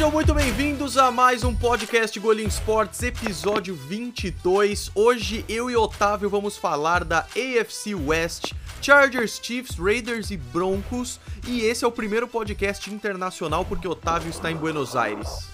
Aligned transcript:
Sejam 0.00 0.12
muito 0.12 0.32
bem-vindos 0.32 0.96
a 0.96 1.10
mais 1.10 1.44
um 1.44 1.54
podcast 1.54 2.18
Golim 2.18 2.46
Sports, 2.46 3.02
episódio 3.02 3.74
22. 3.74 4.90
Hoje 4.94 5.44
eu 5.46 5.70
e 5.70 5.76
Otávio 5.76 6.30
vamos 6.30 6.56
falar 6.56 7.04
da 7.04 7.18
AFC 7.18 7.94
West, 7.94 8.54
Chargers, 8.80 9.38
Chiefs, 9.42 9.76
Raiders 9.76 10.30
e 10.30 10.38
Broncos. 10.38 11.20
E 11.46 11.60
esse 11.66 11.84
é 11.84 11.86
o 11.86 11.92
primeiro 11.92 12.26
podcast 12.26 12.90
internacional 12.90 13.62
porque 13.62 13.86
Otávio 13.86 14.30
está 14.30 14.50
em 14.50 14.56
Buenos 14.56 14.96
Aires. 14.96 15.50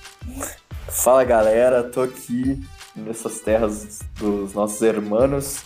Fala 0.91 1.25
galera, 1.25 1.83
tô 1.83 2.03
aqui 2.03 2.65
nessas 2.95 3.41
terras 3.41 3.99
dos 4.17 4.53
nossos 4.53 4.81
hermanos 4.81 5.65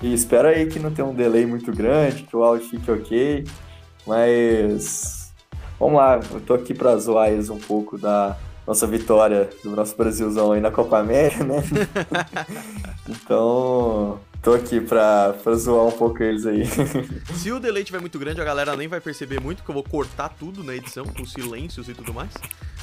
e 0.00 0.14
espero 0.14 0.48
aí 0.48 0.64
que 0.64 0.78
não 0.78 0.90
tenha 0.90 1.06
um 1.06 1.14
delay 1.14 1.44
muito 1.44 1.70
grande, 1.72 2.22
que 2.22 2.34
o 2.34 2.42
áudio 2.42 2.70
fique 2.70 2.90
ok, 2.90 3.44
mas 4.06 5.23
Vamos 5.84 5.98
lá, 5.98 6.18
eu 6.32 6.40
tô 6.40 6.54
aqui 6.54 6.72
para 6.72 6.96
zoar 6.96 7.28
eles 7.28 7.50
um 7.50 7.58
pouco 7.58 7.98
da 7.98 8.38
nossa 8.66 8.86
vitória 8.86 9.50
do 9.62 9.76
nosso 9.76 9.94
Brasilzão 9.94 10.52
aí 10.52 10.58
na 10.58 10.70
Copa 10.70 10.98
América, 10.98 11.44
né? 11.44 11.62
então, 13.06 14.18
tô 14.42 14.54
aqui 14.54 14.80
pra, 14.80 15.34
pra 15.44 15.54
zoar 15.54 15.84
um 15.84 15.92
pouco 15.92 16.22
eles 16.22 16.46
aí. 16.46 16.64
Se 17.36 17.52
o 17.52 17.60
delay 17.60 17.84
tiver 17.84 18.00
muito 18.00 18.18
grande, 18.18 18.40
a 18.40 18.44
galera 18.44 18.74
nem 18.74 18.88
vai 18.88 18.98
perceber 18.98 19.42
muito, 19.42 19.62
que 19.62 19.68
eu 19.68 19.74
vou 19.74 19.84
cortar 19.84 20.30
tudo 20.30 20.64
na 20.64 20.74
edição, 20.74 21.04
com 21.04 21.26
silêncios 21.26 21.86
e 21.86 21.92
tudo 21.92 22.14
mais. 22.14 22.32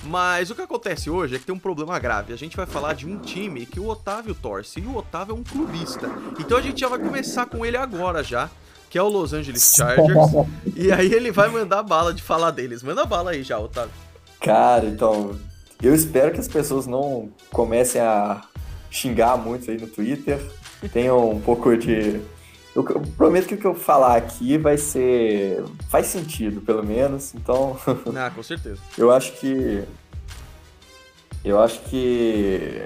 Mas 0.03 0.51
o 0.51 0.55
que 0.55 0.61
acontece 0.61 1.09
hoje 1.09 1.37
é 1.37 1.39
que 1.39 1.45
tem 1.47 1.55
um 1.55 1.59
problema 1.59 1.97
grave. 1.97 2.33
A 2.33 2.37
gente 2.37 2.55
vai 2.55 2.67
falar 2.67 2.93
de 2.93 3.07
um 3.07 3.17
time 3.17 3.65
que 3.65 3.79
o 3.79 3.87
Otávio 3.87 4.35
torce, 4.35 4.79
e 4.79 4.85
o 4.85 4.95
Otávio 4.95 5.31
é 5.31 5.39
um 5.39 5.43
clubista. 5.43 6.07
Então 6.39 6.55
a 6.55 6.61
gente 6.61 6.79
já 6.79 6.87
vai 6.87 6.99
começar 6.99 7.47
com 7.47 7.65
ele 7.65 7.77
agora 7.77 8.23
já 8.23 8.47
que 8.91 8.97
é 8.97 9.01
o 9.01 9.07
Los 9.07 9.31
Angeles 9.31 9.73
Chargers. 9.73 10.11
e 10.75 10.91
aí 10.91 11.13
ele 11.13 11.31
vai 11.31 11.47
mandar 11.47 11.81
bala 11.81 12.13
de 12.13 12.21
falar 12.21 12.51
deles. 12.51 12.83
Manda 12.83 13.05
bala 13.05 13.31
aí 13.31 13.41
já, 13.41 13.57
Otávio. 13.57 13.93
Cara, 14.41 14.85
então, 14.85 15.33
eu 15.81 15.95
espero 15.95 16.33
que 16.33 16.41
as 16.41 16.47
pessoas 16.49 16.85
não 16.85 17.31
comecem 17.51 18.01
a 18.01 18.41
xingar 18.89 19.37
muito 19.37 19.71
aí 19.71 19.79
no 19.79 19.87
Twitter. 19.87 20.45
Tenham 20.91 21.31
um 21.31 21.39
pouco 21.39 21.75
de. 21.77 22.19
Eu 22.75 22.83
prometo 22.83 23.47
que 23.47 23.55
o 23.55 23.57
que 23.57 23.65
eu 23.65 23.73
falar 23.73 24.17
aqui 24.17 24.57
vai 24.57 24.77
ser. 24.77 25.63
faz 25.89 26.07
sentido, 26.07 26.59
pelo 26.59 26.83
menos. 26.83 27.33
Então. 27.33 27.79
Ah, 28.13 28.29
com 28.29 28.43
certeza. 28.43 28.81
eu 28.97 29.09
acho 29.09 29.31
que. 29.39 29.85
Eu 31.45 31.61
acho 31.61 31.79
que. 31.83 32.85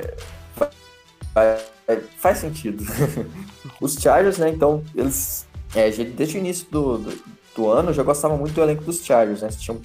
Faz 2.19 2.37
sentido. 2.37 2.83
Os 3.81 3.95
Chargers, 3.95 4.37
né? 4.37 4.49
Então, 4.49 4.83
eles 4.93 5.47
é, 5.75 5.89
desde 5.89 6.37
o 6.37 6.39
início 6.39 6.67
do, 6.71 6.97
do, 6.97 7.19
do, 7.55 7.69
ano, 7.69 7.89
eu 7.89 7.93
já 7.93 8.01
gostava 8.01 8.37
muito 8.37 8.53
do 8.53 8.61
elenco 8.61 8.83
dos 8.83 9.03
Chargers, 9.03 9.41
né? 9.41 9.49
Tinham 9.49 9.81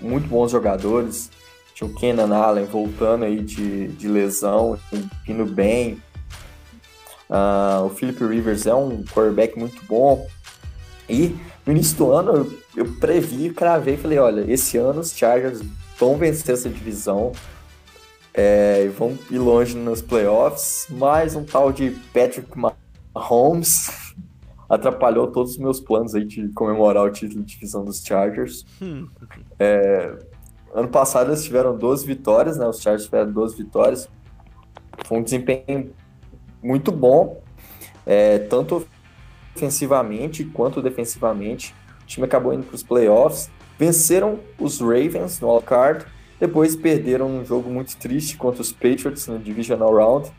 muito 0.00 0.28
bons 0.28 0.50
jogadores. 0.50 1.30
Tinha 1.74 1.88
o 1.88 1.94
Kenan 1.94 2.34
Allen 2.36 2.66
voltando 2.66 3.24
aí 3.24 3.40
de, 3.40 3.88
de 3.88 4.08
lesão, 4.08 4.78
indo 5.26 5.46
bem. 5.46 6.02
Uh, 7.30 7.86
o 7.86 7.88
Philip 7.88 8.22
Rivers 8.22 8.66
é 8.66 8.74
um 8.74 9.02
quarterback 9.04 9.58
muito 9.58 9.82
bom. 9.86 10.28
E 11.08 11.34
no 11.64 11.72
início 11.72 11.96
do 11.96 12.12
ano, 12.12 12.32
eu, 12.34 12.58
eu 12.76 12.92
previ, 13.00 13.50
cravei 13.50 13.94
e 13.94 13.96
falei: 13.96 14.18
olha, 14.18 14.44
esse 14.52 14.76
ano 14.76 15.00
os 15.00 15.16
Chargers 15.16 15.62
vão 15.98 16.18
vencer 16.18 16.54
essa 16.54 16.68
divisão. 16.68 17.32
É, 18.34 18.88
vão 18.96 19.18
ir 19.30 19.38
longe 19.38 19.74
nos 19.76 20.02
playoffs. 20.02 20.86
Mais 20.90 21.34
um 21.34 21.44
tal 21.44 21.72
de 21.72 21.90
Patrick 22.12 22.48
Mahomes 23.14 23.90
atrapalhou 24.72 25.26
todos 25.26 25.52
os 25.52 25.58
meus 25.58 25.80
planos 25.80 26.14
aí 26.14 26.24
de 26.24 26.48
comemorar 26.48 27.04
o 27.04 27.10
título 27.10 27.44
de 27.44 27.52
divisão 27.52 27.84
dos 27.84 28.02
Chargers. 28.02 28.64
Hum. 28.80 29.06
É, 29.58 30.16
ano 30.74 30.88
passado 30.88 31.28
eles 31.28 31.44
tiveram 31.44 31.76
12 31.76 32.06
vitórias, 32.06 32.56
né? 32.56 32.66
Os 32.66 32.80
Chargers 32.80 33.04
tiveram 33.04 33.30
12 33.30 33.54
vitórias. 33.54 34.08
Foi 35.04 35.18
um 35.18 35.22
desempenho 35.22 35.92
muito 36.62 36.90
bom, 36.90 37.42
é, 38.06 38.38
tanto 38.38 38.86
ofensivamente 39.54 40.42
quanto 40.42 40.80
defensivamente. 40.80 41.74
O 42.04 42.06
time 42.06 42.24
acabou 42.24 42.54
indo 42.54 42.64
para 42.64 42.74
os 42.74 42.82
playoffs. 42.82 43.50
Venceram 43.78 44.40
os 44.58 44.80
Ravens 44.80 45.38
no 45.38 45.50
All 45.50 45.60
Card. 45.60 46.06
Depois 46.40 46.74
perderam 46.74 47.26
um 47.26 47.44
jogo 47.44 47.68
muito 47.68 47.94
triste 47.98 48.38
contra 48.38 48.62
os 48.62 48.72
Patriots 48.72 49.26
no 49.26 49.38
Divisional 49.38 49.94
Round. 49.94 50.32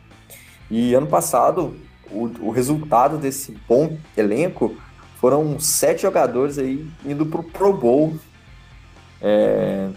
E 0.68 0.92
ano 0.92 1.06
passado 1.06 1.76
o, 2.14 2.46
o 2.46 2.50
resultado 2.50 3.18
desse 3.18 3.52
bom 3.68 3.98
elenco 4.16 4.76
foram 5.20 5.58
sete 5.58 6.02
jogadores 6.02 6.58
aí 6.58 6.86
indo 7.04 7.26
pro 7.26 7.42
Pro 7.42 7.72
Bowl. 7.72 8.18
É, 9.20 9.90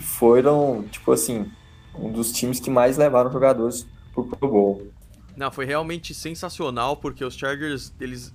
foram, 0.00 0.84
tipo 0.90 1.10
assim, 1.12 1.50
um 1.94 2.12
dos 2.12 2.32
times 2.32 2.60
que 2.60 2.70
mais 2.70 2.96
levaram 2.96 3.32
jogadores 3.32 3.86
pro 4.12 4.24
Pro 4.24 4.48
Bowl. 4.48 4.86
Não, 5.36 5.50
foi 5.50 5.64
realmente 5.64 6.12
sensacional, 6.14 6.96
porque 6.96 7.24
os 7.24 7.34
Chargers, 7.34 7.92
eles 8.00 8.34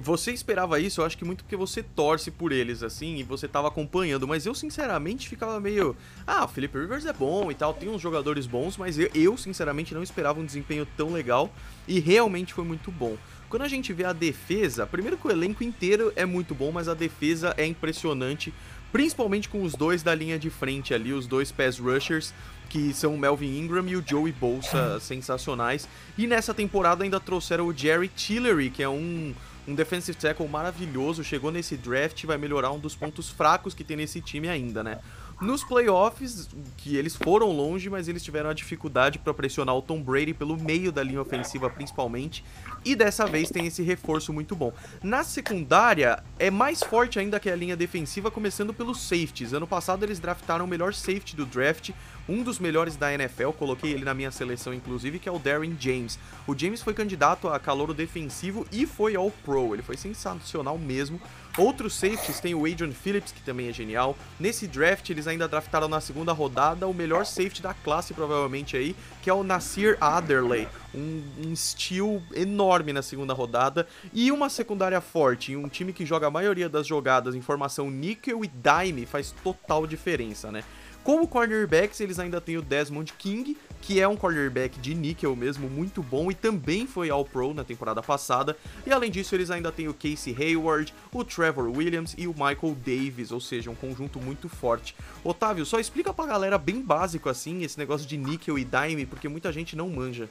você 0.00 0.32
esperava 0.32 0.78
isso, 0.78 1.00
eu 1.00 1.04
acho 1.04 1.18
que 1.18 1.24
muito 1.24 1.42
porque 1.42 1.56
você 1.56 1.82
torce 1.82 2.30
por 2.30 2.52
eles, 2.52 2.82
assim, 2.82 3.16
e 3.16 3.22
você 3.22 3.48
tava 3.48 3.68
acompanhando, 3.68 4.28
mas 4.28 4.46
eu, 4.46 4.54
sinceramente, 4.54 5.28
ficava 5.28 5.58
meio. 5.58 5.96
Ah, 6.26 6.44
o 6.44 6.48
Felipe 6.48 6.78
Rivers 6.78 7.04
é 7.04 7.12
bom 7.12 7.50
e 7.50 7.54
tal, 7.54 7.74
tem 7.74 7.88
uns 7.88 8.00
jogadores 8.00 8.46
bons, 8.46 8.76
mas 8.76 8.98
eu, 8.98 9.10
eu, 9.14 9.36
sinceramente, 9.36 9.94
não 9.94 10.02
esperava 10.02 10.38
um 10.38 10.44
desempenho 10.44 10.86
tão 10.96 11.12
legal, 11.12 11.52
e 11.88 11.98
realmente 11.98 12.54
foi 12.54 12.64
muito 12.64 12.90
bom. 12.92 13.16
Quando 13.48 13.62
a 13.62 13.68
gente 13.68 13.92
vê 13.92 14.04
a 14.04 14.12
defesa, 14.12 14.86
primeiro 14.86 15.18
que 15.18 15.26
o 15.26 15.30
elenco 15.30 15.62
inteiro 15.64 16.12
é 16.16 16.24
muito 16.24 16.54
bom, 16.54 16.72
mas 16.72 16.88
a 16.88 16.94
defesa 16.94 17.52
é 17.58 17.66
impressionante, 17.66 18.54
principalmente 18.92 19.48
com 19.48 19.62
os 19.62 19.74
dois 19.74 20.02
da 20.02 20.14
linha 20.14 20.38
de 20.38 20.48
frente 20.48 20.94
ali, 20.94 21.12
os 21.12 21.26
dois 21.26 21.50
pass 21.50 21.78
rushers, 21.78 22.32
que 22.70 22.94
são 22.94 23.14
o 23.14 23.18
Melvin 23.18 23.58
Ingram 23.58 23.86
e 23.86 23.96
o 23.96 24.04
Joey 24.06 24.32
Bolsa 24.32 24.98
sensacionais. 25.00 25.86
E 26.16 26.26
nessa 26.26 26.54
temporada 26.54 27.04
ainda 27.04 27.20
trouxeram 27.20 27.66
o 27.66 27.76
Jerry 27.76 28.08
Tillery, 28.08 28.70
que 28.70 28.82
é 28.82 28.88
um 28.88 29.34
um 29.66 29.74
defensive 29.74 30.16
tackle 30.18 30.48
maravilhoso, 30.48 31.22
chegou 31.22 31.50
nesse 31.50 31.76
draft 31.76 32.22
e 32.22 32.26
vai 32.26 32.36
melhorar 32.36 32.72
um 32.72 32.78
dos 32.78 32.94
pontos 32.94 33.30
fracos 33.30 33.74
que 33.74 33.84
tem 33.84 33.96
nesse 33.96 34.20
time 34.20 34.48
ainda, 34.48 34.82
né? 34.82 34.98
Nos 35.42 35.64
playoffs, 35.64 36.48
que 36.76 36.96
eles 36.96 37.16
foram 37.16 37.50
longe, 37.50 37.90
mas 37.90 38.06
eles 38.06 38.22
tiveram 38.22 38.48
a 38.48 38.52
dificuldade 38.52 39.18
para 39.18 39.34
pressionar 39.34 39.74
o 39.74 39.82
Tom 39.82 40.00
Brady 40.00 40.32
pelo 40.32 40.56
meio 40.56 40.92
da 40.92 41.02
linha 41.02 41.20
ofensiva, 41.20 41.68
principalmente. 41.68 42.44
E 42.84 42.94
dessa 42.94 43.26
vez 43.26 43.50
tem 43.50 43.66
esse 43.66 43.82
reforço 43.82 44.32
muito 44.32 44.54
bom. 44.54 44.72
Na 45.02 45.24
secundária, 45.24 46.22
é 46.38 46.48
mais 46.48 46.80
forte 46.80 47.18
ainda 47.18 47.40
que 47.40 47.50
a 47.50 47.56
linha 47.56 47.76
defensiva, 47.76 48.30
começando 48.30 48.72
pelos 48.72 49.00
safeties. 49.00 49.52
Ano 49.52 49.66
passado 49.66 50.04
eles 50.04 50.20
draftaram 50.20 50.64
o 50.64 50.68
melhor 50.68 50.94
safety 50.94 51.34
do 51.34 51.44
draft, 51.44 51.90
um 52.28 52.42
dos 52.42 52.58
melhores 52.58 52.96
da 52.96 53.12
NFL, 53.12 53.50
coloquei 53.50 53.92
ele 53.92 54.04
na 54.04 54.14
minha 54.14 54.30
seleção 54.30 54.72
inclusive, 54.72 55.18
que 55.18 55.28
é 55.28 55.32
o 55.32 55.38
Darren 55.38 55.76
James. 55.78 56.18
O 56.46 56.56
James 56.56 56.82
foi 56.82 56.94
candidato 56.94 57.48
a 57.48 57.58
calouro 57.58 57.94
defensivo 57.94 58.66
e 58.72 58.86
foi 58.86 59.16
All 59.16 59.30
Pro, 59.44 59.74
ele 59.74 59.82
foi 59.82 59.96
sensacional 59.96 60.78
mesmo. 60.78 61.20
Outros 61.58 61.94
safeties 61.94 62.40
tem 62.40 62.54
o 62.54 62.64
Adrian 62.64 62.92
Phillips, 62.92 63.30
que 63.30 63.42
também 63.42 63.68
é 63.68 63.72
genial. 63.72 64.16
Nesse 64.40 64.66
draft, 64.66 65.10
eles 65.10 65.26
ainda 65.26 65.46
draftaram 65.46 65.86
na 65.86 66.00
segunda 66.00 66.32
rodada 66.32 66.88
o 66.88 66.94
melhor 66.94 67.26
safety 67.26 67.60
da 67.60 67.74
classe, 67.74 68.14
provavelmente 68.14 68.74
aí, 68.74 68.96
que 69.20 69.28
é 69.28 69.34
o 69.34 69.42
Nasir 69.42 69.98
Adderley. 70.00 70.66
Um, 70.94 71.22
um 71.46 71.56
steal 71.56 72.22
enorme 72.34 72.94
na 72.94 73.02
segunda 73.02 73.34
rodada. 73.34 73.86
E 74.14 74.32
uma 74.32 74.48
secundária 74.48 75.00
forte, 75.02 75.54
um 75.54 75.68
time 75.68 75.92
que 75.92 76.06
joga 76.06 76.26
a 76.26 76.30
maioria 76.30 76.70
das 76.70 76.86
jogadas 76.86 77.34
em 77.34 77.42
formação 77.42 77.90
níquel 77.90 78.42
e 78.42 78.48
dime, 78.48 79.04
faz 79.04 79.34
total 79.44 79.86
diferença, 79.86 80.50
né? 80.50 80.64
Como 81.04 81.26
cornerbacks, 81.26 82.00
eles 82.00 82.18
ainda 82.18 82.40
têm 82.40 82.56
o 82.56 82.62
Desmond 82.62 83.12
King, 83.14 83.56
que 83.80 84.00
é 84.00 84.06
um 84.06 84.16
cornerback 84.16 84.78
de 84.78 84.94
níquel 84.94 85.34
mesmo, 85.34 85.68
muito 85.68 86.00
bom 86.00 86.30
e 86.30 86.34
também 86.34 86.86
foi 86.86 87.10
All 87.10 87.24
Pro 87.24 87.52
na 87.52 87.64
temporada 87.64 88.00
passada. 88.00 88.56
E 88.86 88.92
além 88.92 89.10
disso, 89.10 89.34
eles 89.34 89.50
ainda 89.50 89.72
têm 89.72 89.88
o 89.88 89.94
Casey 89.94 90.34
Hayward, 90.38 90.94
o 91.12 91.24
Trevor 91.24 91.68
Williams 91.68 92.14
e 92.16 92.28
o 92.28 92.32
Michael 92.32 92.76
Davis, 92.86 93.32
ou 93.32 93.40
seja, 93.40 93.68
um 93.68 93.74
conjunto 93.74 94.20
muito 94.20 94.48
forte. 94.48 94.94
Otávio, 95.24 95.66
só 95.66 95.80
explica 95.80 96.14
pra 96.14 96.26
galera 96.26 96.56
bem 96.56 96.80
básico 96.80 97.28
assim 97.28 97.64
esse 97.64 97.76
negócio 97.76 98.06
de 98.06 98.16
níquel 98.16 98.56
e 98.56 98.64
dime, 98.64 99.04
porque 99.04 99.28
muita 99.28 99.50
gente 99.50 99.74
não 99.74 99.88
manja. 99.90 100.28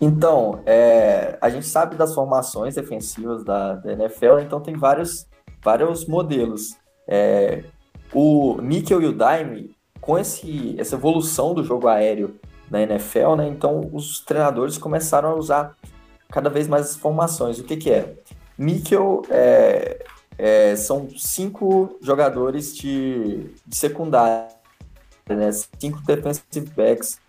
Então, 0.00 0.62
é, 0.64 1.36
a 1.40 1.50
gente 1.50 1.66
sabe 1.66 1.96
das 1.96 2.14
formações 2.14 2.76
defensivas 2.76 3.44
da, 3.44 3.74
da 3.74 3.92
NFL, 3.92 4.38
então 4.38 4.60
tem 4.60 4.76
vários, 4.76 5.26
vários 5.60 6.06
modelos. 6.06 6.76
É, 7.08 7.64
o 8.12 8.60
níquel 8.62 9.02
e 9.02 9.06
o 9.06 9.12
dime 9.12 9.76
com 10.00 10.18
esse, 10.18 10.74
essa 10.78 10.96
evolução 10.96 11.54
do 11.54 11.64
jogo 11.64 11.88
aéreo 11.88 12.38
na 12.70 12.82
NFL, 12.82 13.36
né, 13.36 13.48
então 13.48 13.88
os 13.92 14.20
treinadores 14.20 14.76
começaram 14.76 15.30
a 15.30 15.34
usar 15.34 15.76
cada 16.30 16.50
vez 16.50 16.66
mais 16.66 16.90
as 16.90 16.96
formações. 16.96 17.58
O 17.58 17.64
que, 17.64 17.76
que 17.76 17.90
é? 17.90 18.14
Níquel 18.58 19.22
é, 19.30 20.04
é, 20.38 20.76
são 20.76 21.08
cinco 21.16 21.96
jogadores 22.00 22.74
de, 22.74 23.50
de 23.66 23.76
secundária, 23.76 24.48
né, 25.28 25.50
cinco 25.78 26.00
defensive 26.02 26.70
backs 26.74 27.20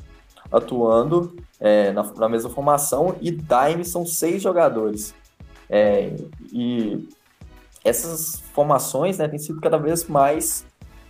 atuando 0.52 1.36
é, 1.60 1.92
na, 1.92 2.04
na, 2.04 2.30
mesma 2.30 2.50
formação 2.50 3.16
e 3.22 3.32
dime 3.32 3.84
são 3.84 4.06
seis 4.06 4.42
jogadores. 4.42 5.14
É, 5.70 6.16
e 6.52 7.08
essas 7.84 8.42
formações 8.54 9.18
né, 9.18 9.28
têm 9.28 9.40
sido 9.40 9.60
cada 9.60 9.78
vez 9.78 10.08
mais 10.08 10.66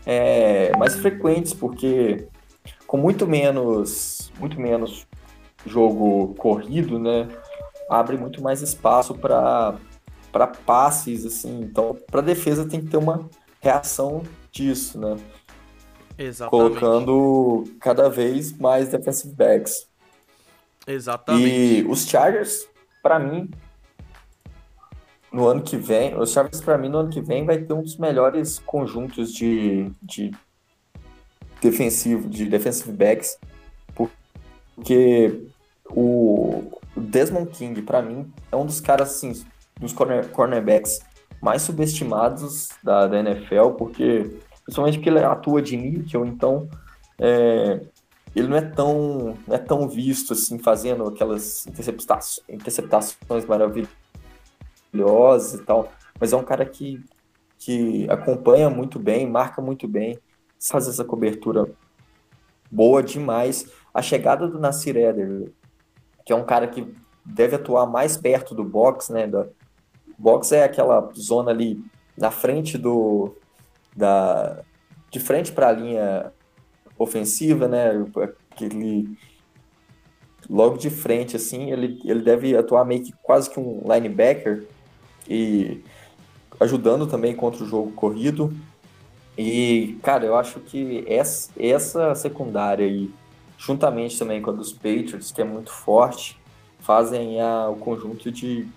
é, 0.09 0.71
mais 0.77 0.95
frequentes, 0.95 1.53
porque 1.53 2.29
com 2.87 2.95
muito 2.95 3.27
menos, 3.27 4.31
muito 4.39 4.59
menos 4.59 5.05
jogo 5.65 6.33
corrido, 6.35 6.97
né? 6.97 7.27
Abre 7.89 8.15
muito 8.15 8.41
mais 8.41 8.61
espaço 8.61 9.13
para 9.13 9.75
para 10.31 10.47
passes, 10.47 11.25
assim. 11.25 11.61
Então, 11.61 11.97
para 12.09 12.21
defesa 12.21 12.67
tem 12.67 12.79
que 12.81 12.87
ter 12.87 12.97
uma 12.97 13.27
reação 13.59 14.23
disso, 14.51 14.97
né? 14.99 15.17
Exatamente. 16.17 16.79
Colocando 16.79 17.63
cada 17.79 18.09
vez 18.09 18.57
mais 18.57 18.89
defensive 18.89 19.33
backs. 19.33 19.87
Exatamente. 20.85 21.49
E 21.49 21.85
os 21.87 22.07
Chargers, 22.07 22.67
para 23.03 23.19
mim, 23.19 23.49
no 25.31 25.47
ano 25.47 25.61
que 25.61 25.77
vem, 25.77 26.17
os 26.17 26.31
Chargers 26.31 26.61
para 26.61 26.77
mim 26.77 26.89
no 26.89 26.99
ano 26.99 27.09
que 27.09 27.21
vem 27.21 27.45
vai 27.45 27.57
ter 27.57 27.73
um 27.73 27.81
dos 27.81 27.97
melhores 27.97 28.59
conjuntos 28.59 29.33
de, 29.33 29.91
de 30.01 30.31
defensivo, 31.61 32.29
de 32.29 32.45
defensive 32.45 32.91
backs, 32.91 33.37
porque 33.95 35.47
o 35.89 36.71
Desmond 36.95 37.51
King 37.51 37.81
para 37.81 38.01
mim 38.01 38.31
é 38.51 38.55
um 38.55 38.65
dos 38.65 38.79
caras 38.79 39.09
assim, 39.15 39.45
dos 39.79 39.93
corner, 39.93 40.27
cornerbacks 40.29 40.99
mais 41.41 41.61
subestimados 41.61 42.69
da, 42.83 43.07
da 43.07 43.19
NFL, 43.19 43.71
porque 43.77 44.39
principalmente 44.63 44.97
porque 44.97 45.09
ele 45.09 45.19
atua 45.19 45.61
de 45.61 45.77
níquel, 45.77 46.25
então 46.25 46.69
é, 47.19 47.81
ele 48.35 48.47
não 48.47 48.57
é 48.57 48.61
tão 48.61 49.37
não 49.47 49.55
é 49.55 49.57
tão 49.57 49.87
visto 49.87 50.33
assim 50.33 50.57
fazendo 50.57 51.03
aquelas 51.05 51.65
interceptações, 51.67 52.43
interceptações 52.49 53.45
maravilhosas 53.45 53.96
e 54.93 55.57
tal, 55.65 55.91
mas 56.19 56.33
é 56.33 56.37
um 56.37 56.43
cara 56.43 56.65
que, 56.65 57.03
que 57.57 58.07
acompanha 58.09 58.69
muito 58.69 58.99
bem, 58.99 59.29
marca 59.29 59.61
muito 59.61 59.87
bem, 59.87 60.17
faz 60.59 60.87
essa 60.87 61.03
cobertura 61.03 61.69
boa 62.71 63.01
demais. 63.03 63.71
A 63.93 64.01
chegada 64.01 64.47
do 64.47 64.59
Nasir 64.59 64.97
Eder, 64.97 65.51
que 66.25 66.33
é 66.33 66.35
um 66.35 66.45
cara 66.45 66.67
que 66.67 66.93
deve 67.25 67.55
atuar 67.55 67.85
mais 67.85 68.17
perto 68.17 68.55
do 68.55 68.63
box, 68.63 69.11
né? 69.11 69.27
Da, 69.27 69.47
box 70.17 70.51
é 70.51 70.63
aquela 70.63 71.09
zona 71.15 71.51
ali 71.51 71.83
na 72.17 72.31
frente 72.31 72.77
do 72.77 73.35
da 73.95 74.63
de 75.09 75.19
frente 75.19 75.51
para 75.51 75.69
a 75.69 75.71
linha 75.71 76.31
ofensiva, 76.97 77.67
né? 77.67 77.91
Aquele 78.51 79.17
logo 80.49 80.77
de 80.77 80.89
frente 80.89 81.35
assim, 81.35 81.71
ele, 81.71 81.99
ele 82.05 82.21
deve 82.21 82.55
atuar 82.55 82.85
meio 82.85 83.03
que 83.03 83.13
quase 83.21 83.49
que 83.49 83.59
um 83.59 83.81
linebacker 83.85 84.65
e 85.29 85.83
ajudando 86.59 87.07
também 87.07 87.35
contra 87.35 87.63
o 87.63 87.67
jogo 87.67 87.91
corrido. 87.91 88.53
E, 89.37 89.97
cara, 90.01 90.25
eu 90.25 90.35
acho 90.35 90.59
que 90.59 91.05
essa, 91.07 92.15
secundária 92.15 92.85
aí, 92.85 93.11
juntamente 93.57 94.17
também 94.17 94.41
com 94.41 94.49
a 94.49 94.53
dos 94.53 94.73
Patriots, 94.73 95.31
que 95.31 95.41
é 95.41 95.45
muito 95.45 95.71
forte, 95.71 96.39
fazem 96.79 97.39
a, 97.39 97.69
o 97.69 97.75
conjunto 97.75 98.31
de, 98.31 98.67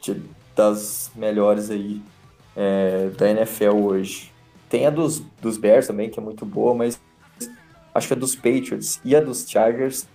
de 0.00 0.22
das 0.56 1.10
melhores 1.14 1.70
aí 1.70 2.02
é, 2.56 3.10
da 3.16 3.30
NFL 3.30 3.76
hoje. 3.76 4.32
Tem 4.68 4.86
a 4.86 4.90
dos, 4.90 5.20
dos 5.40 5.56
Bears 5.56 5.86
também, 5.86 6.08
que 6.10 6.18
é 6.18 6.22
muito 6.22 6.46
boa, 6.46 6.74
mas 6.74 7.00
acho 7.94 8.06
que 8.06 8.14
a 8.14 8.16
dos 8.16 8.34
Patriots 8.34 9.00
e 9.04 9.14
a 9.16 9.20
dos 9.20 9.48
Chargers 9.48 10.06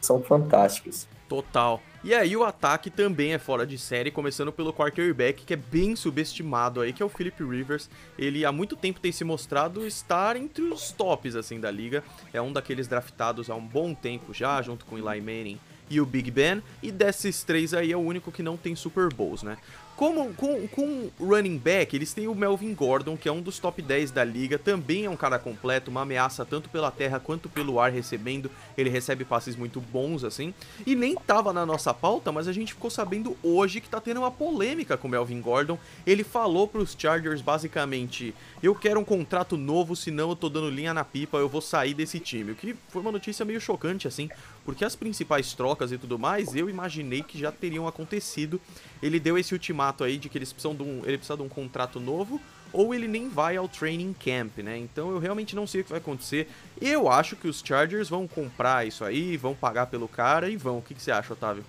são 0.00 0.22
fantásticas. 0.22 1.08
Total. 1.28 1.80
E 2.04 2.12
aí 2.12 2.36
o 2.36 2.44
ataque 2.44 2.90
também 2.90 3.32
é 3.32 3.38
fora 3.38 3.66
de 3.66 3.78
série, 3.78 4.10
começando 4.10 4.52
pelo 4.52 4.74
quarterback, 4.74 5.42
que 5.42 5.54
é 5.54 5.56
bem 5.56 5.96
subestimado 5.96 6.82
aí, 6.82 6.92
que 6.92 7.02
é 7.02 7.06
o 7.06 7.08
Philip 7.08 7.42
Rivers. 7.42 7.88
Ele 8.18 8.44
há 8.44 8.52
muito 8.52 8.76
tempo 8.76 9.00
tem 9.00 9.10
se 9.10 9.24
mostrado 9.24 9.86
estar 9.86 10.36
entre 10.36 10.64
os 10.64 10.92
tops 10.92 11.34
assim 11.34 11.58
da 11.58 11.70
liga. 11.70 12.04
É 12.30 12.42
um 12.42 12.52
daqueles 12.52 12.86
draftados 12.86 13.48
há 13.48 13.54
um 13.54 13.66
bom 13.66 13.94
tempo 13.94 14.34
já, 14.34 14.60
junto 14.60 14.84
com 14.84 14.98
Eli 14.98 15.18
Manning 15.18 15.58
e 15.88 15.98
o 15.98 16.06
Big 16.06 16.30
Ben, 16.30 16.62
e 16.82 16.90
desses 16.90 17.42
três 17.42 17.74
aí 17.74 17.92
é 17.92 17.96
o 17.96 18.00
único 18.00 18.32
que 18.32 18.42
não 18.42 18.56
tem 18.56 18.74
Super 18.74 19.12
Bowls, 19.12 19.42
né? 19.42 19.56
Como, 19.96 20.34
com, 20.34 20.66
com 20.68 21.10
running 21.20 21.56
back, 21.56 21.94
eles 21.94 22.12
têm 22.12 22.26
o 22.26 22.34
Melvin 22.34 22.74
Gordon, 22.74 23.16
que 23.16 23.28
é 23.28 23.32
um 23.32 23.40
dos 23.40 23.60
top 23.60 23.80
10 23.80 24.10
da 24.10 24.24
liga, 24.24 24.58
também 24.58 25.04
é 25.04 25.10
um 25.10 25.16
cara 25.16 25.38
completo, 25.38 25.88
uma 25.88 26.02
ameaça 26.02 26.44
tanto 26.44 26.68
pela 26.68 26.90
terra 26.90 27.20
quanto 27.20 27.48
pelo 27.48 27.78
ar 27.78 27.92
recebendo, 27.92 28.50
ele 28.76 28.90
recebe 28.90 29.24
passes 29.24 29.54
muito 29.54 29.80
bons 29.80 30.24
assim, 30.24 30.52
e 30.84 30.96
nem 30.96 31.14
tava 31.14 31.52
na 31.52 31.64
nossa 31.64 31.94
pauta, 31.94 32.32
mas 32.32 32.48
a 32.48 32.52
gente 32.52 32.74
ficou 32.74 32.90
sabendo 32.90 33.36
hoje 33.40 33.80
que 33.80 33.88
tá 33.88 34.00
tendo 34.00 34.18
uma 34.18 34.32
polêmica 34.32 34.96
com 34.96 35.06
o 35.06 35.10
Melvin 35.10 35.40
Gordon, 35.40 35.78
ele 36.04 36.24
falou 36.24 36.66
pros 36.66 36.96
Chargers 36.98 37.40
basicamente, 37.40 38.34
eu 38.60 38.74
quero 38.74 38.98
um 38.98 39.04
contrato 39.04 39.56
novo, 39.56 39.94
senão 39.94 40.30
eu 40.30 40.36
tô 40.36 40.48
dando 40.48 40.70
linha 40.70 40.92
na 40.92 41.04
pipa, 41.04 41.38
eu 41.38 41.48
vou 41.48 41.60
sair 41.60 41.94
desse 41.94 42.18
time, 42.18 42.50
o 42.50 42.56
que 42.56 42.74
foi 42.88 43.00
uma 43.00 43.12
notícia 43.12 43.44
meio 43.44 43.60
chocante 43.60 44.08
assim, 44.08 44.28
porque 44.64 44.84
as 44.84 44.96
principais 44.96 45.52
trocas 45.52 45.92
e 45.92 45.98
tudo 45.98 46.18
mais, 46.18 46.56
eu 46.56 46.70
imaginei 46.70 47.22
que 47.22 47.38
já 47.38 47.52
teriam 47.52 47.86
acontecido. 47.86 48.60
Ele 49.02 49.20
deu 49.20 49.36
esse 49.36 49.52
ultimato 49.52 49.83
aí 50.04 50.16
de 50.16 50.28
que 50.28 50.38
eles 50.38 50.52
precisam 50.52 50.74
de 50.74 50.82
um, 50.82 51.02
ele 51.04 51.18
precisa 51.18 51.36
de 51.36 51.42
um 51.42 51.48
contrato 51.48 52.00
novo, 52.00 52.40
ou 52.72 52.94
ele 52.94 53.06
nem 53.06 53.28
vai 53.28 53.56
ao 53.56 53.68
training 53.68 54.14
camp, 54.14 54.58
né? 54.58 54.78
Então 54.78 55.10
eu 55.10 55.18
realmente 55.18 55.54
não 55.54 55.66
sei 55.66 55.80
o 55.80 55.84
que 55.84 55.90
vai 55.90 56.00
acontecer. 56.00 56.48
Eu 56.80 57.08
acho 57.08 57.36
que 57.36 57.46
os 57.46 57.62
Chargers 57.64 58.08
vão 58.08 58.26
comprar 58.26 58.86
isso 58.86 59.04
aí, 59.04 59.36
vão 59.36 59.54
pagar 59.54 59.86
pelo 59.86 60.08
cara 60.08 60.48
e 60.48 60.56
vão. 60.56 60.78
O 60.78 60.82
que, 60.82 60.94
que 60.94 61.02
você 61.02 61.12
acha, 61.12 61.32
Otávio? 61.32 61.64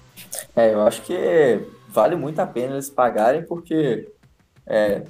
É, 0.56 0.74
eu 0.74 0.82
acho 0.82 1.02
que 1.04 1.60
vale 1.90 2.16
muito 2.16 2.40
a 2.40 2.48
pena 2.48 2.74
eles 2.74 2.90
pagarem, 2.90 3.44
porque 3.44 4.08
é, 4.66 5.04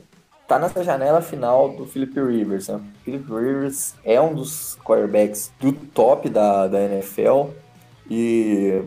tá 0.48 0.60
nessa 0.60 0.84
janela 0.84 1.22
final 1.22 1.70
do 1.70 1.86
Philip 1.86 2.20
Rivers. 2.20 2.68
Né? 2.68 2.82
Philip 3.04 3.26
Rivers 3.26 3.96
é 4.04 4.20
um 4.20 4.34
dos 4.34 4.78
quarterbacks 4.84 5.52
do 5.60 5.72
top 5.72 6.30
da, 6.30 6.68
da 6.68 6.82
NFL. 6.82 7.52
E 8.10 8.84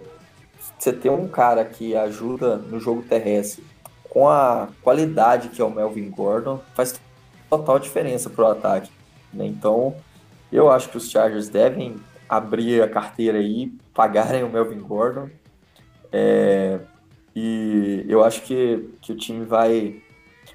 você 0.78 0.92
ter 0.92 1.10
um 1.10 1.26
cara 1.26 1.64
que 1.64 1.96
ajuda 1.96 2.56
no 2.56 2.78
jogo 2.78 3.02
terrestre 3.02 3.64
com 4.08 4.28
a 4.28 4.68
qualidade 4.82 5.48
que 5.48 5.60
é 5.60 5.64
o 5.64 5.70
Melvin 5.70 6.10
Gordon 6.10 6.60
faz 6.74 7.00
total 7.48 7.78
diferença 7.78 8.28
para 8.30 8.44
o 8.44 8.50
ataque. 8.50 8.90
Né? 9.32 9.46
Então, 9.46 9.94
eu 10.52 10.70
acho 10.70 10.88
que 10.88 10.96
os 10.96 11.10
Chargers 11.10 11.48
devem 11.48 11.96
abrir 12.28 12.82
a 12.82 12.88
carteira 12.88 13.38
aí, 13.38 13.72
pagarem 13.94 14.44
o 14.44 14.50
Melvin 14.50 14.80
Gordon. 14.80 15.28
É, 16.12 16.78
e 17.34 18.04
eu 18.08 18.24
acho 18.24 18.42
que, 18.42 18.88
que 19.00 19.12
o 19.12 19.16
time 19.16 19.44
vai, 19.44 20.02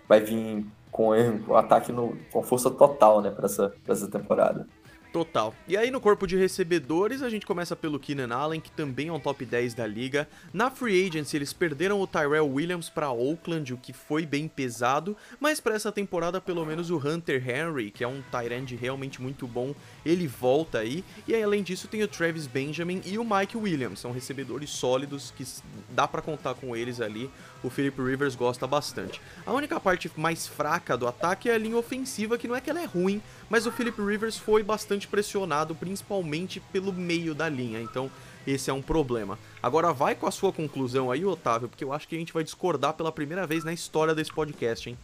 vai 0.08 0.20
vir 0.20 0.66
com 0.92 1.10
o 1.48 1.56
ataque 1.56 1.92
no, 1.92 2.16
com 2.32 2.44
força 2.44 2.70
total 2.70 3.22
né, 3.22 3.32
para 3.32 3.46
essa, 3.46 3.74
essa 3.88 4.08
temporada. 4.08 4.68
Total. 5.14 5.54
E 5.68 5.78
aí 5.78 5.92
no 5.92 6.02
corpo 6.02 6.26
de 6.26 6.36
recebedores, 6.36 7.22
a 7.22 7.30
gente 7.30 7.46
começa 7.46 7.76
pelo 7.76 8.00
Keenan 8.00 8.34
Allen, 8.36 8.60
que 8.60 8.72
também 8.72 9.10
é 9.10 9.14
um 9.14 9.20
top 9.20 9.46
10 9.46 9.76
da 9.76 9.86
liga. 9.86 10.28
Na 10.52 10.72
free 10.72 11.08
agency, 11.08 11.38
eles 11.38 11.54
perderam 11.54 12.02
o 12.02 12.08
Tyrell 12.08 12.48
Williams 12.48 12.90
para 12.90 13.12
Oakland, 13.12 13.76
o 13.76 13.78
que 13.78 13.94
foi 13.94 14.26
bem 14.26 14.48
pesado, 14.48 15.16
mas 15.40 15.60
para 15.60 15.76
essa 15.76 15.92
temporada, 15.92 16.42
pelo 16.42 16.66
menos 16.66 16.90
o 16.90 16.98
Hunter 16.98 17.48
Henry, 17.48 17.92
que 17.92 18.04
é 18.04 18.08
um 18.08 18.24
tight 18.32 18.76
realmente 18.76 19.22
muito 19.22 19.48
bom, 19.48 19.76
ele 20.04 20.28
volta 20.28 20.80
aí. 20.80 21.04
E 21.28 21.36
aí, 21.36 21.44
além 21.44 21.62
disso, 21.62 21.88
tem 21.88 22.02
o 22.02 22.08
Travis 22.08 22.48
Benjamin 22.48 23.00
e 23.06 23.20
o 23.20 23.24
Mike 23.24 23.56
Williams, 23.56 24.00
são 24.00 24.12
recebedores 24.12 24.72
sólidos 24.72 25.32
que 25.38 25.46
dá 25.92 26.08
para 26.08 26.24
contar 26.24 26.56
com 26.56 26.76
eles 26.76 27.00
ali. 27.00 27.30
O 27.64 27.70
Philip 27.70 28.00
Rivers 28.02 28.36
gosta 28.36 28.68
bastante. 28.68 29.22
A 29.46 29.54
única 29.54 29.80
parte 29.80 30.12
mais 30.18 30.46
fraca 30.46 30.98
do 30.98 31.08
ataque 31.08 31.50
é 31.50 31.56
a 31.56 31.58
linha 31.58 31.78
ofensiva, 31.78 32.38
que 32.38 32.48
não 32.48 32.56
é 32.56 32.62
que 32.62 32.70
ela 32.70 32.82
é 32.82 32.86
ruim, 32.86 33.22
mas 33.50 33.66
o 33.66 33.72
Philip 33.72 34.00
Rivers 34.02 34.38
foi 34.38 34.62
bastante 34.62 35.08
pressionado, 35.08 35.74
principalmente 35.74 36.60
pelo 36.60 36.92
meio 36.92 37.34
da 37.34 37.48
linha, 37.48 37.82
então 37.82 38.12
esse 38.46 38.70
é 38.70 38.74
um 38.74 38.82
problema. 38.82 39.40
Agora 39.62 39.94
vai 39.94 40.16
com 40.16 40.28
a 40.28 40.32
sua 40.32 40.52
conclusão 40.52 41.10
aí, 41.10 41.24
Otávio, 41.24 41.70
porque 41.70 41.84
eu 41.84 41.94
acho 41.94 42.08
que 42.08 42.16
a 42.16 42.20
gente 42.20 42.34
vai 42.34 42.44
discordar 42.44 42.94
pela 42.94 43.12
primeira 43.12 43.48
vez 43.48 43.64
na 43.64 43.72
história 43.72 44.14
desse 44.14 44.34
podcast, 44.34 44.90
hein? 44.90 44.98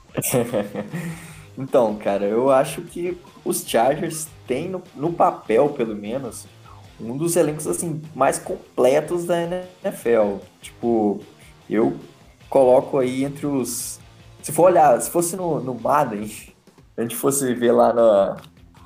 então, 1.58 1.96
cara, 1.96 2.26
eu 2.26 2.52
acho 2.52 2.82
que 2.82 3.18
os 3.46 3.64
Chargers 3.66 4.28
têm 4.46 4.68
no, 4.68 4.84
no 4.96 5.14
papel, 5.14 5.70
pelo 5.70 5.96
menos, 5.96 6.46
um 7.00 7.16
dos 7.16 7.36
elencos 7.38 7.66
assim 7.66 8.02
mais 8.14 8.38
completos 8.38 9.26
da 9.26 9.42
NFL. 9.42 10.40
Tipo, 10.62 11.22
eu 11.70 11.98
coloco 12.50 12.98
aí 12.98 13.24
entre 13.24 13.46
os. 13.46 14.00
Se 14.42 14.52
for 14.52 14.72
olhar, 14.72 15.00
se 15.02 15.10
fosse 15.10 15.36
no, 15.36 15.60
no 15.60 15.74
Madden, 15.76 16.30
a 16.98 17.02
gente 17.02 17.16
fosse 17.16 17.54
ver 17.54 17.72
lá 17.72 17.94
na, 17.94 18.38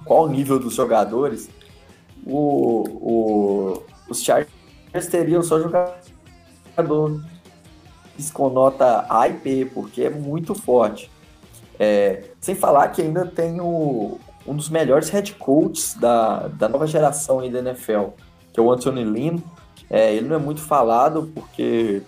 qual 0.03 0.25
o 0.25 0.29
nível 0.29 0.59
dos 0.59 0.73
jogadores, 0.73 1.49
o, 2.25 2.83
o, 2.87 3.83
os 4.09 4.21
Chargers 4.21 5.07
teriam 5.09 5.41
só 5.41 5.59
jogadores 5.59 6.03
com 8.33 8.49
nota 8.49 9.05
A 9.09 9.27
e 9.27 9.33
B, 9.33 9.65
porque 9.73 10.03
é 10.03 10.09
muito 10.09 10.53
forte. 10.53 11.09
É, 11.79 12.29
sem 12.39 12.55
falar 12.55 12.89
que 12.89 13.01
ainda 13.01 13.25
tem 13.25 13.59
o, 13.59 14.19
um 14.45 14.55
dos 14.55 14.69
melhores 14.69 15.09
head 15.09 15.33
coaches 15.35 15.95
da, 15.95 16.47
da 16.47 16.69
nova 16.69 16.85
geração 16.85 17.39
aí 17.39 17.49
da 17.49 17.59
NFL, 17.59 18.09
que 18.51 18.59
é 18.59 18.63
o 18.63 18.71
Anthony 18.71 19.03
Lynn. 19.03 19.39
É, 19.89 20.13
ele 20.13 20.27
não 20.27 20.35
é 20.35 20.39
muito 20.39 20.61
falado 20.61 21.31
porque 21.33 22.01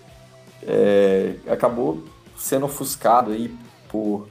é, 0.68 1.36
acabou 1.48 2.04
sendo 2.38 2.66
ofuscado 2.66 3.32
aí 3.32 3.56
por 3.90 4.28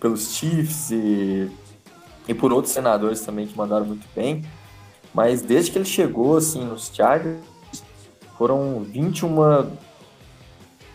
pelos 0.00 0.34
Chiefs 0.34 0.90
e, 0.90 1.50
e 2.26 2.34
por 2.34 2.52
outros 2.52 2.72
senadores 2.72 3.20
também 3.20 3.46
que 3.46 3.56
mandaram 3.56 3.84
muito 3.84 4.06
bem. 4.14 4.44
mas 5.12 5.42
desde 5.42 5.70
que 5.70 5.78
ele 5.78 5.84
chegou 5.84 6.36
assim 6.36 6.64
nos 6.64 6.90
Chargers, 6.94 7.38
foram 8.36 8.84
21 8.84 9.70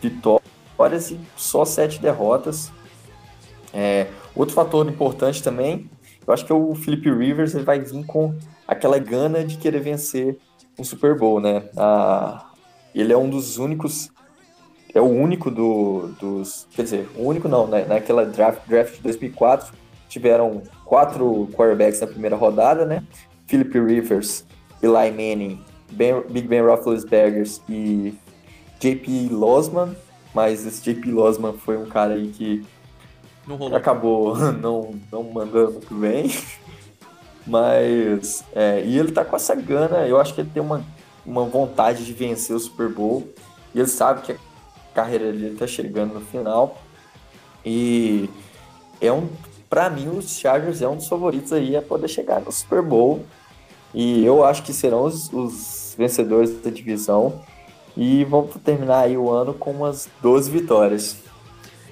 vitórias 0.00 1.10
e 1.10 1.20
só 1.36 1.64
7 1.64 2.00
derrotas. 2.00 2.72
É, 3.72 4.08
outro 4.34 4.54
fator 4.54 4.88
importante 4.88 5.42
também, 5.42 5.90
eu 6.26 6.32
acho 6.32 6.46
que 6.46 6.52
o 6.52 6.74
Felipe 6.74 7.12
Rivers 7.12 7.54
ele 7.54 7.64
vai 7.64 7.80
vir 7.80 8.04
com 8.06 8.34
aquela 8.66 8.98
gana 8.98 9.44
de 9.44 9.58
querer 9.58 9.80
vencer 9.80 10.38
um 10.78 10.84
Super 10.84 11.16
Bowl, 11.18 11.40
né? 11.40 11.68
Ah, 11.76 12.50
ele 12.94 13.12
é 13.12 13.16
um 13.16 13.28
dos 13.28 13.58
únicos, 13.58 14.10
é 14.94 15.00
o 15.00 15.04
único 15.04 15.50
do, 15.50 16.14
dos, 16.20 16.68
quer 16.74 16.84
dizer, 16.84 17.08
o 17.16 17.24
único 17.24 17.48
não, 17.48 17.66
né? 17.66 17.84
naquela 17.84 18.24
draft, 18.24 18.60
draft 18.66 18.94
de 18.94 19.02
2004 19.02 19.74
tiveram 20.08 20.62
quatro 20.84 21.48
quarterbacks 21.52 22.00
na 22.00 22.06
primeira 22.06 22.36
rodada, 22.36 22.86
né? 22.86 23.02
Philip 23.48 23.78
Rivers, 23.78 24.44
Eli 24.80 25.10
Manning, 25.10 25.60
ben, 25.90 26.22
Big 26.30 26.46
Ben 26.46 26.62
Roethlisberger 26.62 27.44
e 27.68 28.14
JP 28.78 29.30
Losman, 29.32 29.96
mas 30.32 30.64
esse 30.64 30.80
JP 30.82 31.10
Losman 31.10 31.54
foi 31.54 31.76
um 31.76 31.86
cara 31.86 32.14
aí 32.14 32.28
que 32.28 32.64
acabou 33.74 34.36
não, 34.52 34.94
não 35.10 35.24
mandando 35.24 35.72
muito 35.72 35.94
bem. 35.94 36.30
Mas, 37.46 38.44
é, 38.54 38.82
e 38.84 38.98
ele 38.98 39.12
tá 39.12 39.24
com 39.24 39.36
essa 39.36 39.54
gana, 39.54 40.06
eu 40.06 40.18
acho 40.18 40.34
que 40.34 40.40
ele 40.40 40.50
tem 40.52 40.62
uma, 40.62 40.82
uma 41.26 41.44
vontade 41.44 42.04
de 42.04 42.12
vencer 42.12 42.56
o 42.56 42.60
Super 42.60 42.88
Bowl. 42.88 43.28
E 43.74 43.80
ele 43.80 43.88
sabe 43.88 44.22
que 44.22 44.32
a 44.32 44.36
carreira 44.94 45.32
dele 45.32 45.56
tá 45.56 45.66
chegando 45.66 46.14
no 46.14 46.20
final. 46.20 46.78
E 47.64 48.28
é 49.00 49.12
um, 49.12 49.28
para 49.68 49.90
mim, 49.90 50.08
os 50.08 50.38
Chargers 50.38 50.80
é 50.80 50.88
um 50.88 50.96
dos 50.96 51.08
favoritos 51.08 51.52
aí 51.52 51.76
a 51.76 51.82
poder 51.82 52.08
chegar 52.08 52.40
no 52.40 52.52
Super 52.52 52.80
Bowl. 52.82 53.24
E 53.92 54.24
eu 54.24 54.44
acho 54.44 54.62
que 54.62 54.72
serão 54.72 55.04
os, 55.04 55.32
os 55.32 55.94
vencedores 55.98 56.60
da 56.62 56.70
divisão. 56.70 57.40
E 57.96 58.24
vamos 58.24 58.54
terminar 58.64 59.00
aí 59.00 59.16
o 59.16 59.30
ano 59.30 59.54
com 59.54 59.70
umas 59.70 60.08
12 60.22 60.50
vitórias. 60.50 61.16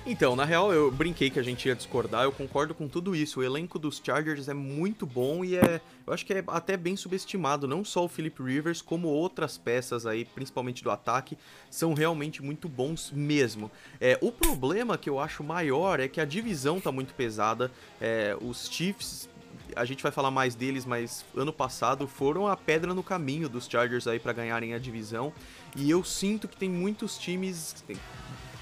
Então, 0.04 0.34
na 0.34 0.44
real, 0.44 0.72
eu 0.72 0.90
brinquei 0.90 1.30
que 1.30 1.38
a 1.38 1.44
gente 1.44 1.68
ia 1.68 1.76
discordar, 1.76 2.24
eu 2.24 2.32
concordo 2.32 2.74
com 2.74 2.88
tudo 2.88 3.14
isso. 3.14 3.38
O 3.38 3.42
elenco 3.44 3.78
dos 3.78 4.02
Chargers 4.04 4.48
é 4.48 4.54
muito 4.54 5.06
bom 5.06 5.44
e 5.44 5.56
é, 5.56 5.80
eu 6.04 6.12
acho 6.12 6.26
que 6.26 6.32
é 6.32 6.42
até 6.48 6.76
bem 6.76 6.96
subestimado. 6.96 7.68
Não 7.68 7.84
só 7.84 8.04
o 8.04 8.08
Philip 8.08 8.42
Rivers, 8.42 8.82
como 8.82 9.06
outras 9.06 9.56
peças 9.56 10.04
aí, 10.04 10.24
principalmente 10.24 10.82
do 10.82 10.90
ataque, 10.90 11.38
são 11.70 11.94
realmente 11.94 12.42
muito 12.42 12.68
bons 12.68 13.12
mesmo. 13.12 13.70
É, 14.00 14.18
o 14.20 14.32
problema 14.32 14.98
que 14.98 15.08
eu 15.08 15.20
acho 15.20 15.44
maior 15.44 16.00
é 16.00 16.08
que 16.08 16.20
a 16.20 16.24
divisão 16.24 16.80
tá 16.80 16.90
muito 16.90 17.14
pesada. 17.14 17.70
É, 18.00 18.36
os 18.40 18.68
Chiefs 18.68 19.28
a 19.76 19.84
gente 19.84 20.02
vai 20.02 20.10
falar 20.10 20.32
mais 20.32 20.56
deles, 20.56 20.84
mas 20.84 21.24
ano 21.34 21.52
passado 21.52 22.08
foram 22.08 22.48
a 22.48 22.56
pedra 22.56 22.92
no 22.92 23.04
caminho 23.04 23.48
dos 23.48 23.66
Chargers 23.66 24.08
aí 24.08 24.18
para 24.18 24.32
ganharem 24.32 24.74
a 24.74 24.78
divisão. 24.78 25.32
E 25.76 25.88
eu 25.88 26.02
sinto 26.02 26.48
que 26.48 26.56
tem 26.56 26.68
muitos 26.68 27.16
times 27.16 27.84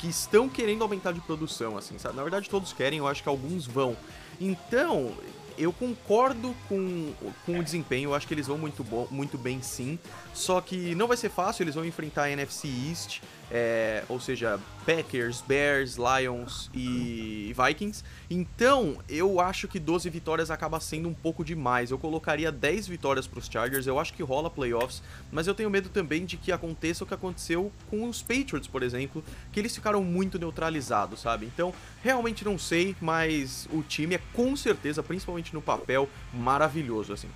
que 0.00 0.09
estão 0.09 0.49
querendo 0.49 0.83
aumentar 0.83 1.12
de 1.12 1.21
produção, 1.21 1.76
assim, 1.76 1.99
sabe? 1.99 2.16
Na 2.16 2.23
verdade, 2.23 2.49
todos 2.49 2.73
querem, 2.73 2.99
eu 2.99 3.07
acho 3.07 3.23
que 3.23 3.28
alguns 3.28 3.66
vão. 3.66 3.95
Então, 4.40 5.12
eu 5.59 5.73
concordo 5.75 6.57
com, 6.66 7.12
com 7.45 7.59
o 7.59 7.62
desempenho, 7.62 8.09
eu 8.09 8.14
acho 8.14 8.26
que 8.26 8.33
eles 8.33 8.47
vão 8.47 8.57
muito, 8.57 8.83
bom, 8.83 9.07
muito 9.11 9.37
bem 9.37 9.61
sim. 9.61 9.99
Só 10.33 10.59
que 10.62 10.95
não 10.95 11.07
vai 11.07 11.19
ser 11.19 11.28
fácil, 11.28 11.64
eles 11.64 11.75
vão 11.75 11.85
enfrentar 11.85 12.25
a 12.25 12.30
NFC 12.30 12.66
East 12.88 13.21
é, 13.50 14.04
ou 14.09 14.21
seja, 14.21 14.59
Packers, 14.87 15.42
Bears, 15.47 15.97
Lions 15.97 16.71
e 16.75 17.54
Vikings. 17.57 18.04
Então, 18.30 18.99
eu 19.09 19.40
acho 19.40 19.66
que 19.66 19.78
12 19.78 20.09
vitórias 20.09 20.50
acaba 20.50 20.78
sendo 20.80 21.09
um 21.09 21.14
pouco 21.14 21.45
demais. 21.45 21.90
Eu 21.90 21.99
colocaria 21.99 22.52
10 22.52 22.87
vitórias 22.87 23.26
para 23.26 23.38
os 23.38 23.47
Chargers, 23.47 23.87
eu 23.87 23.99
acho 23.99 24.14
que 24.14 24.23
rola 24.23 24.49
playoffs, 24.49 25.02
mas 25.33 25.47
eu 25.47 25.54
tenho 25.54 25.69
medo 25.71 25.88
também 25.88 26.25
de 26.25 26.37
que 26.37 26.52
aconteça 26.52 27.04
o 27.04 27.07
que 27.07 27.14
aconteceu 27.14 27.73
com 27.88 28.09
os 28.09 28.23
Patriots, 28.23 28.69
por 28.69 28.83
exemplo, 28.83 29.23
que 29.52 29.59
eles 29.59 29.75
ficaram 29.75 30.02
muito 30.02 30.38
neutralizados, 30.38 31.21
sabe? 31.21 31.47
Então, 31.47 31.75
realmente 32.02 32.45
não 32.45 32.59
sei, 32.59 32.95
mas 33.00 33.69
o 33.73 33.83
time 33.83 34.14
é 34.14 34.21
com 34.33 34.57
certeza, 34.57 35.02
principalmente 35.02 35.52
no 35.52 35.61
papel, 35.61 36.09
maravilhoso, 36.33 37.12
assim. 37.12 37.28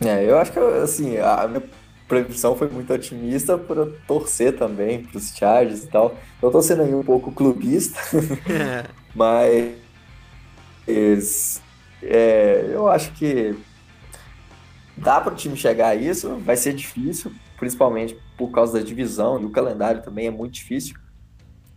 É, 0.00 0.28
eu 0.28 0.38
acho 0.38 0.52
que, 0.52 0.58
assim, 0.58 1.16
a 1.18 1.46
minha 1.46 1.62
previsão 2.12 2.54
foi 2.54 2.68
muito 2.68 2.92
otimista 2.92 3.56
por 3.56 3.78
eu 3.78 3.96
torcer 4.06 4.54
também 4.54 5.02
para 5.02 5.16
os 5.16 5.34
Chargers 5.34 5.84
e 5.84 5.86
tal. 5.86 6.14
Eu 6.42 6.50
tô 6.50 6.60
sendo 6.60 6.82
aí 6.82 6.94
um 6.94 7.02
pouco 7.02 7.32
clubista, 7.32 7.98
mas 9.14 9.72
é, 12.02 12.68
eu 12.70 12.86
acho 12.88 13.12
que 13.12 13.56
dá 14.94 15.22
para 15.22 15.32
o 15.32 15.36
time 15.36 15.56
chegar 15.56 15.88
a 15.88 15.94
isso, 15.94 16.36
vai 16.40 16.56
ser 16.56 16.74
difícil, 16.74 17.32
principalmente 17.56 18.18
por 18.36 18.50
causa 18.50 18.78
da 18.78 18.84
divisão 18.84 19.40
e 19.40 19.46
o 19.46 19.50
calendário 19.50 20.02
também 20.02 20.26
é 20.26 20.30
muito 20.30 20.52
difícil. 20.52 20.96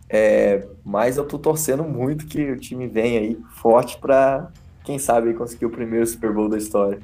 É, 0.08 0.68
mas 0.84 1.16
eu 1.16 1.24
tô 1.24 1.38
torcendo 1.38 1.82
muito 1.82 2.26
que 2.26 2.50
o 2.50 2.60
time 2.60 2.86
venha 2.86 3.20
aí 3.20 3.38
forte 3.54 3.98
para 3.98 4.52
quem 4.84 4.98
sabe 4.98 5.32
conseguir 5.32 5.64
o 5.64 5.70
primeiro 5.70 6.06
Super 6.06 6.32
Bowl 6.32 6.48
da 6.48 6.58
história. 6.58 7.00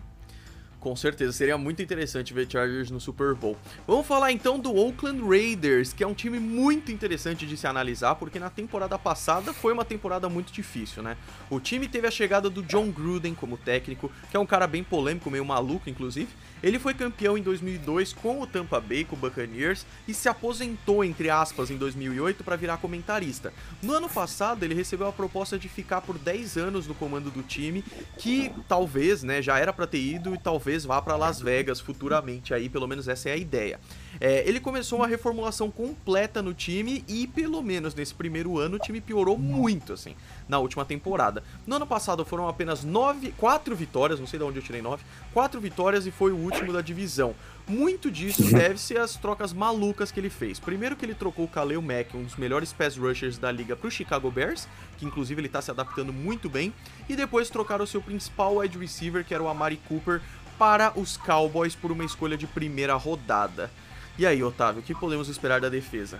Com 0.82 0.96
certeza, 0.96 1.30
seria 1.30 1.56
muito 1.56 1.80
interessante 1.80 2.34
ver 2.34 2.50
Chargers 2.50 2.90
no 2.90 2.98
Super 2.98 3.36
Bowl. 3.36 3.56
Vamos 3.86 4.04
falar 4.04 4.32
então 4.32 4.58
do 4.58 4.74
Oakland 4.74 5.22
Raiders, 5.22 5.92
que 5.92 6.02
é 6.02 6.06
um 6.06 6.12
time 6.12 6.40
muito 6.40 6.90
interessante 6.90 7.46
de 7.46 7.56
se 7.56 7.68
analisar, 7.68 8.16
porque 8.16 8.36
na 8.40 8.50
temporada 8.50 8.98
passada 8.98 9.52
foi 9.52 9.72
uma 9.72 9.84
temporada 9.84 10.28
muito 10.28 10.52
difícil, 10.52 11.00
né? 11.00 11.16
O 11.48 11.60
time 11.60 11.86
teve 11.86 12.08
a 12.08 12.10
chegada 12.10 12.50
do 12.50 12.64
John 12.64 12.90
Gruden 12.90 13.32
como 13.32 13.56
técnico, 13.56 14.10
que 14.28 14.36
é 14.36 14.40
um 14.40 14.44
cara 14.44 14.66
bem 14.66 14.82
polêmico, 14.82 15.30
meio 15.30 15.44
maluco, 15.44 15.88
inclusive. 15.88 16.30
Ele 16.62 16.78
foi 16.78 16.94
campeão 16.94 17.36
em 17.36 17.42
2002 17.42 18.12
com 18.12 18.40
o 18.40 18.46
Tampa 18.46 18.80
Bay, 18.80 19.04
com 19.04 19.16
o 19.16 19.18
Buccaneers, 19.18 19.84
e 20.06 20.14
se 20.14 20.28
aposentou, 20.28 21.04
entre 21.04 21.28
aspas, 21.28 21.70
em 21.70 21.76
2008 21.76 22.44
para 22.44 22.56
virar 22.56 22.76
comentarista. 22.76 23.52
No 23.82 23.94
ano 23.94 24.08
passado, 24.08 24.62
ele 24.64 24.74
recebeu 24.74 25.08
a 25.08 25.12
proposta 25.12 25.58
de 25.58 25.68
ficar 25.68 26.02
por 26.02 26.16
10 26.18 26.56
anos 26.56 26.86
no 26.86 26.94
comando 26.94 27.30
do 27.30 27.42
time, 27.42 27.84
que 28.16 28.52
talvez, 28.68 29.22
né, 29.22 29.42
já 29.42 29.58
era 29.58 29.72
para 29.72 29.86
ter 29.86 30.00
ido 30.00 30.34
e 30.34 30.38
talvez 30.38 30.84
vá 30.84 31.02
para 31.02 31.16
Las 31.16 31.40
Vegas 31.40 31.80
futuramente, 31.80 32.54
aí 32.54 32.68
pelo 32.68 32.86
menos 32.86 33.08
essa 33.08 33.28
é 33.28 33.32
a 33.32 33.36
ideia. 33.36 33.80
É, 34.20 34.46
ele 34.48 34.60
começou 34.60 34.98
uma 34.98 35.06
reformulação 35.06 35.70
completa 35.70 36.42
no 36.42 36.54
time 36.54 37.04
e, 37.08 37.26
pelo 37.26 37.62
menos 37.62 37.94
nesse 37.94 38.14
primeiro 38.14 38.58
ano, 38.58 38.76
o 38.76 38.78
time 38.78 39.00
piorou 39.00 39.38
muito, 39.38 39.92
assim, 39.92 40.14
na 40.48 40.58
última 40.58 40.84
temporada. 40.84 41.42
No 41.66 41.76
ano 41.76 41.86
passado 41.86 42.24
foram 42.24 42.48
apenas 42.48 42.84
nove, 42.84 43.32
quatro 43.36 43.74
vitórias, 43.74 44.20
não 44.20 44.26
sei 44.26 44.38
de 44.38 44.44
onde 44.44 44.58
eu 44.58 44.62
tirei 44.62 44.82
nove, 44.82 45.04
quatro 45.32 45.60
vitórias 45.60 46.06
e 46.06 46.10
foi 46.10 46.32
o 46.32 46.36
último 46.36 46.72
da 46.72 46.80
divisão. 46.80 47.34
Muito 47.66 48.10
disso 48.10 48.42
deve-se 48.42 48.96
às 48.98 49.14
trocas 49.14 49.52
malucas 49.52 50.10
que 50.10 50.18
ele 50.18 50.30
fez. 50.30 50.58
Primeiro 50.58 50.96
que 50.96 51.04
ele 51.04 51.14
trocou 51.14 51.44
o 51.44 51.48
Kaleo 51.48 51.80
Mack, 51.80 52.16
um 52.16 52.24
dos 52.24 52.36
melhores 52.36 52.72
pass 52.72 52.96
rushers 52.96 53.38
da 53.38 53.52
liga, 53.52 53.76
para 53.76 53.86
o 53.86 53.90
Chicago 53.90 54.30
Bears, 54.30 54.68
que 54.98 55.06
inclusive 55.06 55.40
ele 55.40 55.46
está 55.46 55.62
se 55.62 55.70
adaptando 55.70 56.12
muito 56.12 56.50
bem, 56.50 56.74
e 57.08 57.14
depois 57.14 57.48
trocaram 57.48 57.84
o 57.84 57.86
seu 57.86 58.02
principal 58.02 58.56
wide 58.56 58.76
receiver, 58.78 59.24
que 59.24 59.32
era 59.32 59.42
o 59.42 59.48
Amari 59.48 59.76
Cooper, 59.88 60.20
para 60.58 60.92
os 60.98 61.16
Cowboys 61.16 61.74
por 61.74 61.90
uma 61.90 62.04
escolha 62.04 62.36
de 62.36 62.46
primeira 62.46 62.94
rodada. 62.94 63.70
E 64.18 64.26
aí, 64.26 64.42
Otávio, 64.42 64.80
o 64.80 64.84
que 64.84 64.94
podemos 64.94 65.28
esperar 65.28 65.60
da 65.60 65.68
defesa? 65.68 66.18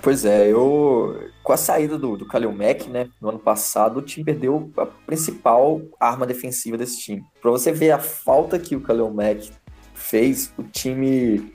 Pois 0.00 0.24
é, 0.24 0.48
eu. 0.48 1.30
Com 1.42 1.52
a 1.52 1.56
saída 1.56 1.98
do, 1.98 2.16
do 2.16 2.26
Kalil 2.26 2.52
Mack, 2.52 2.88
né, 2.88 3.08
no 3.20 3.30
ano 3.30 3.38
passado, 3.38 3.98
o 3.98 4.02
time 4.02 4.24
perdeu 4.24 4.70
a 4.76 4.86
principal 4.86 5.80
arma 5.98 6.26
defensiva 6.26 6.76
desse 6.76 7.00
time. 7.00 7.24
Pra 7.40 7.50
você 7.50 7.72
ver 7.72 7.90
a 7.90 7.98
falta 7.98 8.58
que 8.58 8.76
o 8.76 8.80
Kalil 8.80 9.10
Mack 9.10 9.50
fez, 9.94 10.52
o 10.56 10.62
time, 10.62 11.52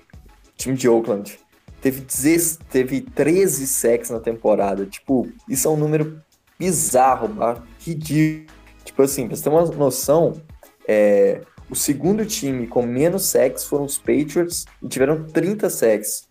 time 0.58 0.76
de 0.76 0.90
Oakland 0.90 1.40
teve, 1.84 2.00
10, 2.02 2.60
teve 2.70 3.02
13 3.02 3.68
sacks 3.68 4.10
na 4.10 4.20
temporada. 4.20 4.86
Tipo, 4.86 5.28
isso 5.50 5.68
é 5.68 5.72
um 5.72 5.78
número 5.78 6.22
bizarro, 6.58 7.28
tá? 7.36 7.62
ridículo. 7.80 8.48
Tipo 8.86 9.02
assim, 9.02 9.28
pra 9.28 9.36
você 9.36 9.44
ter 9.44 9.50
uma 9.50 9.66
noção, 9.66 10.42
é, 10.88 11.42
o 11.70 11.76
segundo 11.76 12.26
time 12.26 12.68
com 12.68 12.84
menos 12.84 13.26
sacks 13.26 13.64
foram 13.64 13.86
os 13.86 13.98
Patriots 13.98 14.66
e 14.82 14.88
tiveram 14.88 15.24
30 15.24 15.70
sacks. 15.70 16.28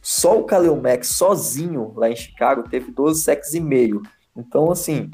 Só 0.00 0.40
o 0.40 0.44
Khalil 0.44 0.76
Mack 0.76 1.04
sozinho 1.06 1.92
lá 1.96 2.10
em 2.10 2.16
Chicago 2.16 2.68
teve 2.68 2.90
12 2.90 3.22
sacks 3.22 3.54
e 3.54 3.60
meio. 3.60 4.02
Então, 4.36 4.70
assim, 4.70 5.10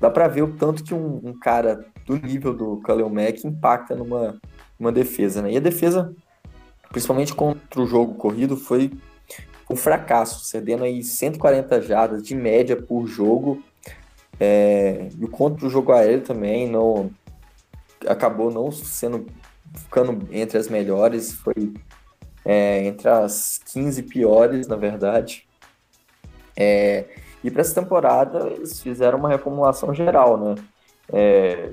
dá 0.00 0.08
para 0.08 0.28
ver 0.28 0.42
o 0.42 0.52
tanto 0.52 0.84
que 0.84 0.94
um, 0.94 1.20
um, 1.24 1.38
cara 1.38 1.84
do 2.06 2.16
nível 2.16 2.54
do 2.54 2.80
Khalil 2.80 3.08
Mack 3.08 3.44
impacta 3.44 3.96
numa, 3.96 4.38
numa 4.78 4.92
defesa, 4.92 5.42
né? 5.42 5.52
E 5.52 5.56
a 5.56 5.60
defesa, 5.60 6.14
principalmente 6.90 7.34
contra 7.34 7.80
o 7.80 7.86
jogo 7.86 8.14
corrido, 8.14 8.56
foi 8.56 8.92
um 9.68 9.76
fracasso, 9.76 10.44
cedendo 10.44 10.84
aí 10.84 11.02
140 11.02 11.82
jardas 11.82 12.22
de 12.22 12.34
média 12.34 12.76
por 12.76 13.06
jogo. 13.06 13.62
É, 14.40 15.08
e 15.18 15.24
o 15.24 15.28
contra 15.28 15.66
o 15.66 15.70
jogo 15.70 15.90
aéreo 15.90 16.20
também 16.20 16.70
não, 16.70 17.10
acabou 18.06 18.50
não 18.50 18.70
sendo 18.70 19.26
ficando 19.74 20.26
entre 20.32 20.58
as 20.58 20.68
melhores, 20.68 21.32
foi 21.32 21.72
é, 22.44 22.86
entre 22.86 23.08
as 23.08 23.60
15 23.72 24.02
piores, 24.04 24.66
na 24.66 24.76
verdade. 24.76 25.46
É, 26.56 27.04
e 27.42 27.50
para 27.50 27.60
essa 27.60 27.80
temporada 27.80 28.48
eles 28.48 28.80
fizeram 28.80 29.18
uma 29.18 29.28
reformulação 29.28 29.94
geral, 29.94 30.36
né? 30.38 30.54
É, 31.12 31.70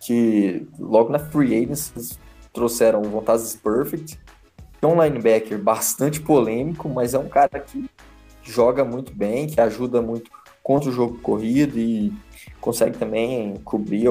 que 0.00 0.66
logo 0.78 1.10
na 1.10 1.18
Free 1.18 1.54
Agents 1.54 2.18
trouxeram 2.52 3.02
o 3.02 3.08
Vontazes 3.08 3.54
Perfect, 3.56 4.18
que 4.78 4.84
é 4.84 4.88
um 4.88 5.00
linebacker 5.02 5.58
bastante 5.58 6.20
polêmico, 6.20 6.88
mas 6.88 7.14
é 7.14 7.18
um 7.18 7.28
cara 7.28 7.60
que 7.60 7.88
joga 8.42 8.84
muito 8.84 9.14
bem, 9.14 9.46
que 9.46 9.60
ajuda 9.60 10.00
muito 10.00 10.30
contra 10.62 10.88
o 10.88 10.92
jogo 10.92 11.18
corrido 11.18 11.78
e 11.78 12.12
consegue 12.60 12.96
também 12.98 13.56
cobrir 13.64 14.08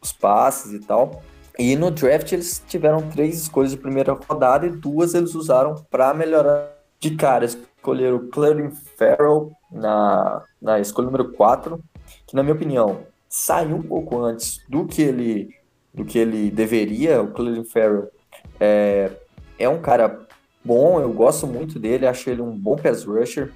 os 0.00 0.12
passes 0.12 0.72
e 0.72 0.80
tal. 0.80 1.22
E 1.58 1.76
no 1.76 1.90
draft 1.90 2.32
eles 2.32 2.62
tiveram 2.66 3.08
três 3.10 3.42
escolhas 3.42 3.72
de 3.72 3.76
primeira 3.76 4.12
rodada 4.12 4.66
e 4.66 4.70
duas 4.70 5.14
eles 5.14 5.34
usaram 5.34 5.74
para 5.90 6.14
melhorar 6.14 6.76
de 6.98 7.16
cara. 7.16 7.44
Escolheram 7.44 8.16
o 8.16 8.28
Clarence 8.28 8.80
Farrell 8.96 9.52
na, 9.70 10.42
na 10.60 10.80
escolha 10.80 11.06
número 11.06 11.32
4, 11.32 11.82
que 12.26 12.34
na 12.34 12.42
minha 12.42 12.54
opinião 12.54 13.02
saiu 13.28 13.76
um 13.76 13.82
pouco 13.82 14.18
antes 14.18 14.60
do 14.68 14.86
que 14.86 15.02
ele 15.02 15.60
do 15.92 16.04
que 16.04 16.18
ele 16.18 16.50
deveria. 16.50 17.22
O 17.22 17.32
Clelin 17.32 17.64
Farrell 17.64 18.10
é, 18.58 19.10
é 19.58 19.68
um 19.68 19.80
cara 19.80 20.26
bom, 20.64 21.00
eu 21.00 21.12
gosto 21.12 21.46
muito 21.46 21.78
dele, 21.78 22.06
acho 22.06 22.30
ele 22.30 22.42
um 22.42 22.56
bom 22.56 22.76
pass 22.76 23.04
rusher. 23.04 23.52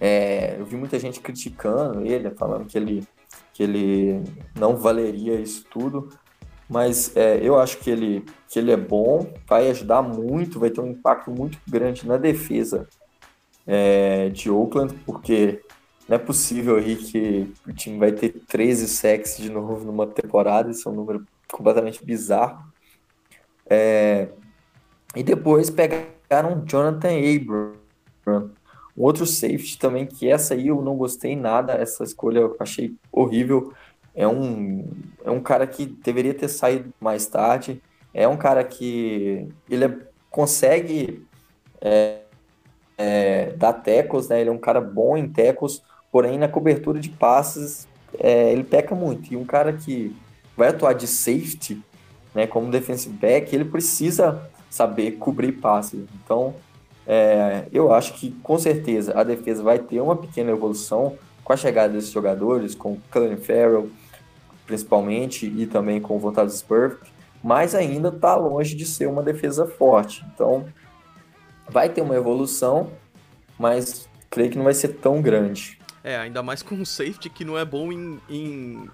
É, 0.00 0.56
eu 0.58 0.64
vi 0.64 0.76
muita 0.76 0.98
gente 0.98 1.20
criticando 1.20 2.06
ele, 2.06 2.30
falando 2.30 2.66
que 2.66 2.78
ele, 2.78 3.06
que 3.60 3.64
ele 3.64 4.24
não 4.58 4.74
valeria 4.74 5.34
isso 5.34 5.66
tudo, 5.70 6.08
mas 6.66 7.14
é, 7.14 7.38
eu 7.46 7.60
acho 7.60 7.76
que 7.76 7.90
ele, 7.90 8.24
que 8.48 8.58
ele 8.58 8.72
é 8.72 8.76
bom, 8.76 9.34
vai 9.46 9.68
ajudar 9.68 10.00
muito, 10.00 10.58
vai 10.58 10.70
ter 10.70 10.80
um 10.80 10.92
impacto 10.92 11.30
muito 11.30 11.58
grande 11.68 12.08
na 12.08 12.16
defesa 12.16 12.88
é, 13.66 14.30
de 14.30 14.50
Oakland, 14.50 14.94
porque 15.04 15.60
não 16.08 16.16
é 16.16 16.18
possível 16.18 16.76
aí 16.76 16.96
que 16.96 17.52
o 17.68 17.72
time 17.74 17.98
vai 17.98 18.12
ter 18.12 18.30
13 18.48 18.88
sacks 18.88 19.36
de 19.36 19.50
novo 19.50 19.84
numa 19.84 20.06
temporada, 20.06 20.70
isso 20.70 20.88
é 20.88 20.92
um 20.92 20.94
número 20.94 21.26
completamente 21.52 22.02
bizarro. 22.02 22.64
É... 23.68 24.30
E 25.14 25.22
depois 25.22 25.68
pegaram 25.68 26.64
Jonathan 26.64 27.10
Abram, 27.10 28.50
um 29.00 29.04
outro 29.04 29.24
safety 29.24 29.78
também, 29.78 30.04
que 30.04 30.28
essa 30.28 30.52
aí 30.52 30.68
eu 30.68 30.82
não 30.82 30.94
gostei 30.94 31.34
nada, 31.34 31.72
essa 31.72 32.04
escolha 32.04 32.40
eu 32.40 32.56
achei 32.60 32.94
horrível. 33.10 33.72
É 34.14 34.28
um, 34.28 34.90
é 35.24 35.30
um 35.30 35.40
cara 35.40 35.66
que 35.66 35.86
deveria 35.86 36.34
ter 36.34 36.48
saído 36.48 36.92
mais 37.00 37.24
tarde. 37.24 37.80
É 38.12 38.28
um 38.28 38.36
cara 38.36 38.62
que 38.62 39.48
ele 39.70 39.86
é, 39.86 39.98
consegue 40.28 41.26
é, 41.80 42.18
é, 42.98 43.52
dar 43.56 43.72
tecos, 43.72 44.28
né? 44.28 44.42
Ele 44.42 44.50
é 44.50 44.52
um 44.52 44.58
cara 44.58 44.82
bom 44.82 45.16
em 45.16 45.26
tecos, 45.26 45.82
porém 46.12 46.38
na 46.38 46.48
cobertura 46.48 47.00
de 47.00 47.08
passes 47.08 47.88
é, 48.18 48.52
ele 48.52 48.64
peca 48.64 48.94
muito. 48.94 49.32
E 49.32 49.36
um 49.36 49.46
cara 49.46 49.72
que 49.72 50.14
vai 50.54 50.68
atuar 50.68 50.92
de 50.92 51.06
safety, 51.06 51.82
né, 52.34 52.46
como 52.46 52.70
defensive 52.70 53.16
back, 53.16 53.54
ele 53.54 53.64
precisa 53.64 54.46
saber 54.68 55.12
cobrir 55.12 55.52
passes. 55.52 56.04
Então, 56.22 56.54
é, 57.12 57.66
eu 57.72 57.92
acho 57.92 58.14
que 58.14 58.30
com 58.40 58.56
certeza 58.56 59.18
a 59.18 59.24
defesa 59.24 59.64
vai 59.64 59.80
ter 59.80 60.00
uma 60.00 60.14
pequena 60.14 60.52
evolução 60.52 61.18
com 61.42 61.52
a 61.52 61.56
chegada 61.56 61.92
desses 61.92 62.12
jogadores, 62.12 62.72
com 62.72 62.92
o 62.92 63.02
Cullen 63.10 63.36
Farrell, 63.36 63.90
principalmente, 64.64 65.44
e 65.44 65.66
também 65.66 66.00
com 66.00 66.14
o 66.14 66.20
Vontade 66.20 66.56
Spurs, 66.56 66.94
mas 67.42 67.74
ainda 67.74 68.10
está 68.10 68.36
longe 68.36 68.76
de 68.76 68.86
ser 68.86 69.08
uma 69.08 69.24
defesa 69.24 69.66
forte. 69.66 70.24
Então, 70.32 70.68
vai 71.68 71.88
ter 71.88 72.00
uma 72.00 72.14
evolução, 72.14 72.92
mas 73.58 74.08
creio 74.30 74.50
que 74.52 74.56
não 74.56 74.64
vai 74.64 74.74
ser 74.74 74.90
tão 74.90 75.20
grande. 75.20 75.80
É, 76.04 76.16
ainda 76.16 76.44
mais 76.44 76.62
com 76.62 76.76
um 76.76 76.84
safety 76.84 77.28
que 77.28 77.44
não 77.44 77.58
é 77.58 77.64
bom 77.64 77.90
em, 77.90 78.20
em 78.28 78.88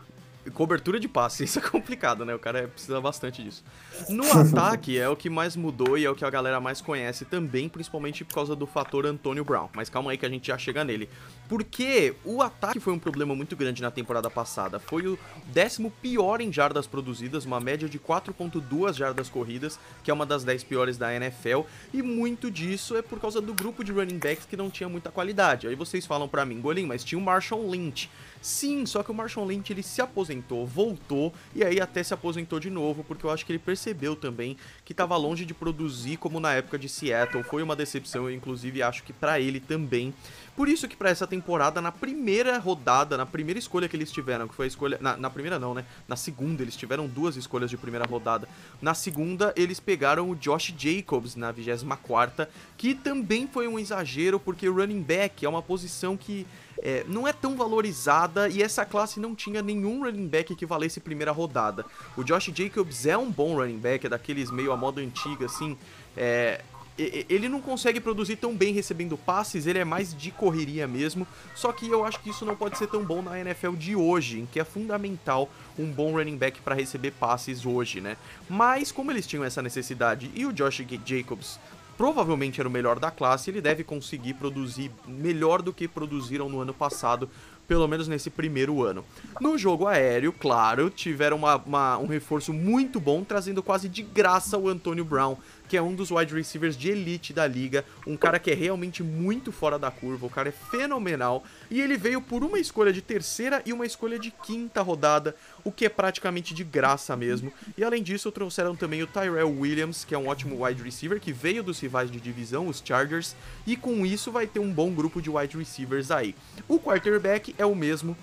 cobertura 0.53 0.99
de 0.99 1.09
passe, 1.09 1.45
isso 1.45 1.59
é 1.59 1.63
complicado, 1.63 2.25
né? 2.25 2.35
O 2.35 2.39
cara 2.39 2.69
precisa 2.69 3.01
bastante 3.01 3.43
disso. 3.43 3.65
No 4.09 4.25
ataque 4.39 4.99
é 4.99 5.09
o 5.09 5.17
que 5.17 5.31
mais 5.31 5.57
mudou 5.57 5.97
e 5.97 6.05
é 6.05 6.11
o 6.11 6.15
que 6.15 6.25
a 6.25 6.31
galera 6.31 6.61
mais 6.61 6.81
conhece 6.81 7.25
também, 7.25 7.69
principalmente 7.69 8.25
por 8.25 8.35
causa 8.35 8.57
do 8.57 8.67
fator 8.67 9.07
Antônio 9.07 9.45
Brown. 9.45 9.69
Mas 9.75 9.89
calma 9.89 10.11
aí 10.11 10.19
que 10.19 10.27
a 10.27 10.29
gente 10.29 10.49
já 10.49 10.59
chega 10.59 10.85
nele. 10.85 11.09
Porque 11.49 12.15
o 12.25 12.43
ataque 12.43 12.81
foi 12.81 12.93
um 12.93 12.99
problema 12.99 13.35
muito 13.35 13.55
grande 13.57 13.81
na 13.81 13.91
temporada 13.91 14.29
passada. 14.29 14.79
Foi 14.79 15.07
o 15.07 15.19
décimo 15.47 15.91
pior 16.03 16.41
em 16.41 16.53
jardas 16.53 16.87
produzidas, 16.87 17.45
uma 17.45 17.61
média 17.61 17.89
de 17.89 17.99
4.2 17.99 18.95
jardas 18.95 19.29
corridas, 19.29 19.79
que 20.03 20.11
é 20.11 20.15
uma 20.15 20.27
das 20.27 20.45
10 20.45 20.65
piores 20.65 20.99
da 20.99 21.15
NFL, 21.15 21.63
e 21.93 22.03
muito 22.03 22.51
disso 22.51 22.97
é 22.97 23.03
por 23.03 23.21
causa 23.21 23.41
do 23.41 23.55
grupo 23.55 23.85
de 23.85 23.93
running 23.93 24.19
backs 24.19 24.47
que 24.47 24.57
não 24.57 24.71
tinha 24.71 24.89
muita 24.89 25.11
qualidade. 25.11 25.69
Aí 25.69 25.75
vocês 25.75 26.05
falam 26.07 26.29
para 26.29 26.45
mim, 26.45 26.61
Golim, 26.61 26.87
mas 26.87 27.05
tinha 27.05 27.19
o 27.19 27.23
Marshall 27.23 27.69
Lynch. 27.69 28.11
Sim, 28.47 28.87
só 28.87 29.03
que 29.03 29.11
o 29.11 29.15
Marshall 29.15 29.45
Lynch 29.45 29.73
ele 29.73 29.83
se 29.83 30.01
aposentou, 30.01 30.65
voltou 30.65 31.35
e 31.53 31.65
aí 31.65 31.81
até 31.81 32.01
se 32.01 32.15
aposentou 32.15 32.61
de 32.61 32.71
novo, 32.71 33.03
porque 33.03 33.27
eu 33.27 33.31
acho 33.31 33.45
que 33.45 33.51
ele 33.51 33.59
percebeu 33.59 34.15
também 34.15 34.57
que 34.85 34.93
estava 34.93 35.17
longe 35.17 35.45
de 35.45 35.53
produzir 35.53 36.17
como 36.17 36.39
na 36.39 36.53
época 36.53 36.79
de 36.79 36.89
Seattle. 36.89 37.43
Foi 37.43 37.61
uma 37.61 37.75
decepção, 37.75 38.31
eu 38.31 38.37
inclusive 38.37 38.85
acho 38.85 39.03
que 39.03 39.13
para 39.13 39.41
ele 39.41 39.59
também. 39.59 40.15
Por 40.55 40.69
isso 40.69 40.87
que 40.87 40.97
para 40.97 41.11
essa 41.11 41.27
temporada, 41.27 41.83
na 41.83 41.91
primeira 41.91 42.57
rodada, 42.57 43.17
na 43.17 43.27
primeira 43.27 43.59
escolha 43.59 43.89
que 43.89 43.97
eles 43.97 44.13
tiveram, 44.13 44.47
que 44.47 44.55
foi 44.55 44.67
a 44.67 44.69
escolha. 44.69 44.97
Na, 45.01 45.17
na, 45.17 45.29
primeira 45.29 45.59
não, 45.59 45.75
né? 45.75 45.85
Na 46.07 46.15
segunda, 46.15 46.63
eles 46.63 46.77
tiveram 46.77 47.09
duas 47.09 47.35
escolhas 47.35 47.69
de 47.69 47.77
primeira 47.77 48.07
rodada. 48.07 48.49
Na 48.81 48.95
segunda, 48.95 49.53
eles 49.57 49.81
pegaram 49.81 50.31
o 50.31 50.37
Josh 50.37 50.73
Jacobs 50.79 51.35
na 51.35 51.51
24, 51.51 52.47
que 52.77 52.95
também 52.95 53.49
foi 53.49 53.67
um 53.67 53.77
exagero, 53.77 54.39
porque 54.39 54.69
running 54.69 55.03
back 55.03 55.45
é 55.45 55.49
uma 55.49 55.61
posição 55.61 56.17
que 56.17 56.47
é, 56.83 57.05
não 57.09 57.27
é 57.27 57.33
tão 57.33 57.57
valorizada 57.57 58.49
e 58.49 58.63
essa 58.63 58.85
classe 58.85 59.19
não 59.21 59.35
tinha 59.35 59.63
nenhum 59.63 60.05
running 60.05 60.29
back 60.29 60.55
que 60.55 60.67
valesse 60.67 61.01
primeira 61.01 61.33
rodada. 61.33 61.85
O 62.17 62.25
Josh 62.25 62.51
Jacobs 62.55 63.07
é 63.07 63.17
um 63.17 63.31
bom 63.31 63.57
running 63.57 63.79
back, 63.79 64.07
é 64.07 64.09
daqueles 64.09 64.51
meio 64.51 64.73
a 64.73 64.77
moda 64.77 65.01
antiga, 65.01 65.47
assim. 65.47 65.77
É, 66.17 66.61
ele 66.99 67.49
não 67.49 67.61
consegue 67.61 68.01
produzir 68.01 68.37
tão 68.37 68.57
bem 68.57 68.73
recebendo 68.73 69.19
passes, 69.19 69.67
ele 69.67 69.79
é 69.79 69.85
mais 69.85 70.17
de 70.17 70.31
correria 70.31 70.87
mesmo. 70.87 71.27
Só 71.55 71.71
que 71.71 71.89
eu 71.89 72.05
acho 72.05 72.21
que 72.21 72.31
isso 72.31 72.45
não 72.45 72.57
pode 72.57 72.79
ser 72.79 72.87
tão 72.87 73.05
bom 73.05 73.21
na 73.21 73.39
NFL 73.39 73.73
de 73.73 73.95
hoje, 73.95 74.41
em 74.41 74.47
que 74.47 74.59
é 74.59 74.65
fundamental 74.65 75.51
um 75.79 75.91
bom 75.91 76.13
running 76.13 76.39
back 76.39 76.61
para 76.63 76.75
receber 76.75 77.11
passes 77.13 77.67
hoje, 77.67 78.01
né? 78.01 78.17
Mas 78.49 78.91
como 78.91 79.11
eles 79.11 79.27
tinham 79.27 79.45
essa 79.45 79.61
necessidade 79.61 80.31
e 80.35 80.47
o 80.47 80.53
Josh 80.53 80.83
Jacobs 81.05 81.59
provavelmente 81.97 82.61
era 82.61 82.69
o 82.69 82.73
melhor 82.73 82.99
da 82.99 83.11
classe, 83.11 83.51
ele 83.51 83.61
deve 83.61 83.83
conseguir 83.83 84.35
produzir 84.35 84.91
melhor 85.07 85.63
do 85.63 85.73
que 85.73 85.89
produziram 85.89 86.49
no 86.49 86.61
ano 86.61 86.75
passado, 86.75 87.29
pelo 87.67 87.87
menos 87.89 88.07
nesse 88.07 88.31
primeiro 88.31 88.85
ano. 88.85 89.05
No 89.41 89.59
jogo 89.59 89.87
aéreo, 89.87 90.33
claro, 90.33 90.89
tiveram 90.91 91.37
uma, 91.37 91.57
uma, 91.57 91.99
um 91.99 92.07
reforço 92.07 92.53
muito 92.53 93.01
bom, 93.01 93.25
trazendo 93.25 93.63
quase 93.63 93.89
de 93.89 94.03
graça 94.03 94.57
o 94.57 94.69
Antônio 94.69 95.05
Brown, 95.05 95.37
que 95.69 95.77
é 95.77 95.83
um 95.83 95.95
dos 95.95 96.11
wide 96.11 96.35
receivers 96.35 96.77
de 96.77 96.91
elite 96.91 97.33
da 97.33 97.47
liga, 97.47 97.85
um 98.07 98.17
cara 98.17 98.39
que 98.39 98.51
é 98.51 98.55
realmente 98.55 99.03
muito 99.03 99.53
fora 99.53 99.79
da 99.79 99.91
curva, 99.91 100.27
o 100.27 100.31
cara 100.31 100.49
é 100.49 100.53
fenomenal, 100.53 101.45
e 101.71 101.81
ele 101.81 101.97
veio 101.97 102.21
por 102.21 102.43
uma 102.45 102.59
escolha 102.59 102.93
de 102.93 103.03
terceira 103.03 103.63
e 103.65 103.73
uma 103.73 103.87
escolha 103.87 104.19
de 104.19 104.31
quinta 104.31 104.83
rodada, 104.83 105.35
o 105.65 105.73
que 105.73 105.87
é 105.87 105.89
praticamente 105.89 106.55
de 106.55 106.65
graça 106.65 107.17
mesmo. 107.17 107.53
E 107.77 107.85
além 107.85 108.03
disso, 108.03 108.33
trouxeram 108.33 108.77
também 108.77 109.03
o 109.03 109.07
Tyrell 109.07 109.51
Williams, 109.51 110.05
que 110.05 110.15
é 110.15 110.19
um 110.19 110.29
ótimo 110.29 110.65
wide 110.65 110.83
receiver, 110.83 111.21
que 111.21 111.33
veio 111.33 111.63
dos 111.63 111.81
rivais 111.81 112.11
de 112.11 112.21
divisão, 112.21 112.69
os 112.69 112.83
Chargers, 112.85 113.35
e 113.67 113.77
com 113.77 114.07
isso 114.07 114.31
vai 114.31 114.47
ter 114.47 114.61
um 114.61 114.73
bom 114.73 114.93
grupo 114.93 115.21
de 115.21 115.31
wide 115.31 115.57
receivers 115.57 116.11
aí. 116.11 116.35
O 116.69 116.79
quarterback 116.79 117.55
é 117.59 117.67
o 117.67 117.75
mesmo, 117.75 118.17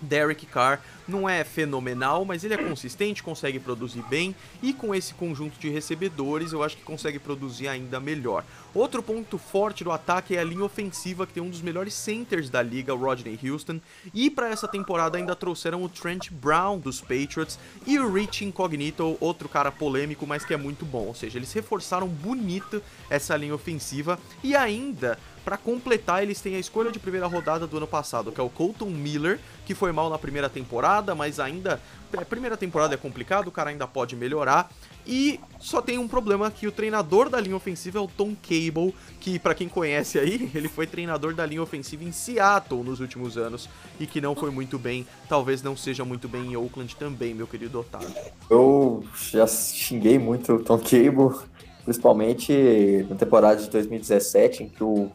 Derek 0.00 0.46
Carr 0.46 0.80
não 1.06 1.28
é 1.28 1.44
fenomenal, 1.44 2.24
mas 2.24 2.42
ele 2.42 2.54
é 2.54 2.58
consistente, 2.58 3.22
consegue 3.22 3.58
produzir 3.58 4.02
bem 4.02 4.34
e 4.62 4.72
com 4.72 4.94
esse 4.94 5.14
conjunto 5.14 5.58
de 5.58 5.68
recebedores 5.68 6.52
eu 6.52 6.62
acho 6.62 6.76
que 6.76 6.82
consegue 6.82 7.18
produzir 7.18 7.68
ainda 7.68 8.00
melhor. 8.00 8.44
Outro 8.74 9.02
ponto 9.02 9.38
forte 9.38 9.84
do 9.84 9.92
ataque 9.92 10.36
é 10.36 10.40
a 10.40 10.44
linha 10.44 10.64
ofensiva, 10.64 11.26
que 11.26 11.32
tem 11.32 11.42
um 11.42 11.48
dos 11.48 11.62
melhores 11.62 11.94
centers 11.94 12.50
da 12.50 12.60
liga, 12.60 12.94
o 12.94 12.98
Rodney 12.98 13.38
Houston, 13.42 13.80
e 14.12 14.28
para 14.28 14.50
essa 14.50 14.68
temporada 14.68 15.16
ainda 15.16 15.34
trouxeram 15.34 15.82
o 15.82 15.88
Trent 15.88 16.30
Brown 16.30 16.78
dos 16.78 17.00
Patriots 17.00 17.58
e 17.86 17.98
o 17.98 18.12
Rich 18.12 18.44
Incognito, 18.44 19.16
outro 19.20 19.48
cara 19.48 19.72
polêmico, 19.72 20.26
mas 20.26 20.44
que 20.44 20.52
é 20.52 20.56
muito 20.56 20.84
bom. 20.84 21.06
Ou 21.06 21.14
seja, 21.14 21.38
eles 21.38 21.52
reforçaram 21.52 22.08
bonito 22.08 22.82
essa 23.08 23.36
linha 23.36 23.54
ofensiva 23.54 24.18
e 24.42 24.54
ainda 24.54 25.18
para 25.46 25.56
completar, 25.56 26.24
eles 26.24 26.40
têm 26.40 26.56
a 26.56 26.58
escolha 26.58 26.90
de 26.90 26.98
primeira 26.98 27.28
rodada 27.28 27.68
do 27.68 27.76
ano 27.76 27.86
passado, 27.86 28.32
que 28.32 28.40
é 28.40 28.42
o 28.42 28.50
Colton 28.50 28.90
Miller, 28.90 29.38
que 29.64 29.76
foi 29.76 29.92
mal 29.92 30.10
na 30.10 30.18
primeira 30.18 30.48
temporada, 30.48 31.14
mas 31.14 31.38
ainda. 31.38 31.80
É, 32.12 32.24
primeira 32.24 32.56
temporada 32.56 32.94
é 32.94 32.96
complicado, 32.96 33.46
o 33.46 33.52
cara 33.52 33.70
ainda 33.70 33.86
pode 33.86 34.16
melhorar. 34.16 34.68
E 35.06 35.38
só 35.60 35.80
tem 35.80 35.98
um 35.98 36.08
problema 36.08 36.50
que 36.50 36.66
o 36.66 36.72
treinador 36.72 37.28
da 37.28 37.40
linha 37.40 37.54
ofensiva 37.54 37.98
é 37.98 38.00
o 38.00 38.08
Tom 38.08 38.34
Cable, 38.34 38.92
que 39.20 39.38
para 39.38 39.54
quem 39.54 39.68
conhece 39.68 40.18
aí, 40.18 40.50
ele 40.54 40.68
foi 40.68 40.84
treinador 40.84 41.32
da 41.32 41.46
linha 41.46 41.62
ofensiva 41.62 42.02
em 42.02 42.10
Seattle 42.10 42.82
nos 42.82 42.98
últimos 42.98 43.38
anos 43.38 43.68
e 44.00 44.06
que 44.06 44.20
não 44.20 44.34
foi 44.34 44.50
muito 44.50 44.80
bem, 44.80 45.06
talvez 45.28 45.62
não 45.62 45.76
seja 45.76 46.04
muito 46.04 46.26
bem 46.26 46.52
em 46.52 46.56
Oakland 46.56 46.96
também, 46.96 47.34
meu 47.34 47.46
querido 47.46 47.78
Otávio. 47.78 48.10
Eu 48.50 49.04
já 49.30 49.46
xinguei 49.46 50.18
muito 50.18 50.54
o 50.54 50.58
Tom 50.64 50.78
Cable, 50.78 51.38
principalmente 51.84 53.06
na 53.08 53.14
temporada 53.14 53.62
de 53.62 53.70
2017, 53.70 54.64
em 54.64 54.68
que 54.68 54.82
o 54.82 55.08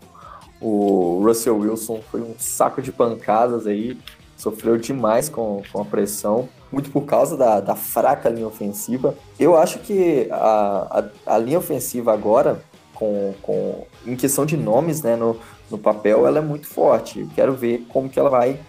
o 0.61 1.21
Russell 1.25 1.57
Wilson 1.57 2.01
foi 2.11 2.21
um 2.21 2.35
saco 2.37 2.81
de 2.81 2.91
pancadas 2.91 3.65
aí, 3.65 3.97
sofreu 4.37 4.77
demais 4.77 5.27
com, 5.27 5.63
com 5.71 5.81
a 5.81 5.85
pressão, 5.85 6.47
muito 6.71 6.91
por 6.91 7.05
causa 7.05 7.35
da, 7.35 7.59
da 7.59 7.75
fraca 7.75 8.29
linha 8.29 8.47
ofensiva. 8.47 9.15
Eu 9.39 9.57
acho 9.57 9.79
que 9.79 10.27
a, 10.31 11.09
a, 11.25 11.35
a 11.35 11.37
linha 11.37 11.57
ofensiva 11.57 12.13
agora, 12.13 12.63
com, 12.93 13.33
com, 13.41 13.85
em 14.05 14.15
questão 14.15 14.45
de 14.45 14.55
nomes 14.55 15.01
né, 15.01 15.15
no, 15.15 15.37
no 15.69 15.77
papel, 15.77 16.27
ela 16.27 16.37
é 16.37 16.41
muito 16.41 16.67
forte. 16.67 17.21
Eu 17.21 17.29
quero 17.35 17.53
ver 17.53 17.85
como 17.89 18.09
que 18.09 18.19
ela 18.19 18.29
vai 18.29 18.59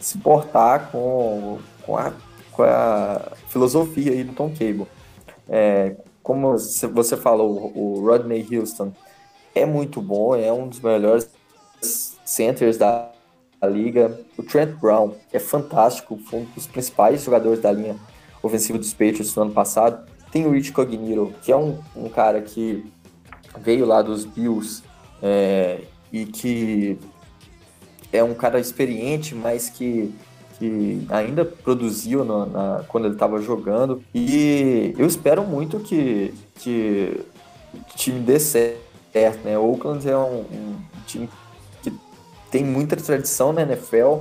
se 0.00 0.18
portar 0.18 0.90
com, 0.90 1.58
com, 1.82 1.96
a, 1.96 2.12
com 2.50 2.62
a 2.62 3.20
filosofia 3.48 4.12
aí 4.12 4.24
do 4.24 4.32
Tom 4.32 4.50
Cable. 4.50 4.86
É, 5.48 5.96
como 6.22 6.56
você 6.56 7.16
falou, 7.16 7.72
o 7.74 8.00
Rodney 8.06 8.46
Houston 8.50 8.92
é 9.54 9.66
muito 9.66 10.00
bom, 10.00 10.34
é 10.34 10.52
um 10.52 10.68
dos 10.68 10.80
melhores 10.80 11.28
centers 12.24 12.76
da 12.76 13.10
liga. 13.64 14.18
O 14.36 14.42
Trent 14.42 14.78
Brown 14.80 15.14
é 15.32 15.38
fantástico, 15.38 16.18
foi 16.26 16.40
um 16.40 16.44
dos 16.54 16.66
principais 16.66 17.22
jogadores 17.22 17.60
da 17.60 17.72
linha 17.72 17.96
ofensiva 18.42 18.78
dos 18.78 18.92
Patriots 18.92 19.34
no 19.34 19.42
ano 19.42 19.52
passado. 19.52 20.08
Tem 20.30 20.46
o 20.46 20.50
Rich 20.50 20.72
Cognito, 20.72 21.32
que 21.42 21.52
é 21.52 21.56
um, 21.56 21.78
um 21.94 22.08
cara 22.08 22.40
que 22.40 22.84
veio 23.60 23.84
lá 23.84 24.00
dos 24.02 24.24
Bills 24.24 24.82
é, 25.22 25.82
e 26.12 26.24
que 26.24 26.98
é 28.12 28.22
um 28.22 28.34
cara 28.34 28.58
experiente, 28.58 29.34
mas 29.34 29.68
que, 29.68 30.12
que 30.58 31.06
ainda 31.10 31.44
produziu 31.44 32.24
no, 32.24 32.46
na, 32.46 32.84
quando 32.88 33.06
ele 33.06 33.14
estava 33.14 33.40
jogando. 33.40 34.02
E 34.14 34.94
eu 34.98 35.06
espero 35.06 35.44
muito 35.44 35.78
que, 35.80 36.34
que 36.56 37.20
o 37.74 37.96
time 37.96 38.20
dê 38.20 38.38
certo. 38.40 38.80
Né? 39.44 39.58
O 39.58 39.70
Oakland 39.70 40.08
é 40.08 40.16
um, 40.16 40.40
um 40.40 40.76
time 41.06 41.28
tem 42.52 42.62
muita 42.62 42.94
tradição 42.94 43.52
na 43.52 43.62
NFL, 43.62 44.18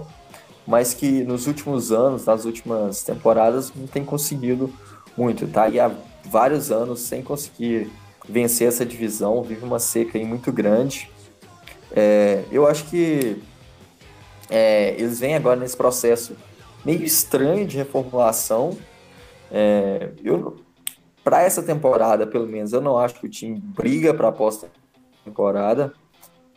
mas 0.66 0.94
que 0.94 1.24
nos 1.24 1.48
últimos 1.48 1.92
anos, 1.92 2.26
nas 2.26 2.46
últimas 2.46 3.04
temporadas, 3.04 3.74
não 3.76 3.86
tem 3.86 4.06
conseguido 4.06 4.74
muito. 5.18 5.46
Tá 5.48 5.64
aí 5.64 5.80
há 5.80 5.92
vários 6.24 6.72
anos 6.72 7.02
sem 7.02 7.22
conseguir 7.22 7.92
vencer 8.28 8.70
essa 8.70 8.86
divisão, 8.86 9.44
vive 9.44 9.66
uma 9.66 9.80
seca 9.80 10.18
aí 10.18 10.24
muito 10.24 10.50
grande. 10.52 11.12
É, 11.94 12.46
eu 12.50 12.66
acho 12.66 12.86
que 12.86 13.44
é, 14.50 14.96
eles 14.98 15.20
vêm 15.20 15.36
agora 15.36 15.60
nesse 15.60 15.76
processo 15.76 16.36
meio 16.86 17.04
estranho 17.04 17.68
de 17.68 17.78
reformulação. 17.78 18.78
É, 19.52 20.12
eu 20.24 20.58
para 21.24 21.44
essa 21.44 21.62
temporada, 21.62 22.26
pelo 22.26 22.48
menos, 22.48 22.74
eu 22.74 22.82
não 22.82 22.98
acho 22.98 23.20
que 23.20 23.28
o 23.28 23.30
time 23.30 23.60
briga 23.60 24.12
para 24.12 24.30
a 24.30 24.32
pós-temporada, 24.32 25.94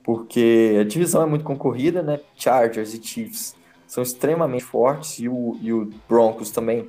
porque 0.04 0.76
a 0.80 0.84
divisão 0.84 1.22
é 1.22 1.26
muito 1.26 1.44
concorrida, 1.44 2.02
né? 2.02 2.20
Chargers 2.36 2.92
e 2.92 3.02
Chiefs 3.02 3.56
são 3.86 4.02
extremamente 4.02 4.62
fortes 4.62 5.18
e 5.18 5.28
o, 5.28 5.56
e 5.60 5.72
o 5.72 5.90
Broncos 6.06 6.50
também. 6.50 6.88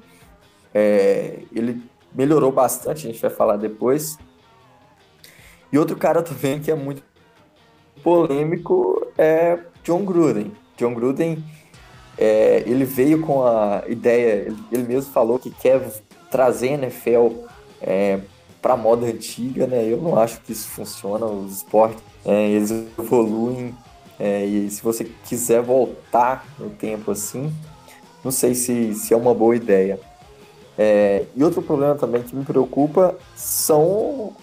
É, 0.74 1.40
ele 1.54 1.82
melhorou 2.14 2.52
bastante, 2.52 3.08
a 3.08 3.12
gente 3.12 3.22
vai 3.22 3.32
falar 3.32 3.56
depois. 3.56 4.18
E 5.72 5.78
outro 5.78 5.96
cara 5.96 6.22
também 6.22 6.60
que 6.60 6.70
é 6.70 6.76
muito 6.76 7.02
polêmico 8.04 9.08
é 9.18 9.60
John 9.84 10.04
Gruden. 10.04 10.52
John 10.78 10.94
Gruden, 10.94 11.44
é, 12.18 12.64
ele 12.66 12.84
veio 12.84 13.22
com 13.22 13.46
a 13.46 13.84
ideia, 13.88 14.54
ele, 14.72 14.84
mesmo 14.84 15.12
falou 15.14 15.40
que 15.40 15.50
quer 15.50 15.90
trazer 16.30 16.70
a 16.70 16.74
NFL 16.74 17.46
é, 17.82 18.20
para 18.66 18.76
moda 18.76 19.06
antiga, 19.06 19.68
né? 19.68 19.88
Eu 19.88 20.02
não 20.02 20.18
acho 20.18 20.42
que 20.42 20.52
isso 20.52 20.68
funciona, 20.70 21.24
os 21.28 21.58
esportes, 21.58 22.02
é, 22.26 22.50
eles 22.50 22.72
evoluem, 22.72 23.76
é, 24.20 24.44
e 24.44 24.72
se 24.72 24.82
você 24.82 25.04
quiser 25.04 25.62
voltar 25.62 26.44
no 26.58 26.72
tempo 26.72 27.12
assim, 27.12 27.54
não 28.24 28.32
sei 28.32 28.56
se, 28.56 28.96
se 28.96 29.14
é 29.14 29.18
uma 29.18 29.36
boa 29.36 29.56
ideia. 29.56 30.00
É, 30.76 31.26
e 31.36 31.44
outro 31.44 31.62
problema 31.62 31.94
também 31.94 32.24
que 32.24 32.36
me 32.36 32.44
preocupa 32.44 33.16
são 33.36 34.34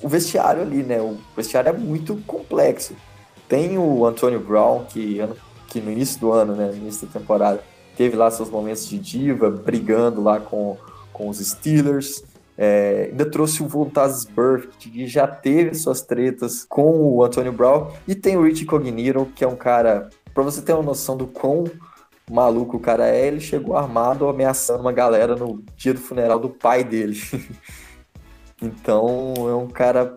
o 0.00 0.08
vestiário 0.08 0.62
ali, 0.62 0.84
né? 0.84 1.00
O 1.00 1.18
vestiário 1.36 1.70
é 1.70 1.72
muito 1.72 2.14
complexo. 2.24 2.94
Tem 3.48 3.76
o 3.76 4.06
Antonio 4.06 4.38
Brown, 4.38 4.84
que, 4.84 5.18
que 5.66 5.80
no 5.80 5.90
início 5.90 6.20
do 6.20 6.30
ano, 6.30 6.54
né, 6.54 6.68
no 6.68 6.76
início 6.76 7.04
da 7.04 7.18
temporada, 7.18 7.64
teve 7.96 8.14
lá 8.14 8.30
seus 8.30 8.48
momentos 8.48 8.88
de 8.88 8.96
diva, 8.96 9.50
brigando 9.50 10.22
lá 10.22 10.38
com, 10.38 10.76
com 11.12 11.28
os 11.28 11.38
Steelers. 11.38 12.22
É, 12.58 13.08
ainda 13.10 13.30
trouxe 13.30 13.62
o 13.62 13.68
Voltaz 13.68 14.24
Burke, 14.24 14.90
que 14.90 15.06
já 15.06 15.26
teve 15.26 15.74
suas 15.74 16.00
tretas 16.00 16.64
com 16.64 16.90
o 16.90 17.24
Antonio 17.24 17.52
Brown. 17.52 17.90
E 18.08 18.14
tem 18.14 18.36
o 18.36 18.42
Rich 18.42 18.64
Cognito, 18.64 19.26
que 19.34 19.44
é 19.44 19.48
um 19.48 19.56
cara, 19.56 20.08
para 20.32 20.42
você 20.42 20.62
ter 20.62 20.72
uma 20.72 20.82
noção 20.82 21.16
do 21.16 21.26
quão 21.26 21.64
maluco 22.30 22.76
o 22.76 22.80
cara 22.80 23.06
é, 23.08 23.26
ele 23.26 23.40
chegou 23.40 23.76
armado 23.76 24.28
ameaçando 24.28 24.80
uma 24.80 24.92
galera 24.92 25.36
no 25.36 25.62
dia 25.76 25.94
do 25.94 26.00
funeral 26.00 26.38
do 26.38 26.48
pai 26.48 26.84
dele. 26.84 27.16
Então 28.62 29.34
é 29.36 29.54
um 29.54 29.68
cara 29.68 30.14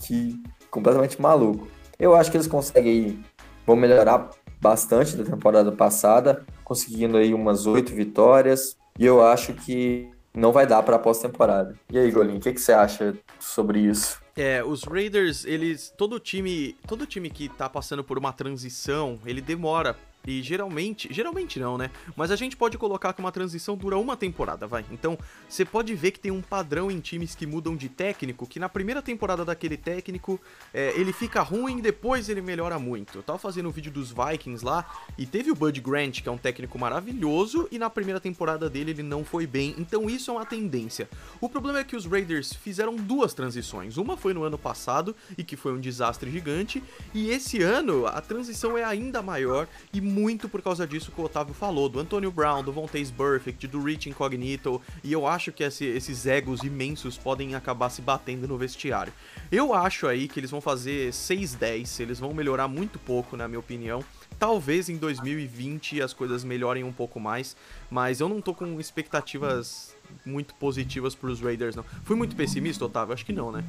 que 0.00 0.42
completamente 0.70 1.20
maluco. 1.20 1.68
Eu 1.98 2.14
acho 2.14 2.30
que 2.30 2.38
eles 2.38 2.46
conseguem 2.46 3.22
vão 3.66 3.76
melhorar 3.76 4.30
bastante 4.60 5.16
da 5.16 5.24
temporada 5.24 5.70
passada, 5.72 6.44
conseguindo 6.64 7.16
aí 7.16 7.34
umas 7.34 7.66
oito 7.66 7.92
vitórias. 7.92 8.76
E 8.98 9.04
eu 9.04 9.22
acho 9.24 9.52
que 9.52 10.08
não 10.34 10.52
vai 10.52 10.66
dar 10.66 10.82
para 10.82 10.96
a 10.96 10.98
pós-temporada. 10.98 11.74
E 11.90 11.98
aí, 11.98 12.10
Golinho, 12.10 12.38
o 12.38 12.40
que, 12.40 12.52
que 12.52 12.60
você 12.60 12.72
acha 12.72 13.14
sobre 13.38 13.80
isso? 13.80 14.20
É, 14.36 14.64
os 14.64 14.84
Raiders, 14.84 15.44
eles. 15.44 15.92
Todo 15.96 16.18
time. 16.18 16.74
Todo 16.86 17.06
time 17.06 17.28
que 17.28 17.48
tá 17.48 17.68
passando 17.68 18.02
por 18.02 18.18
uma 18.18 18.32
transição, 18.32 19.18
ele 19.26 19.40
demora 19.40 19.96
e 20.26 20.42
geralmente, 20.42 21.08
geralmente 21.10 21.58
não, 21.58 21.76
né? 21.76 21.90
Mas 22.16 22.30
a 22.30 22.36
gente 22.36 22.56
pode 22.56 22.78
colocar 22.78 23.12
que 23.12 23.20
uma 23.20 23.32
transição 23.32 23.76
dura 23.76 23.98
uma 23.98 24.16
temporada, 24.16 24.66
vai. 24.66 24.84
Então, 24.90 25.18
você 25.48 25.64
pode 25.64 25.94
ver 25.94 26.12
que 26.12 26.20
tem 26.20 26.30
um 26.30 26.42
padrão 26.42 26.90
em 26.90 27.00
times 27.00 27.34
que 27.34 27.46
mudam 27.46 27.76
de 27.76 27.88
técnico, 27.88 28.46
que 28.46 28.60
na 28.60 28.68
primeira 28.68 29.02
temporada 29.02 29.44
daquele 29.44 29.76
técnico, 29.76 30.40
é, 30.72 30.92
ele 30.98 31.12
fica 31.12 31.42
ruim, 31.42 31.80
depois 31.80 32.28
ele 32.28 32.40
melhora 32.40 32.78
muito. 32.78 33.18
Eu 33.18 33.22
tava 33.22 33.38
fazendo 33.38 33.68
um 33.68 33.72
vídeo 33.72 33.90
dos 33.90 34.12
Vikings 34.12 34.64
lá, 34.64 34.84
e 35.18 35.26
teve 35.26 35.50
o 35.50 35.54
Bud 35.54 35.80
Grant, 35.80 36.20
que 36.20 36.28
é 36.28 36.32
um 36.32 36.38
técnico 36.38 36.78
maravilhoso, 36.78 37.68
e 37.70 37.78
na 37.78 37.90
primeira 37.90 38.20
temporada 38.20 38.70
dele 38.70 38.92
ele 38.92 39.02
não 39.02 39.24
foi 39.24 39.46
bem. 39.46 39.74
Então 39.78 40.08
isso 40.08 40.30
é 40.30 40.34
uma 40.34 40.46
tendência. 40.46 41.08
O 41.40 41.48
problema 41.48 41.80
é 41.80 41.84
que 41.84 41.96
os 41.96 42.06
Raiders 42.06 42.52
fizeram 42.52 42.94
duas 42.96 43.34
transições. 43.34 43.96
Uma 43.96 44.16
foi 44.16 44.32
no 44.32 44.44
ano 44.44 44.58
passado, 44.58 45.16
e 45.36 45.42
que 45.42 45.56
foi 45.56 45.72
um 45.72 45.80
desastre 45.80 46.30
gigante, 46.30 46.82
e 47.12 47.30
esse 47.30 47.62
ano 47.62 48.06
a 48.06 48.20
transição 48.20 48.76
é 48.78 48.84
ainda 48.84 49.22
maior 49.22 49.66
e 49.92 50.00
muito 50.12 50.48
por 50.48 50.60
causa 50.60 50.86
disso 50.86 51.10
que 51.10 51.20
o 51.20 51.24
Otávio 51.24 51.54
falou, 51.54 51.88
do 51.88 51.98
Antonio 51.98 52.30
Brown, 52.30 52.62
do 52.62 52.70
Vontaze 52.70 53.12
Perfect, 53.12 53.66
do 53.66 53.82
Rich 53.82 54.10
Incognito, 54.10 54.80
e 55.02 55.12
eu 55.12 55.26
acho 55.26 55.50
que 55.50 55.64
esse, 55.64 55.84
esses 55.86 56.26
egos 56.26 56.62
imensos 56.62 57.16
podem 57.16 57.54
acabar 57.54 57.88
se 57.88 58.02
batendo 58.02 58.46
no 58.46 58.58
vestiário. 58.58 59.12
Eu 59.50 59.72
acho 59.72 60.06
aí 60.06 60.28
que 60.28 60.38
eles 60.38 60.50
vão 60.50 60.60
fazer 60.60 61.10
6-10, 61.10 62.00
eles 62.00 62.20
vão 62.20 62.34
melhorar 62.34 62.68
muito 62.68 62.98
pouco, 62.98 63.36
na 63.36 63.48
minha 63.48 63.60
opinião. 63.60 64.04
Talvez 64.38 64.88
em 64.88 64.96
2020 64.96 66.02
as 66.02 66.12
coisas 66.12 66.44
melhorem 66.44 66.84
um 66.84 66.92
pouco 66.92 67.18
mais, 67.18 67.56
mas 67.90 68.20
eu 68.20 68.28
não 68.28 68.40
tô 68.40 68.52
com 68.52 68.78
expectativas 68.78 69.94
muito 70.26 70.54
positivas 70.56 71.14
para 71.14 71.30
os 71.30 71.40
Raiders, 71.40 71.74
não. 71.74 71.84
Fui 72.04 72.16
muito 72.16 72.36
pessimista, 72.36 72.84
Otávio? 72.84 73.14
Acho 73.14 73.24
que 73.24 73.32
não, 73.32 73.50
né? 73.50 73.64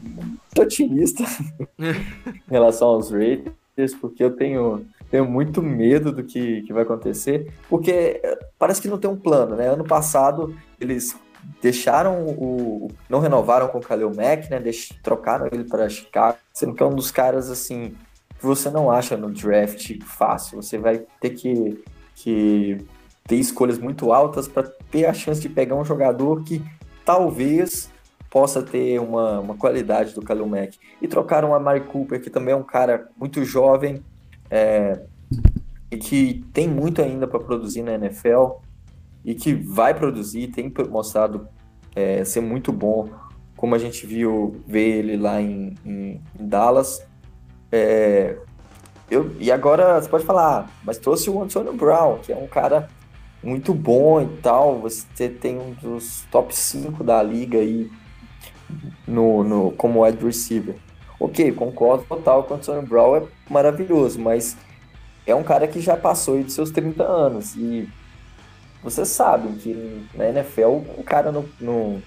Tô 0.53 0.63
otimista 0.63 1.23
em 1.79 2.51
relação 2.51 2.89
aos 2.89 3.11
Raiders, 3.11 3.95
porque 3.99 4.23
eu 4.23 4.35
tenho 4.35 4.85
tenho 5.13 5.29
muito 5.29 5.61
medo 5.61 6.11
do 6.11 6.23
que, 6.23 6.63
que 6.63 6.73
vai 6.73 6.81
acontecer, 6.81 7.53
porque 7.69 8.19
eh, 8.23 8.39
parece 8.57 8.81
que 8.81 8.87
não 8.87 8.97
tem 8.97 9.07
um 9.07 9.15
plano, 9.15 9.55
né? 9.55 9.67
Ano 9.67 9.83
passado 9.83 10.57
eles 10.81 11.15
deixaram 11.61 12.25
o. 12.29 12.89
não 13.07 13.19
renovaram 13.19 13.67
com 13.67 13.77
o 13.77 13.81
Khalil 13.81 14.11
Mack, 14.11 14.49
né? 14.49 14.59
Deix, 14.59 14.89
trocaram 15.03 15.47
ele 15.51 15.65
para 15.65 15.87
Chicago, 15.87 16.39
sendo 16.51 16.73
que 16.73 16.81
é 16.81 16.85
um 16.87 16.95
dos 16.95 17.11
caras 17.11 17.51
assim 17.51 17.93
que 18.39 18.43
você 18.43 18.71
não 18.71 18.89
acha 18.89 19.15
no 19.15 19.29
draft 19.29 20.03
fácil. 20.03 20.59
Você 20.63 20.79
vai 20.79 21.05
ter 21.21 21.29
que, 21.29 21.83
que 22.15 22.79
ter 23.27 23.35
escolhas 23.35 23.77
muito 23.77 24.11
altas 24.11 24.47
para 24.47 24.63
ter 24.89 25.05
a 25.05 25.13
chance 25.13 25.39
de 25.39 25.47
pegar 25.47 25.75
um 25.75 25.85
jogador 25.85 26.43
que 26.43 26.59
talvez 27.05 27.87
possa 28.31 28.63
ter 28.63 28.99
uma, 28.99 29.39
uma 29.39 29.55
qualidade 29.55 30.15
do 30.15 30.21
Khalil 30.21 30.47
Mack. 30.47 30.79
E 30.99 31.07
trocaram 31.07 31.53
a 31.53 31.59
Mari 31.59 31.81
Cooper, 31.81 32.19
que 32.19 32.31
também 32.31 32.55
é 32.55 32.57
um 32.57 32.63
cara 32.63 33.09
muito 33.15 33.45
jovem, 33.45 34.03
é, 34.53 35.01
e 35.89 35.97
que 35.97 36.45
tem 36.53 36.67
muito 36.67 37.01
ainda 37.01 37.27
para 37.27 37.39
produzir 37.39 37.81
na 37.81 37.95
NFL 37.95 38.59
e 39.25 39.33
que 39.33 39.51
vai 39.51 39.95
produzir, 39.95 40.49
tem 40.49 40.71
mostrado 40.91 41.47
é, 41.95 42.23
ser 42.23 42.41
muito 42.41 42.71
bom, 42.71 43.09
como 43.57 43.73
a 43.73 43.79
gente 43.79 44.05
viu 44.05 44.61
ver 44.67 44.99
ele 44.99 45.17
lá 45.17 45.41
em, 45.41 45.73
em, 45.83 46.21
em 46.39 46.47
Dallas. 46.47 47.03
É, 47.71 48.37
eu, 49.09 49.35
e 49.39 49.51
agora 49.51 49.99
você 49.99 50.07
pode 50.07 50.23
falar, 50.23 50.59
ah, 50.59 50.69
mas 50.83 50.99
trouxe 50.99 51.31
o 51.31 51.41
Antonio 51.41 51.73
Brown, 51.73 52.19
que 52.19 52.31
é 52.31 52.35
um 52.35 52.47
cara 52.47 52.87
muito 53.41 53.73
bom 53.73 54.21
e 54.21 54.27
tal. 54.37 54.81
Você 54.81 55.29
tem 55.29 55.57
um 55.57 55.71
dos 55.73 56.25
top 56.29 56.55
5 56.55 57.03
da 57.03 57.23
liga 57.23 57.57
aí 57.57 57.89
no, 59.07 59.43
no, 59.43 59.71
como 59.71 60.05
wide 60.05 60.23
receiver. 60.23 60.75
Ok, 61.19 61.51
concordo 61.53 62.03
total 62.05 62.43
com 62.43 62.53
o 62.53 62.57
Antonio 62.57 62.81
Brown 62.81 63.15
é 63.17 63.23
maravilhoso, 63.49 64.19
mas 64.19 64.57
é 65.25 65.33
um 65.33 65.43
cara 65.43 65.67
que 65.67 65.79
já 65.79 65.95
passou 65.95 66.41
dos 66.43 66.53
seus 66.53 66.71
30 66.71 67.03
anos 67.03 67.55
e 67.55 67.87
você 68.83 69.05
sabe 69.05 69.47
que 69.59 70.05
na 70.13 70.27
NFL 70.29 70.81
o 70.97 71.03
cara 71.05 71.31
não, 71.31 71.45
não, 71.59 72.01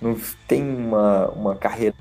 não 0.00 0.16
tem 0.46 0.62
uma, 0.62 1.28
uma 1.30 1.56
carreira 1.56 1.94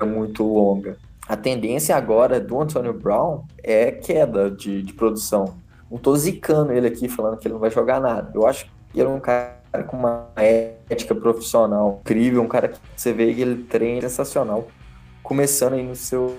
muito 0.00 0.42
longa. 0.42 0.96
A 1.28 1.36
tendência 1.36 1.94
agora 1.94 2.40
do 2.40 2.60
Antonio 2.60 2.92
Brown 2.92 3.44
é 3.62 3.92
queda 3.92 4.50
de, 4.50 4.82
de 4.82 4.92
produção. 4.92 5.54
Não 5.90 5.98
tô 5.98 6.16
zicando 6.16 6.72
ele 6.72 6.86
aqui 6.86 7.08
falando 7.08 7.36
que 7.36 7.46
ele 7.46 7.52
não 7.52 7.60
vai 7.60 7.70
jogar 7.70 8.00
nada. 8.00 8.30
Eu 8.34 8.46
acho 8.46 8.64
que 8.64 8.98
ele 8.98 9.08
é 9.08 9.10
um 9.10 9.20
cara 9.20 9.60
com 9.86 9.96
uma 9.96 10.28
ética 10.36 11.14
profissional 11.14 12.00
incrível, 12.00 12.42
um 12.42 12.48
cara 12.48 12.68
que 12.68 12.78
você 12.96 13.12
vê 13.12 13.32
que 13.32 13.42
ele 13.42 13.64
treina 13.64 14.08
sensacional, 14.08 14.68
começando 15.22 15.74
aí 15.74 15.82
no 15.82 15.96
seu 15.96 16.38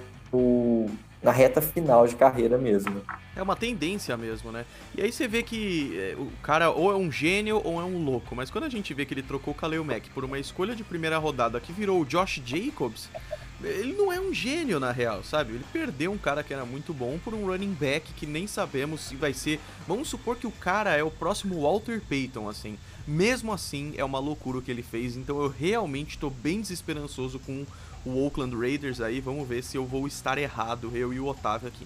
na 1.23 1.31
reta 1.31 1.61
final 1.61 2.05
de 2.05 2.15
carreira 2.15 2.57
mesmo. 2.57 3.01
É 3.35 3.41
uma 3.41 3.55
tendência 3.55 4.15
mesmo, 4.17 4.51
né? 4.51 4.65
E 4.95 5.01
aí 5.01 5.11
você 5.11 5.27
vê 5.27 5.41
que 5.41 5.97
é, 5.97 6.15
o 6.17 6.29
cara 6.43 6.69
ou 6.69 6.91
é 6.91 6.95
um 6.95 7.09
gênio 7.09 7.61
ou 7.63 7.79
é 7.79 7.83
um 7.83 8.03
louco, 8.03 8.35
mas 8.35 8.51
quando 8.51 8.65
a 8.65 8.69
gente 8.69 8.93
vê 8.93 9.05
que 9.05 9.13
ele 9.13 9.23
trocou 9.23 9.53
o 9.53 9.57
Kaleo 9.57 9.85
Mack 9.85 10.09
por 10.09 10.25
uma 10.25 10.37
escolha 10.37 10.75
de 10.75 10.83
primeira 10.83 11.17
rodada 11.17 11.59
que 11.59 11.71
virou 11.71 12.01
o 12.01 12.05
Josh 12.05 12.41
Jacobs, 12.45 13.09
ele 13.63 13.93
não 13.93 14.11
é 14.11 14.19
um 14.19 14.33
gênio 14.33 14.79
na 14.79 14.91
real, 14.91 15.23
sabe? 15.23 15.53
Ele 15.53 15.65
perdeu 15.71 16.11
um 16.11 16.17
cara 16.17 16.43
que 16.43 16.53
era 16.53 16.65
muito 16.65 16.93
bom 16.93 17.17
por 17.23 17.33
um 17.33 17.47
running 17.47 17.73
back 17.73 18.13
que 18.13 18.25
nem 18.25 18.45
sabemos 18.45 19.01
se 19.01 19.15
vai 19.15 19.33
ser. 19.33 19.59
Vamos 19.87 20.09
supor 20.09 20.35
que 20.35 20.45
o 20.45 20.51
cara 20.51 20.93
é 20.95 21.03
o 21.03 21.09
próximo 21.09 21.61
Walter 21.61 22.01
Payton, 22.01 22.49
assim. 22.49 22.77
Mesmo 23.07 23.53
assim, 23.53 23.93
é 23.95 24.03
uma 24.03 24.19
loucura 24.19 24.57
o 24.57 24.61
que 24.61 24.71
ele 24.71 24.83
fez, 24.83 25.15
então 25.15 25.41
eu 25.41 25.47
realmente 25.47 26.11
estou 26.11 26.29
bem 26.29 26.61
desesperançoso 26.61 27.39
com 27.39 27.65
o 28.05 28.23
Oakland 28.23 28.55
Raiders 28.55 29.01
aí. 29.01 29.19
Vamos 29.19 29.47
ver 29.47 29.63
se 29.63 29.77
eu 29.77 29.85
vou 29.85 30.07
estar 30.07 30.37
errado, 30.37 30.91
eu 30.93 31.13
e 31.13 31.19
o 31.19 31.27
Otávio 31.27 31.67
aqui. 31.67 31.85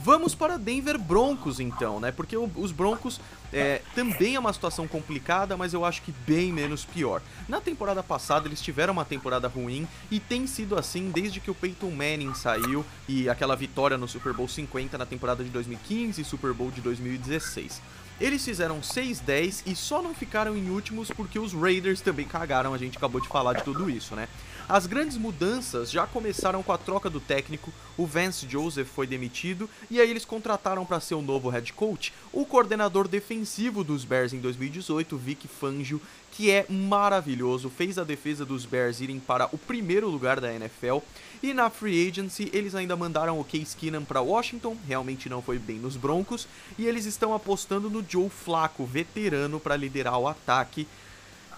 Vamos 0.00 0.32
para 0.32 0.56
Denver 0.56 0.96
Broncos 0.96 1.58
então, 1.58 1.98
né? 1.98 2.12
Porque 2.12 2.36
os 2.36 2.70
Broncos 2.70 3.20
é, 3.52 3.82
também 3.96 4.36
é 4.36 4.38
uma 4.38 4.52
situação 4.52 4.86
complicada, 4.86 5.56
mas 5.56 5.74
eu 5.74 5.84
acho 5.84 6.02
que 6.02 6.12
bem 6.24 6.52
menos 6.52 6.84
pior. 6.84 7.20
Na 7.48 7.60
temporada 7.60 8.00
passada 8.00 8.46
eles 8.46 8.60
tiveram 8.60 8.92
uma 8.92 9.04
temporada 9.04 9.48
ruim 9.48 9.88
e 10.08 10.20
tem 10.20 10.46
sido 10.46 10.78
assim 10.78 11.10
desde 11.10 11.40
que 11.40 11.50
o 11.50 11.54
Peyton 11.54 11.90
Manning 11.90 12.32
saiu 12.34 12.84
e 13.08 13.28
aquela 13.28 13.56
vitória 13.56 13.98
no 13.98 14.06
Super 14.06 14.32
Bowl 14.32 14.46
50 14.46 14.96
na 14.96 15.04
temporada 15.04 15.42
de 15.42 15.50
2015 15.50 16.20
e 16.20 16.24
Super 16.24 16.52
Bowl 16.52 16.70
de 16.70 16.80
2016. 16.80 17.82
Eles 18.20 18.44
fizeram 18.44 18.80
6-10 18.80 19.62
e 19.66 19.76
só 19.76 20.02
não 20.02 20.12
ficaram 20.12 20.56
em 20.56 20.70
últimos 20.70 21.08
porque 21.10 21.38
os 21.38 21.52
Raiders 21.52 22.00
também 22.00 22.26
cagaram, 22.26 22.74
a 22.74 22.78
gente 22.78 22.96
acabou 22.96 23.20
de 23.20 23.28
falar 23.28 23.54
de 23.54 23.62
tudo 23.62 23.88
isso, 23.88 24.16
né? 24.16 24.28
As 24.68 24.86
grandes 24.86 25.16
mudanças 25.16 25.90
já 25.90 26.06
começaram 26.06 26.62
com 26.62 26.70
a 26.72 26.76
troca 26.76 27.08
do 27.08 27.20
técnico, 27.20 27.72
o 27.96 28.04
Vance 28.04 28.46
Joseph 28.46 28.86
foi 28.86 29.06
demitido 29.06 29.68
e 29.90 29.98
aí 29.98 30.10
eles 30.10 30.26
contrataram 30.26 30.84
para 30.84 31.00
ser 31.00 31.14
o 31.14 31.22
novo 31.22 31.48
head 31.48 31.72
coach 31.72 32.12
o 32.30 32.44
coordenador 32.44 33.08
defensivo 33.08 33.82
dos 33.82 34.04
Bears 34.04 34.34
em 34.34 34.40
2018, 34.40 35.16
Vic 35.16 35.48
Fangio, 35.48 36.02
que 36.30 36.50
é 36.50 36.66
maravilhoso, 36.68 37.70
fez 37.70 37.98
a 37.98 38.04
defesa 38.04 38.44
dos 38.44 38.66
Bears 38.66 39.00
irem 39.00 39.18
para 39.18 39.48
o 39.52 39.56
primeiro 39.56 40.06
lugar 40.06 40.38
da 40.38 40.52
NFL. 40.52 40.98
E 41.42 41.54
na 41.54 41.70
free 41.70 42.06
agency, 42.06 42.50
eles 42.52 42.74
ainda 42.74 42.94
mandaram 42.94 43.40
o 43.40 43.44
Case 43.44 43.74
Keenum 43.74 44.04
para 44.04 44.20
Washington, 44.20 44.76
realmente 44.86 45.30
não 45.30 45.40
foi 45.40 45.58
bem 45.58 45.78
nos 45.78 45.96
Broncos, 45.96 46.46
e 46.76 46.84
eles 46.84 47.06
estão 47.06 47.32
apostando 47.32 47.88
no 47.88 48.04
Joe 48.06 48.28
Flacco, 48.28 48.84
veterano, 48.84 49.58
para 49.58 49.76
liderar 49.76 50.18
o 50.18 50.28
ataque. 50.28 50.86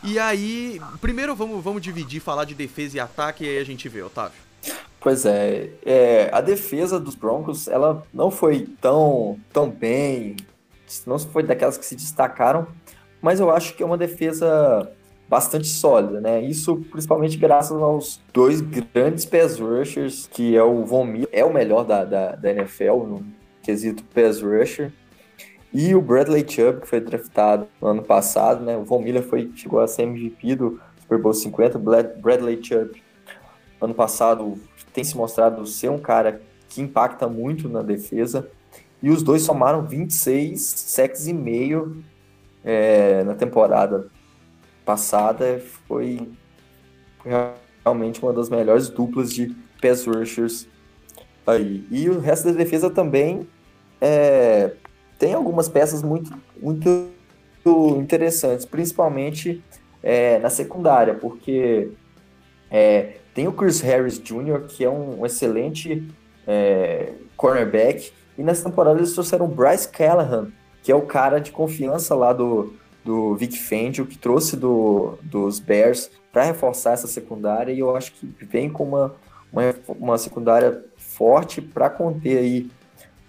E 0.03 0.19
aí, 0.19 0.81
primeiro 1.01 1.35
vamos, 1.35 1.63
vamos 1.63 1.83
dividir, 1.83 2.21
falar 2.21 2.45
de 2.45 2.55
defesa 2.55 2.97
e 2.97 3.01
ataque, 3.01 3.45
e 3.45 3.49
aí 3.49 3.59
a 3.59 3.65
gente 3.65 3.89
vê, 3.89 4.03
Otávio. 4.03 4.39
Pois 5.01 5.25
é, 5.25 5.71
é, 5.85 6.31
a 6.33 6.41
defesa 6.41 7.01
dos 7.01 7.15
Broncos, 7.15 7.69
ela 7.69 8.03
não 8.13 8.31
foi 8.31 8.69
tão, 8.81 9.39
tão 9.53 9.71
bem, 9.71 10.37
não 11.07 11.19
foi 11.19 11.43
daquelas 11.43 11.79
que 11.79 11.87
se 11.87 11.97
destacaram, 11.97 12.67
mas 13.23 13.41
eu 13.41 13.51
acho 13.51 13.75
que 13.75 13.83
é 13.83 13.87
uma 13.87 13.97
defesa 13.97 14.91
bastante 15.29 15.69
sólida, 15.69 16.21
né? 16.21 16.43
Isso 16.43 16.77
principalmente 16.91 17.37
graças 17.37 17.81
aos 17.81 18.21
dois 18.33 18.61
grandes 18.61 19.25
pass 19.25 19.59
rushers, 19.59 20.29
que 20.31 20.57
é 20.57 20.63
o 20.63 20.85
Von 20.85 21.05
Miller, 21.05 21.29
é 21.33 21.45
o 21.45 21.53
melhor 21.53 21.85
da, 21.85 22.05
da, 22.05 22.33
da 22.33 22.51
NFL 22.51 23.05
no 23.07 23.25
quesito 23.63 24.03
pass 24.13 24.43
rusher, 24.43 24.93
e 25.73 25.95
o 25.95 26.01
Bradley 26.01 26.45
Chubb, 26.49 26.81
que 26.81 26.89
foi 26.89 27.01
draftado 27.01 27.69
no 27.81 27.89
ano 27.89 28.03
passado, 28.03 28.65
né? 28.65 28.77
O 28.77 28.85
Von 28.85 29.01
Miller 29.01 29.23
foi, 29.23 29.51
chegou 29.55 29.81
a 29.81 29.87
ser 29.87 30.03
MVP 30.03 30.57
do 30.57 30.81
Super 31.01 31.19
Bowl 31.19 31.33
50. 31.33 31.79
Bradley 31.79 32.63
Chubb, 32.63 33.01
ano 33.81 33.95
passado, 33.95 34.59
tem 34.93 35.05
se 35.05 35.17
mostrado 35.17 35.65
ser 35.67 35.89
um 35.89 35.99
cara 35.99 36.43
que 36.69 36.81
impacta 36.81 37.29
muito 37.29 37.69
na 37.69 37.83
defesa. 37.83 38.49
E 39.03 39.11
os 39.11 39.23
dois 39.23 39.43
somaram 39.43 39.87
26 39.87 40.61
sacks 40.61 41.27
e 41.27 41.33
meio 41.33 42.03
é, 42.65 43.23
na 43.23 43.35
temporada 43.35 44.09
passada. 44.85 45.63
Foi 45.87 46.29
realmente 47.85 48.21
uma 48.21 48.33
das 48.33 48.51
melhores 48.51 48.89
duplas 48.89 49.33
de 49.33 49.55
pass 49.81 50.05
rushers 50.05 50.67
aí. 51.47 51.87
E 51.91 52.11
o 52.11 52.19
resto 52.19 52.47
da 52.47 52.53
defesa 52.53 52.91
também 52.91 53.47
é, 54.01 54.73
tem 55.21 55.35
algumas 55.35 55.69
peças 55.69 56.03
muito, 56.03 56.33
muito 56.61 57.11
interessantes, 57.99 58.65
principalmente 58.65 59.63
é, 60.03 60.39
na 60.39 60.49
secundária, 60.49 61.15
porque 61.15 61.91
é, 62.71 63.19
tem 63.35 63.47
o 63.47 63.53
Chris 63.53 63.83
Harris 63.83 64.19
Jr., 64.19 64.63
que 64.67 64.83
é 64.83 64.89
um, 64.89 65.21
um 65.21 65.27
excelente 65.27 66.09
é, 66.47 67.13
cornerback, 67.37 68.13
e 68.39 68.43
nessa 68.43 68.65
temporada 68.65 68.99
eles 68.99 69.13
trouxeram 69.13 69.45
o 69.45 69.49
Bryce 69.49 69.91
Callahan, 69.91 70.51
que 70.83 70.91
é 70.91 70.95
o 70.95 71.03
cara 71.03 71.39
de 71.39 71.53
confiança 71.53 72.15
lá 72.15 72.33
do, 72.33 72.73
do 73.05 73.37
Vic 73.37 73.59
Fangio, 73.59 74.07
que 74.07 74.17
trouxe 74.17 74.57
do, 74.57 75.19
dos 75.23 75.61
Bears 75.61 76.11
para 76.33 76.45
reforçar 76.45 76.93
essa 76.93 77.07
secundária, 77.07 77.71
e 77.71 77.81
eu 77.81 77.95
acho 77.95 78.13
que 78.13 78.27
vem 78.41 78.71
com 78.71 78.85
uma, 78.85 79.15
uma, 79.53 79.75
uma 79.87 80.19
secundária 80.19 80.83
forte 80.97 81.61
para 81.61 81.91
conter 81.91 82.39
aí 82.39 82.71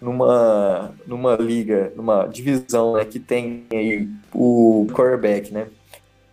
numa, 0.01 0.93
numa 1.05 1.35
liga, 1.35 1.93
numa 1.95 2.25
divisão 2.25 2.95
né, 2.95 3.05
que 3.05 3.19
tem 3.19 3.65
aí 3.71 4.09
o 4.33 4.87
quarterback, 4.91 5.53
né? 5.53 5.67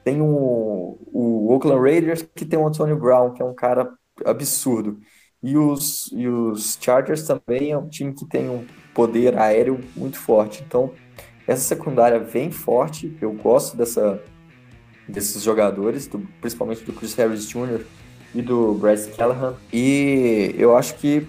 Tem 0.02 0.22
o, 0.22 0.98
o 1.12 1.52
Oakland 1.52 1.82
Raiders 1.82 2.26
que 2.34 2.46
tem 2.46 2.58
o 2.58 2.66
Antonio 2.66 2.96
Brown, 2.96 3.34
que 3.34 3.42
é 3.42 3.44
um 3.44 3.54
cara 3.54 3.92
absurdo. 4.24 4.98
E 5.42 5.56
os, 5.56 6.10
e 6.12 6.26
os 6.26 6.78
Chargers 6.80 7.24
também 7.24 7.72
é 7.72 7.78
um 7.78 7.88
time 7.88 8.14
que 8.14 8.24
tem 8.24 8.48
um 8.48 8.64
poder 8.94 9.38
aéreo 9.38 9.78
muito 9.94 10.18
forte. 10.18 10.64
Então, 10.66 10.90
essa 11.46 11.62
secundária 11.62 12.18
vem 12.18 12.50
forte. 12.50 13.16
Eu 13.20 13.32
gosto 13.32 13.76
dessa, 13.76 14.20
desses 15.06 15.42
jogadores, 15.42 16.06
do, 16.06 16.20
principalmente 16.40 16.82
do 16.84 16.92
Chris 16.92 17.14
Harris 17.14 17.46
Jr. 17.46 17.82
e 18.34 18.40
do 18.40 18.74
Bryce 18.74 19.10
Callahan. 19.10 19.54
E 19.72 20.54
eu 20.56 20.76
acho 20.76 20.94
que, 20.96 21.26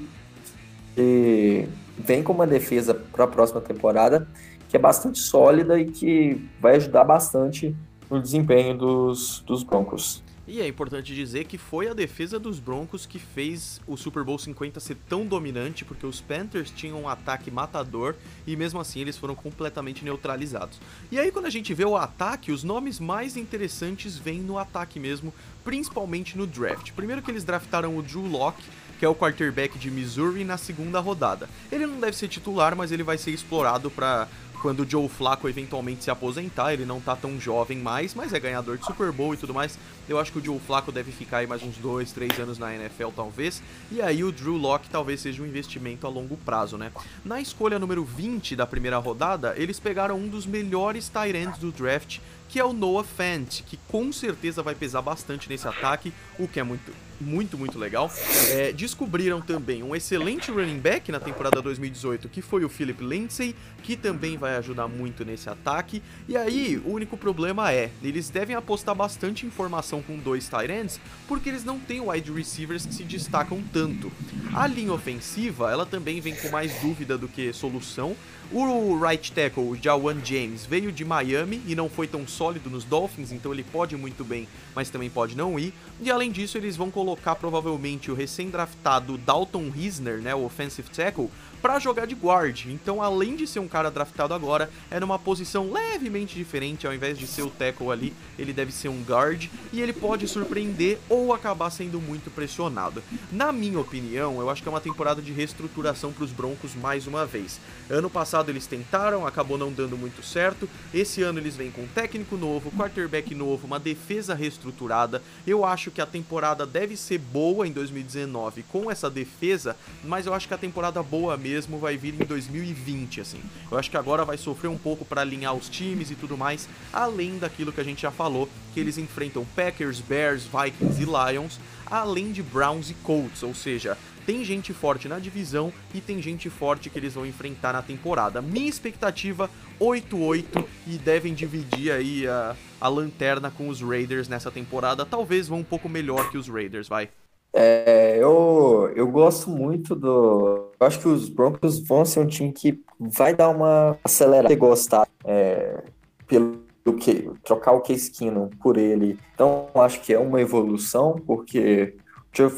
que 0.96 1.68
vem 2.00 2.24
com 2.24 2.34
uma 2.34 2.48
defesa 2.48 2.94
para 2.94 3.26
a 3.26 3.28
próxima 3.28 3.62
temporada 3.62 4.28
que 4.70 4.78
é 4.78 4.80
bastante 4.80 5.18
sólida 5.18 5.80
e 5.80 5.86
que 5.86 6.48
vai 6.62 6.76
ajudar 6.76 7.04
bastante 7.04 7.76
no 8.10 8.22
desempenho 8.22 8.78
dos, 8.78 9.44
dos 9.46 9.64
Broncos. 9.64 10.24
E 10.48 10.62
é 10.62 10.68
importante 10.68 11.14
dizer 11.14 11.46
que 11.46 11.60
foi 11.60 11.88
a 11.88 11.94
defesa 11.94 12.40
dos 12.40 12.60
Broncos 12.60 13.06
que 13.06 13.20
fez 13.20 13.80
o 13.86 13.96
Super 13.96 14.24
Bowl 14.24 14.38
50 14.40 14.80
ser 14.80 14.98
tão 15.08 15.26
dominante, 15.26 15.86
porque 15.86 16.08
os 16.08 16.22
Panthers 16.22 16.72
tinham 16.72 17.02
um 17.02 17.08
ataque 17.08 17.52
matador 17.52 18.16
e 18.48 18.56
mesmo 18.56 18.80
assim 18.80 19.00
eles 19.02 19.16
foram 19.16 19.36
completamente 19.36 20.04
neutralizados. 20.04 20.80
E 21.12 21.20
aí 21.20 21.32
quando 21.32 21.46
a 21.46 21.52
gente 21.52 21.72
vê 21.72 21.86
o 21.86 21.96
ataque, 21.96 22.52
os 22.52 22.64
nomes 22.64 23.00
mais 23.00 23.38
interessantes 23.38 24.18
vêm 24.18 24.40
no 24.40 24.58
ataque 24.58 25.00
mesmo, 25.00 25.32
principalmente 25.64 26.36
no 26.36 26.48
draft. 26.48 26.94
Primeiro 26.94 27.22
que 27.22 27.30
eles 27.30 27.44
draftaram 27.44 27.96
o 27.96 28.02
Drew 28.02 28.26
Locke, 28.26 28.64
que 29.00 29.06
é 29.06 29.10
o 29.10 29.16
quarterback 29.16 29.80
de 29.80 29.90
Missouri, 29.90 30.44
na 30.44 30.58
segunda 30.58 31.00
rodada. 31.00 31.50
Ele 31.72 31.88
não 31.88 32.00
deve 32.02 32.18
ser 32.18 32.28
titular, 32.28 32.76
mas 32.76 32.92
ele 32.92 33.02
vai 33.02 33.18
ser 33.18 33.32
explorado 33.32 33.90
para 33.90 34.28
quando 34.62 34.82
o 34.82 34.90
Joe 34.90 35.08
Flacco 35.08 35.48
eventualmente 35.48 36.04
se 36.04 36.12
aposentar, 36.12 36.74
ele 36.74 36.86
não 36.86 37.00
tá 37.00 37.16
tão 37.16 37.40
jovem 37.40 37.78
mais, 37.78 38.14
mas 38.14 38.34
é 38.34 38.40
ganhador 38.40 38.78
de 38.78 38.86
Super 38.86 39.10
Bowl 39.12 39.34
e 39.34 39.38
tudo 39.38 39.54
mais. 39.54 39.80
Eu 40.08 40.20
acho 40.20 40.32
que 40.32 40.40
o 40.40 40.44
Joe 40.44 40.60
Flacco 40.60 40.92
deve 40.92 41.12
ficar 41.12 41.38
aí 41.38 41.48
mais 41.48 41.64
uns 41.64 41.78
2, 41.78 42.12
3 42.12 42.40
anos 42.40 42.58
na 42.60 42.76
NFL 42.76 43.10
talvez. 43.16 43.62
E 43.92 44.02
aí 44.02 44.24
o 44.24 44.32
Drew 44.32 44.58
Locke 44.58 44.90
talvez 44.90 45.22
seja 45.22 45.42
um 45.42 45.46
investimento 45.46 46.06
a 46.06 46.10
longo 46.10 46.36
prazo, 46.38 46.78
né? 46.78 46.92
Na 47.24 47.40
escolha 47.40 47.80
número 47.80 48.04
20 48.04 48.56
da 48.56 48.68
primeira 48.68 48.98
rodada, 48.98 49.54
eles 49.56 49.80
pegaram 49.80 50.18
um 50.18 50.28
dos 50.28 50.46
melhores 50.46 51.08
tight 51.08 51.38
ends 51.38 51.58
do 51.58 51.72
draft, 51.72 52.20
que 52.50 52.60
é 52.60 52.66
o 52.66 52.74
Noah 52.74 53.08
Fant, 53.08 53.62
que 53.62 53.78
com 53.88 54.12
certeza 54.12 54.64
vai 54.64 54.74
pesar 54.74 55.04
bastante 55.04 55.48
nesse 55.48 55.68
ataque, 55.68 56.12
o 56.38 56.48
que 56.48 56.60
é 56.60 56.64
muito, 56.64 56.92
muito, 57.22 57.56
muito 57.56 57.78
legal. 57.78 58.12
É, 58.50 58.72
descobriram 58.74 59.40
também 59.40 59.84
um 59.84 59.96
excelente 59.96 60.50
running 60.50 60.80
back 60.80 61.12
na 61.12 61.20
temporada 61.20 61.62
2018, 61.62 62.28
que 62.28 62.42
foi 62.42 62.66
o 62.66 62.70
Philip 62.70 63.04
Lindsay, 63.04 63.56
que 63.84 63.96
também 63.96 64.36
vai 64.36 64.56
ajudar 64.58 64.88
muito 64.88 65.24
nesse 65.24 65.48
ataque. 65.48 66.02
E 66.28 66.36
aí, 66.36 66.82
o 66.84 66.92
único 66.92 67.16
problema 67.16 67.72
é, 67.72 67.92
eles 68.02 68.32
devem 68.32 68.56
apostar 68.56 68.96
bastante 68.96 69.46
informação 69.46 70.02
com 70.02 70.18
dois 70.18 70.50
tight 70.50 70.72
ends, 70.72 71.00
porque 71.28 71.50
eles 71.50 71.64
não 71.64 71.80
têm 71.80 72.02
wide 72.02 72.32
receivers 72.32 72.84
que 72.84 72.96
se 72.96 73.04
destacam 73.04 73.62
tanto. 73.72 74.12
A 74.56 74.66
linha 74.66 74.92
ofensiva, 74.92 75.72
ela 75.72 75.86
também 75.86 76.20
vem 76.20 76.36
com 76.36 76.50
mais 76.50 76.74
dúvida 76.82 77.16
do 77.16 77.28
que 77.28 77.54
solução, 77.54 78.16
o 78.52 79.00
right 79.00 79.32
tackle, 79.32 79.64
o 79.64 79.76
Jawan 79.76 80.24
James, 80.24 80.66
veio 80.66 80.92
de 80.92 81.06
Miami 81.06 81.62
e 81.68 81.76
não 81.76 81.88
foi 81.88 82.08
tão 82.08 82.28
sólido 82.28 82.70
nos 82.70 82.84
Dolphins, 82.84 83.32
então 83.32 83.54
ele 83.54 83.64
pode 83.64 83.96
muito 83.96 84.24
bem, 84.24 84.48
mas 84.76 84.90
também 84.90 85.10
pode 85.10 85.38
não 85.38 85.60
ir. 85.60 85.72
E 86.02 86.10
além 86.10 86.32
disso, 86.32 86.58
eles 86.58 86.76
vão 86.76 86.90
colocar 86.90 87.36
provavelmente 87.36 88.10
o 88.10 88.16
recém-draftado 88.16 89.18
Dalton 89.20 89.70
Risner, 89.70 90.20
né, 90.20 90.34
o 90.34 90.46
offensive 90.46 90.90
tackle, 90.90 91.30
para 91.62 91.80
jogar 91.80 92.06
de 92.06 92.16
guard. 92.16 92.66
Então, 92.68 93.02
além 93.02 93.36
de 93.36 93.46
ser 93.46 93.60
um 93.60 93.68
cara 93.68 93.92
draftado 93.92 94.34
agora, 94.34 94.70
é 94.90 95.00
numa 95.00 95.20
posição 95.20 95.72
levemente 95.72 96.36
diferente, 96.36 96.88
ao 96.88 96.94
invés 96.94 97.18
de 97.18 97.28
ser 97.28 97.42
o 97.42 97.50
tackle 97.50 97.92
ali, 97.92 98.14
ele 98.38 98.54
deve 98.54 98.72
ser 98.72 98.90
um 98.90 99.04
guard 99.04 99.48
e 99.72 99.82
ele 99.82 99.94
pode 99.94 100.28
surpreender 100.28 100.98
ou 101.10 101.34
acabar 101.34 101.70
sendo 101.70 102.00
muito 102.00 102.32
pressionado. 102.32 103.04
Na 103.32 103.52
minha 103.52 103.80
opinião, 103.80 104.40
eu 104.40 104.50
acho 104.50 104.62
que 104.62 104.70
é 104.70 104.72
uma 104.72 104.82
temporada 104.82 105.22
de 105.22 105.32
reestruturação 105.32 106.14
para 106.14 106.24
os 106.24 106.32
Broncos 106.32 106.74
mais 106.76 107.08
uma 107.08 107.26
vez. 107.26 107.60
Ano 107.90 108.10
passado 108.10 108.50
eles 108.50 108.66
tentaram, 108.66 109.28
acabou 109.28 109.58
não 109.58 109.72
dando 109.72 109.98
muito 109.98 110.24
certo. 110.24 110.70
Esse 110.94 111.22
ano 111.22 111.40
eles 111.40 111.56
vêm 111.56 111.72
com 111.72 111.82
um 111.82 111.88
técnico 111.88 112.38
novo, 112.38 112.72
quarterback 112.72 113.36
novo, 113.36 113.68
uma 113.68 113.80
defesa 113.80 114.34
reestruturada. 114.34 115.22
Eu 115.46 115.66
acho 115.66 115.92
que 115.92 116.02
a 116.02 116.06
temporada 116.06 116.66
deve 116.66 116.96
ser 116.96 117.18
boa 117.18 117.68
em 117.68 117.72
2019 117.72 118.64
com 118.64 118.90
essa 118.90 119.10
defesa, 119.10 119.76
mas 120.04 120.26
eu 120.26 120.34
acho 120.34 120.48
que 120.48 120.54
a 120.54 120.58
temporada 120.58 121.02
boa 121.04 121.36
mesmo 121.36 121.49
mesmo 121.50 121.80
vai 121.80 121.98
vir 121.98 122.14
em 122.14 122.24
2020, 122.24 123.22
assim. 123.22 123.42
Eu 123.72 123.78
acho 123.78 123.90
que 123.90 123.98
agora 123.98 124.24
vai 124.24 124.38
sofrer 124.38 124.68
um 124.68 124.78
pouco 124.78 125.04
para 125.04 125.22
alinhar 125.22 125.56
os 125.56 125.68
times 125.68 126.12
e 126.12 126.16
tudo 126.16 126.38
mais, 126.38 126.70
além 126.94 127.40
daquilo 127.40 127.72
que 127.72 127.82
a 127.82 127.84
gente 127.84 128.04
já 128.04 128.12
falou, 128.12 128.48
que 128.74 128.80
eles 128.80 129.00
enfrentam 129.00 129.44
Packers, 129.56 130.00
Bears, 130.00 130.44
Vikings 130.44 131.02
e 131.02 131.06
Lions, 131.06 131.60
além 131.88 132.32
de 132.32 132.44
Browns 132.44 132.92
e 132.92 132.94
Colts, 132.94 133.42
ou 133.42 133.56
seja, 133.56 133.98
tem 134.28 134.46
gente 134.46 134.74
forte 134.74 135.08
na 135.08 135.18
divisão 135.18 135.74
e 135.92 136.00
tem 136.00 136.22
gente 136.22 136.52
forte 136.52 136.88
que 136.88 137.00
eles 137.00 137.16
vão 137.16 137.26
enfrentar 137.26 137.74
na 137.74 137.82
temporada. 137.82 138.44
Minha 138.44 138.70
expectativa 138.70 139.50
8-8 139.82 140.64
e 140.86 141.00
devem 141.00 141.34
dividir 141.34 141.92
aí 141.92 142.28
a, 142.28 142.56
a 142.80 142.88
lanterna 142.88 143.50
com 143.50 143.68
os 143.70 143.82
Raiders 143.82 144.28
nessa 144.28 144.52
temporada. 144.52 145.04
Talvez 145.04 145.48
vão 145.48 145.60
um 145.60 145.64
pouco 145.64 145.90
melhor 145.90 146.30
que 146.30 146.38
os 146.38 146.48
Raiders, 146.48 146.88
vai. 146.88 147.10
É, 147.52 148.18
eu, 148.20 148.92
eu 148.96 149.08
gosto 149.08 149.50
muito 149.50 149.96
do. 149.96 150.72
Eu 150.80 150.88
acho 150.88 151.00
que 151.00 151.08
os 151.08 151.30
Broncos 151.30 151.80
vão 151.80 152.06
ser 152.06 152.20
um 152.20 152.28
time 152.28 152.54
que 152.54 152.82
vai 153.00 153.36
dar 153.36 153.50
uma 153.50 153.98
acelerada 154.04 154.54
e 154.54 154.56
gostar 154.56 155.08
é, 155.24 155.84
pelo 156.28 156.60
que 157.00 157.30
trocar 157.44 157.72
o 157.72 157.82
Case 157.82 158.12
Keenum 158.12 158.50
por 158.62 158.78
ele. 158.78 159.18
Então, 159.34 159.68
acho 159.76 160.02
que 160.02 160.14
é 160.14 160.20
uma 160.20 160.40
evolução, 160.40 161.16
porque 161.26 161.96
o 162.16 162.38
Joe, 162.38 162.52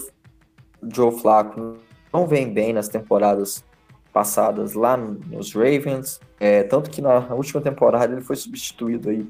Joe 0.94 1.12
Flacco 1.20 1.78
não 2.12 2.28
vem 2.28 2.52
bem 2.52 2.74
nas 2.74 2.90
temporadas 2.90 3.64
passadas 4.12 4.74
lá 4.74 4.98
nos 4.98 5.54
Ravens. 5.54 6.20
É, 6.40 6.64
tanto 6.64 6.90
que 6.90 7.02
na 7.02 7.34
última 7.34 7.62
temporada 7.62 8.14
ele 8.14 8.22
foi 8.22 8.36
substituído 8.36 9.10
aí 9.10 9.26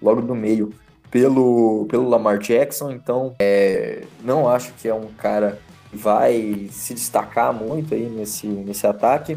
logo 0.00 0.20
no 0.20 0.34
meio 0.34 0.72
pelo, 1.10 1.86
pelo 1.88 2.08
Lamar 2.08 2.38
Jackson, 2.38 2.92
então 2.92 3.34
é, 3.40 4.04
não 4.22 4.48
acho 4.48 4.72
que 4.74 4.88
é 4.88 4.94
um 4.94 5.08
cara 5.18 5.58
que 5.90 5.96
vai 5.96 6.68
se 6.70 6.94
destacar 6.94 7.52
muito 7.52 7.94
aí 7.94 8.08
nesse, 8.08 8.46
nesse 8.46 8.86
ataque. 8.86 9.36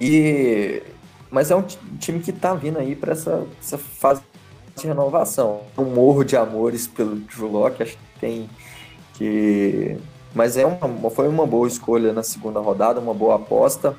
E, 0.00 0.82
mas 1.30 1.50
é 1.50 1.56
um 1.56 1.62
time 1.98 2.20
que 2.20 2.32
tá 2.32 2.54
vindo 2.54 2.78
aí 2.78 2.96
para 2.96 3.12
essa, 3.12 3.46
essa 3.60 3.78
fase 3.78 4.22
de 4.76 4.86
renovação. 4.86 5.60
Um 5.78 5.84
morro 5.84 6.24
de 6.24 6.36
amores 6.36 6.86
pelo 6.86 7.16
Drew 7.16 7.48
Locke, 7.48 7.82
acho 7.82 7.92
que 7.92 8.20
tem 8.20 8.50
que. 9.14 9.96
Mas 10.34 10.56
é 10.56 10.66
uma, 10.66 11.10
foi 11.10 11.28
uma 11.28 11.46
boa 11.46 11.68
escolha 11.68 12.12
na 12.12 12.24
segunda 12.24 12.58
rodada, 12.58 12.98
uma 12.98 13.14
boa 13.14 13.36
aposta. 13.36 13.94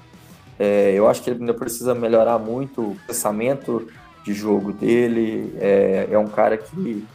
É, 0.60 0.92
eu 0.94 1.08
acho 1.08 1.22
que 1.22 1.30
ele 1.30 1.40
ainda 1.40 1.54
precisa 1.54 1.96
melhorar 1.96 2.38
muito 2.38 2.82
o 2.82 2.98
pensamento 3.08 3.88
de 4.26 4.34
jogo 4.34 4.74
dele. 4.74 5.56
É, 5.60 6.08
é 6.12 6.18
um 6.18 6.28
cara 6.28 6.58
que 6.58 7.06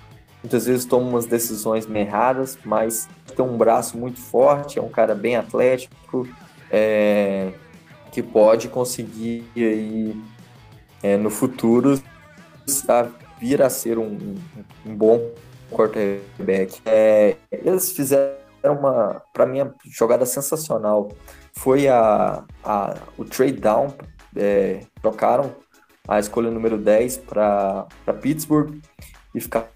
muitas 0.42 0.64
vezes 0.64 0.85
toma 0.87 1.09
umas 1.09 1.27
decisões 1.27 1.87
erradas, 1.90 2.57
mas 2.64 3.09
tem 3.37 3.44
um 3.44 3.59
braço 3.59 3.99
muito 3.99 4.20
forte, 4.20 4.79
é 4.79 4.83
um 4.83 4.88
cara 4.88 5.14
bem 5.14 5.37
atlético, 5.37 6.27
é, 6.70 7.53
que 8.12 8.23
pode 8.23 8.68
conseguir 8.68 9.44
aí, 9.57 10.16
é, 11.03 11.16
no 11.16 11.31
futuro 11.31 12.01
vir 13.40 13.61
a 13.61 13.68
ser 13.68 13.99
um, 13.99 14.37
um 14.87 14.94
bom 14.94 15.31
quarterback. 15.70 16.81
É, 16.87 17.37
eles 17.51 17.90
fizeram 17.90 18.38
uma, 18.64 19.23
para 19.33 19.46
mim, 19.46 19.61
a 19.61 19.73
jogada 19.85 20.25
sensacional 20.25 21.11
foi 21.53 21.88
a, 21.88 22.44
a 22.62 22.96
o 23.18 23.25
trade 23.25 23.61
down, 23.61 23.92
é, 24.37 24.81
trocaram 25.03 25.53
a 26.11 26.18
escolha 26.18 26.51
número 26.51 26.77
10 26.77 27.18
para 27.18 27.87
Pittsburgh 28.20 28.81
e 29.33 29.40
ficaram 29.40 29.68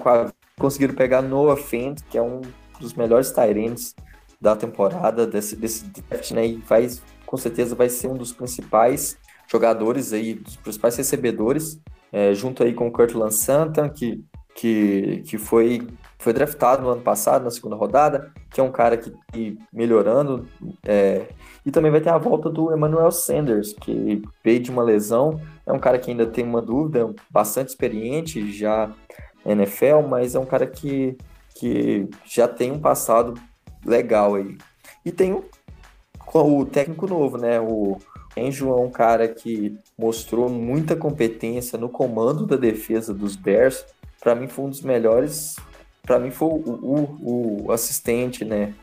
com 0.00 0.08
a, 0.08 0.32
conseguiram 0.58 0.94
pegar 0.94 1.20
Noah 1.20 1.60
Fent, 1.60 2.00
que 2.08 2.16
é 2.16 2.22
um 2.22 2.40
dos 2.80 2.94
melhores 2.94 3.30
Tyrants 3.30 3.94
da 4.40 4.56
temporada 4.56 5.26
desse, 5.26 5.54
desse 5.56 5.84
draft, 5.84 6.30
né? 6.30 6.46
E 6.46 6.56
vai, 6.56 6.88
com 7.26 7.36
certeza 7.36 7.74
vai 7.74 7.90
ser 7.90 8.08
um 8.08 8.16
dos 8.16 8.32
principais 8.32 9.18
jogadores 9.46 10.14
aí, 10.14 10.34
dos 10.34 10.56
principais 10.56 10.96
recebedores, 10.96 11.78
é, 12.10 12.32
junto 12.32 12.62
aí 12.62 12.72
com 12.72 12.88
o 12.88 12.92
Curtland 12.92 13.34
Santa, 13.34 13.90
que, 13.90 14.24
que, 14.54 15.22
que 15.26 15.36
foi, 15.36 15.86
foi 16.18 16.32
draftado 16.32 16.82
no 16.82 16.88
ano 16.88 17.02
passado, 17.02 17.44
na 17.44 17.50
segunda 17.50 17.76
rodada, 17.76 18.32
que 18.50 18.60
é 18.60 18.64
um 18.64 18.72
cara 18.72 18.96
que, 18.96 19.12
que 19.32 19.58
melhorando, 19.72 20.48
é, 20.86 21.26
e 21.68 21.70
também 21.70 21.90
vai 21.90 22.00
ter 22.00 22.08
a 22.08 22.16
volta 22.16 22.48
do 22.48 22.74
Emmanuel 22.74 23.10
Sanders, 23.10 23.74
que 23.74 24.22
veio 24.42 24.60
de 24.60 24.70
uma 24.70 24.82
lesão. 24.82 25.38
É 25.68 25.72
um 25.72 25.78
cara 25.78 25.98
que 25.98 26.10
ainda 26.10 26.26
tem 26.26 26.44
uma 26.44 26.62
dúvida, 26.62 27.14
bastante 27.30 27.68
experiente 27.68 28.50
já 28.52 28.92
NFL, 29.44 30.06
mas 30.08 30.34
é 30.34 30.38
um 30.38 30.46
cara 30.46 30.66
que, 30.66 31.16
que 31.54 32.08
já 32.24 32.48
tem 32.48 32.72
um 32.72 32.80
passado 32.80 33.34
legal 33.84 34.34
aí. 34.34 34.56
E 35.04 35.12
tem 35.12 35.32
o, 35.32 35.44
o 36.34 36.64
técnico 36.64 37.06
novo, 37.06 37.36
né? 37.36 37.60
O 37.60 37.98
Enjo 38.36 38.70
é 38.70 38.80
um 38.80 38.90
cara 38.90 39.28
que 39.28 39.78
mostrou 39.96 40.48
muita 40.48 40.96
competência 40.96 41.78
no 41.78 41.88
comando 41.88 42.46
da 42.46 42.56
defesa 42.56 43.12
dos 43.12 43.36
Bears. 43.36 43.84
Para 44.20 44.34
mim 44.34 44.48
foi 44.48 44.64
um 44.64 44.70
dos 44.70 44.82
melhores. 44.82 45.56
Para 46.02 46.18
mim 46.18 46.30
foi 46.30 46.48
o, 46.48 46.52
o, 46.52 47.66
o 47.66 47.72
assistente, 47.72 48.44
né? 48.44 48.74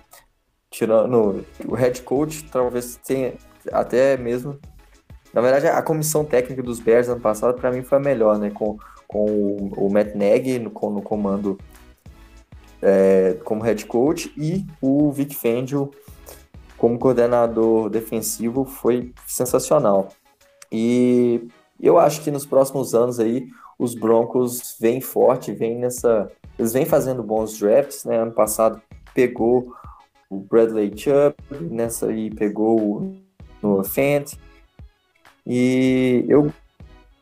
tirando 0.76 1.46
o 1.66 1.74
head 1.74 2.02
coach, 2.02 2.44
talvez 2.52 2.98
tenha 2.98 3.34
até 3.72 4.18
mesmo. 4.18 4.60
Na 5.36 5.42
verdade, 5.42 5.68
a 5.68 5.82
comissão 5.82 6.24
técnica 6.24 6.64
dos 6.64 6.80
Bears 6.80 7.10
ano 7.10 7.20
passado, 7.20 7.60
para 7.60 7.70
mim, 7.70 7.84
foi 7.84 7.98
a 7.98 8.02
melhor, 8.02 8.40
né? 8.40 8.50
Com, 8.52 8.80
com 9.06 9.26
o, 9.26 9.86
o 9.86 9.92
Matt 9.92 10.16
Nagy 10.16 10.60
no, 10.60 10.70
no 10.70 11.02
comando 11.02 11.60
é, 12.82 13.38
como 13.44 13.62
head 13.62 13.86
coach 13.86 14.34
e 14.38 14.66
o 14.82 15.12
Vic 15.12 15.36
Fangio 15.36 15.92
como 16.78 16.98
coordenador 16.98 17.90
defensivo 17.90 18.64
foi 18.64 19.12
sensacional. 19.28 20.08
E 20.72 21.46
eu 21.82 22.00
acho 22.00 22.22
que 22.22 22.32
nos 22.32 22.46
próximos 22.46 22.96
anos 22.96 23.20
aí 23.20 23.46
os 23.78 23.94
Broncos 23.94 24.78
vêm 24.80 25.02
forte, 25.02 25.52
vêm 25.52 25.78
nessa. 25.78 26.32
Eles 26.58 26.72
vêm 26.72 26.86
fazendo 26.86 27.22
bons 27.22 27.60
drafts, 27.60 28.06
né? 28.06 28.20
Ano 28.20 28.32
passado 28.32 28.82
pegou 29.14 29.74
o 30.30 30.38
Bradley 30.38 30.94
Chubb, 30.96 31.36
nessa 31.70 32.06
aí 32.08 32.34
pegou 32.34 32.80
o 32.80 33.16
Noah 33.62 33.84
Fant. 33.84 34.38
E 35.46 36.26
eu 36.28 36.52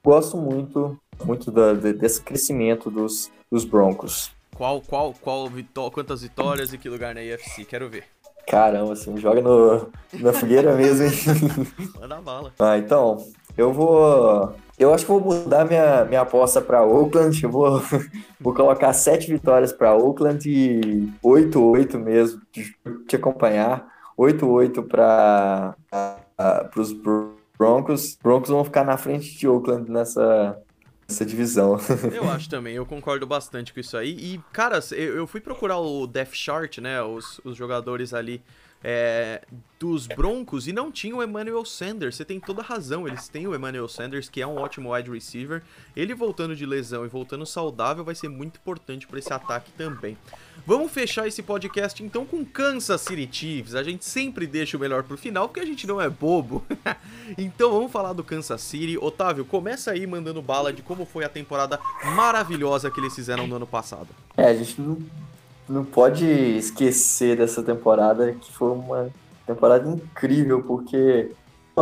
gosto 0.03 0.37
muito, 0.37 0.97
muito 1.23 1.51
da, 1.51 1.73
desse 1.73 2.21
crescimento 2.21 2.89
dos, 2.89 3.31
dos 3.51 3.65
Broncos. 3.65 4.31
Qual, 4.55 4.81
qual, 4.81 5.13
qual 5.19 5.47
vitó 5.49 5.89
quantas 5.89 6.21
vitórias 6.21 6.73
e 6.73 6.77
que 6.77 6.89
lugar 6.89 7.15
na 7.15 7.21
IFC? 7.21 7.65
Quero 7.65 7.89
ver. 7.89 8.05
Caramba, 8.47 8.93
assim, 8.93 9.17
joga 9.17 9.41
no, 9.41 9.89
na 10.13 10.33
fogueira 10.33 10.75
mesmo, 10.75 11.05
hein? 11.05 11.11
Manda 11.99 12.21
bala. 12.21 12.53
Ah, 12.59 12.77
então, 12.77 13.25
eu 13.57 13.71
vou 13.71 14.53
eu 14.77 14.93
acho 14.93 15.05
que 15.05 15.11
vou 15.11 15.21
mudar 15.21 15.65
minha, 15.65 16.03
minha 16.05 16.21
aposta 16.21 16.59
para 16.59 16.83
Oakland. 16.83 17.43
Eu 17.43 17.49
vou, 17.49 17.81
vou 18.39 18.53
colocar 18.53 18.91
sete 18.93 19.31
vitórias 19.31 19.71
para 19.71 19.95
Oakland 19.95 20.49
e 20.49 21.09
8-8 21.23 21.97
mesmo, 21.97 22.41
te 22.51 23.15
acompanhar. 23.15 23.87
8-8 24.17 24.87
para 24.87 25.75
os 26.75 26.91
Broncos. 26.91 27.42
Broncos 28.21 28.49
vão 28.49 28.63
ficar 28.63 28.83
na 28.83 28.97
frente 28.97 29.37
de 29.37 29.47
Oakland 29.47 29.89
nessa, 29.89 30.57
essa 31.07 31.25
divisão. 31.25 31.77
Eu 32.13 32.29
acho 32.29 32.49
também, 32.49 32.75
eu 32.75 32.85
concordo 32.85 33.25
bastante 33.25 33.73
com 33.73 33.79
isso 33.79 33.95
aí. 33.95 34.11
E, 34.11 34.41
cara, 34.51 34.79
eu 34.91 35.25
fui 35.27 35.39
procurar 35.39 35.77
o 35.77 36.07
Death 36.07 36.33
Chart, 36.33 36.77
né? 36.79 37.01
Os, 37.01 37.39
os 37.43 37.55
jogadores 37.55 38.13
ali 38.13 38.41
é, 38.83 39.41
dos 39.79 40.07
Broncos 40.07 40.67
e 40.67 40.73
não 40.73 40.91
tinha 40.91 41.15
o 41.15 41.23
Emmanuel 41.23 41.63
Sanders. 41.63 42.15
Você 42.15 42.25
tem 42.25 42.39
toda 42.39 42.61
a 42.61 42.63
razão, 42.63 43.07
eles 43.07 43.27
têm 43.27 43.47
o 43.47 43.55
Emmanuel 43.55 43.87
Sanders, 43.87 44.29
que 44.29 44.41
é 44.41 44.47
um 44.47 44.57
ótimo 44.57 44.93
wide 44.93 45.09
receiver. 45.09 45.63
Ele 45.95 46.13
voltando 46.13 46.55
de 46.55 46.65
lesão 46.65 47.05
e 47.05 47.07
voltando 47.07 47.45
saudável 47.45 48.03
vai 48.03 48.15
ser 48.15 48.27
muito 48.27 48.57
importante 48.57 49.07
para 49.07 49.19
esse 49.19 49.31
ataque 49.31 49.71
também. 49.73 50.17
Vamos 50.65 50.91
fechar 50.91 51.27
esse 51.27 51.41
podcast 51.41 52.03
então 52.03 52.25
com 52.25 52.45
Kansas 52.45 53.01
City 53.01 53.27
Chiefs. 53.31 53.75
A 53.75 53.83
gente 53.83 54.05
sempre 54.05 54.45
deixa 54.45 54.77
o 54.77 54.79
melhor 54.79 55.03
pro 55.03 55.17
final 55.17 55.47
porque 55.47 55.61
a 55.61 55.65
gente 55.65 55.87
não 55.87 55.99
é 55.99 56.09
bobo. 56.09 56.65
então 57.37 57.71
vamos 57.71 57.91
falar 57.91 58.13
do 58.13 58.23
Kansas 58.23 58.61
City. 58.61 58.97
Otávio, 58.97 59.45
começa 59.45 59.91
aí 59.91 60.05
mandando 60.05 60.41
bala 60.41 60.73
de 60.73 60.81
como 60.81 61.05
foi 61.05 61.23
a 61.23 61.29
temporada 61.29 61.79
maravilhosa 62.15 62.91
que 62.91 62.99
eles 62.99 63.15
fizeram 63.15 63.47
no 63.47 63.55
ano 63.55 63.67
passado. 63.67 64.07
É, 64.37 64.47
a 64.47 64.55
gente 64.55 64.79
não 64.81 64.97
não 65.67 65.85
pode 65.85 66.25
esquecer 66.25 67.37
dessa 67.37 67.63
temporada, 67.63 68.33
que 68.33 68.51
foi 68.51 68.71
uma 68.71 69.09
temporada 69.45 69.87
incrível, 69.89 70.61
porque 70.63 71.31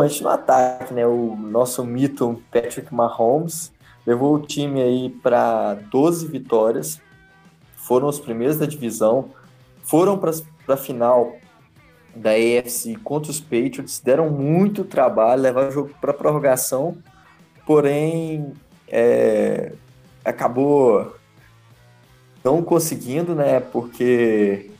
gente 0.06 0.22
no 0.22 0.28
ataque, 0.30 0.94
né? 0.94 1.06
O 1.06 1.36
nosso 1.36 1.84
mito 1.84 2.42
Patrick 2.50 2.92
Mahomes 2.94 3.72
levou 4.06 4.34
o 4.34 4.40
time 4.40 4.80
aí 4.80 5.10
para 5.10 5.74
12 5.74 6.26
vitórias, 6.26 7.00
foram 7.76 8.08
os 8.08 8.18
primeiros 8.18 8.56
da 8.56 8.66
divisão, 8.66 9.30
foram 9.82 10.18
para 10.18 10.32
a 10.68 10.76
final 10.76 11.36
da 12.14 12.30
AFC 12.30 12.96
contra 13.02 13.30
os 13.30 13.40
Patriots, 13.40 14.00
deram 14.00 14.30
muito 14.30 14.84
trabalho, 14.84 15.42
levaram 15.42 15.68
o 15.68 15.72
jogo 15.72 15.90
para 16.00 16.12
prorrogação, 16.12 16.96
porém 17.66 18.52
é, 18.88 19.72
acabou 20.24 21.14
não 22.44 22.62
conseguindo, 22.62 23.34
né? 23.34 23.60
Porque 23.60 24.70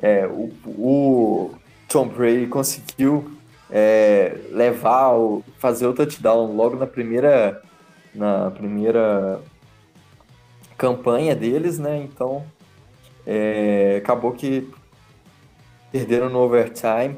é, 0.00 0.26
o, 0.26 0.52
o, 0.66 1.50
Tom 1.88 2.08
Brady 2.08 2.46
conseguiu 2.46 3.30
é, 3.70 4.36
levar, 4.50 5.14
o, 5.14 5.42
fazer 5.58 5.86
o 5.86 5.94
touchdown 5.94 6.54
logo 6.54 6.76
na 6.76 6.86
primeira, 6.86 7.62
na 8.14 8.50
primeira 8.50 9.40
campanha 10.76 11.34
deles, 11.34 11.78
né? 11.78 11.98
Então 11.98 12.44
é, 13.26 13.96
acabou 14.02 14.32
que 14.32 14.70
perderam 15.90 16.28
no 16.28 16.38
overtime, 16.38 17.16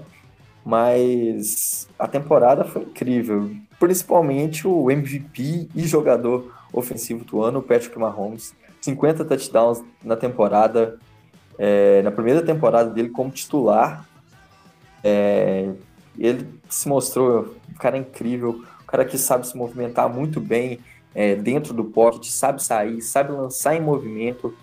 mas 0.65 1.89
a 1.99 2.07
temporada 2.07 2.65
foi 2.65 2.83
incrível. 2.83 3.51
Principalmente 3.79 4.67
o 4.67 4.91
MVP 4.91 5.69
e 5.75 5.87
jogador 5.87 6.53
ofensivo 6.73 7.25
do 7.25 7.43
ano, 7.43 7.59
o 7.59 7.63
Patrick 7.63 7.99
Mahomes. 7.99 8.55
50 8.81 9.25
touchdowns 9.25 9.83
na 10.03 10.17
temporada, 10.17 10.99
é, 11.59 12.01
na 12.03 12.11
primeira 12.11 12.43
temporada 12.43 12.91
dele 12.91 13.11
como 13.11 13.31
titular. 13.31 14.09
É, 15.05 15.71
ele 16.19 16.49
se 16.69 16.89
mostrou 16.89 17.55
um 17.71 17.75
cara 17.75 17.97
incrível, 17.97 18.63
um 18.83 18.87
cara 18.87 19.05
que 19.05 19.19
sabe 19.19 19.47
se 19.47 19.57
movimentar 19.57 20.09
muito 20.09 20.41
bem 20.41 20.81
é, 21.15 21.35
dentro 21.35 21.75
do 21.75 21.85
pocket, 21.85 22.27
sabe 22.27 22.63
sair, 22.63 23.01
sabe 23.01 23.33
lançar 23.33 23.75
em 23.75 23.81
movimento, 23.81 24.55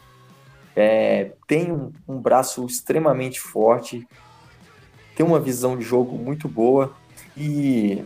tem 1.47 1.71
um, 1.71 1.91
um, 2.07 2.19
braço 2.19 2.63
extremamente 2.67 3.39
forte, 3.39 4.07
tem 5.15 5.25
uma 5.25 5.39
visão 5.39 5.75
de 5.75 5.83
jogo 5.83 6.15
muito 6.15 6.47
boa 6.47 6.93
e 7.35 8.05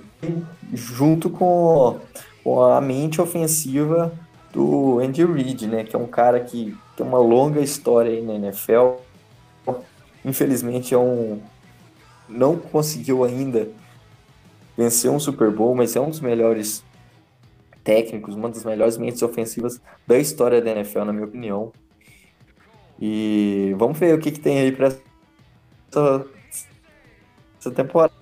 junto 0.73 1.29
com, 1.29 1.99
com 2.41 2.63
a 2.63 2.79
mente 2.79 3.19
ofensiva 3.19 4.17
do 4.51 4.99
Andy 4.99 5.25
Reid, 5.25 5.67
né, 5.67 5.83
que 5.83 5.95
é 5.95 5.99
um 5.99 6.07
cara 6.07 6.39
que 6.39 6.77
tem 6.95 7.05
uma 7.05 7.19
longa 7.19 7.61
história 7.61 8.11
aí 8.11 8.21
na 8.21 8.33
NFL. 8.33 8.95
Infelizmente 10.23 10.93
é 10.93 10.97
um 10.97 11.41
não 12.27 12.57
conseguiu 12.57 13.23
ainda 13.23 13.67
vencer 14.77 15.11
um 15.11 15.19
Super 15.19 15.51
Bowl, 15.51 15.75
mas 15.75 15.95
é 15.95 15.99
um 15.99 16.09
dos 16.09 16.21
melhores 16.21 16.83
técnicos, 17.83 18.35
uma 18.35 18.49
das 18.49 18.63
melhores 18.63 18.97
mentes 18.97 19.21
ofensivas 19.21 19.81
da 20.07 20.17
história 20.17 20.61
da 20.61 20.71
NFL, 20.71 21.03
na 21.03 21.13
minha 21.13 21.25
opinião. 21.25 21.71
E 22.99 23.73
vamos 23.77 23.97
ver 23.97 24.15
o 24.15 24.19
que, 24.19 24.31
que 24.31 24.39
tem 24.39 24.59
aí 24.59 24.71
para 24.71 24.87
essa, 24.87 26.25
essa 27.59 27.71
temporada, 27.71 28.13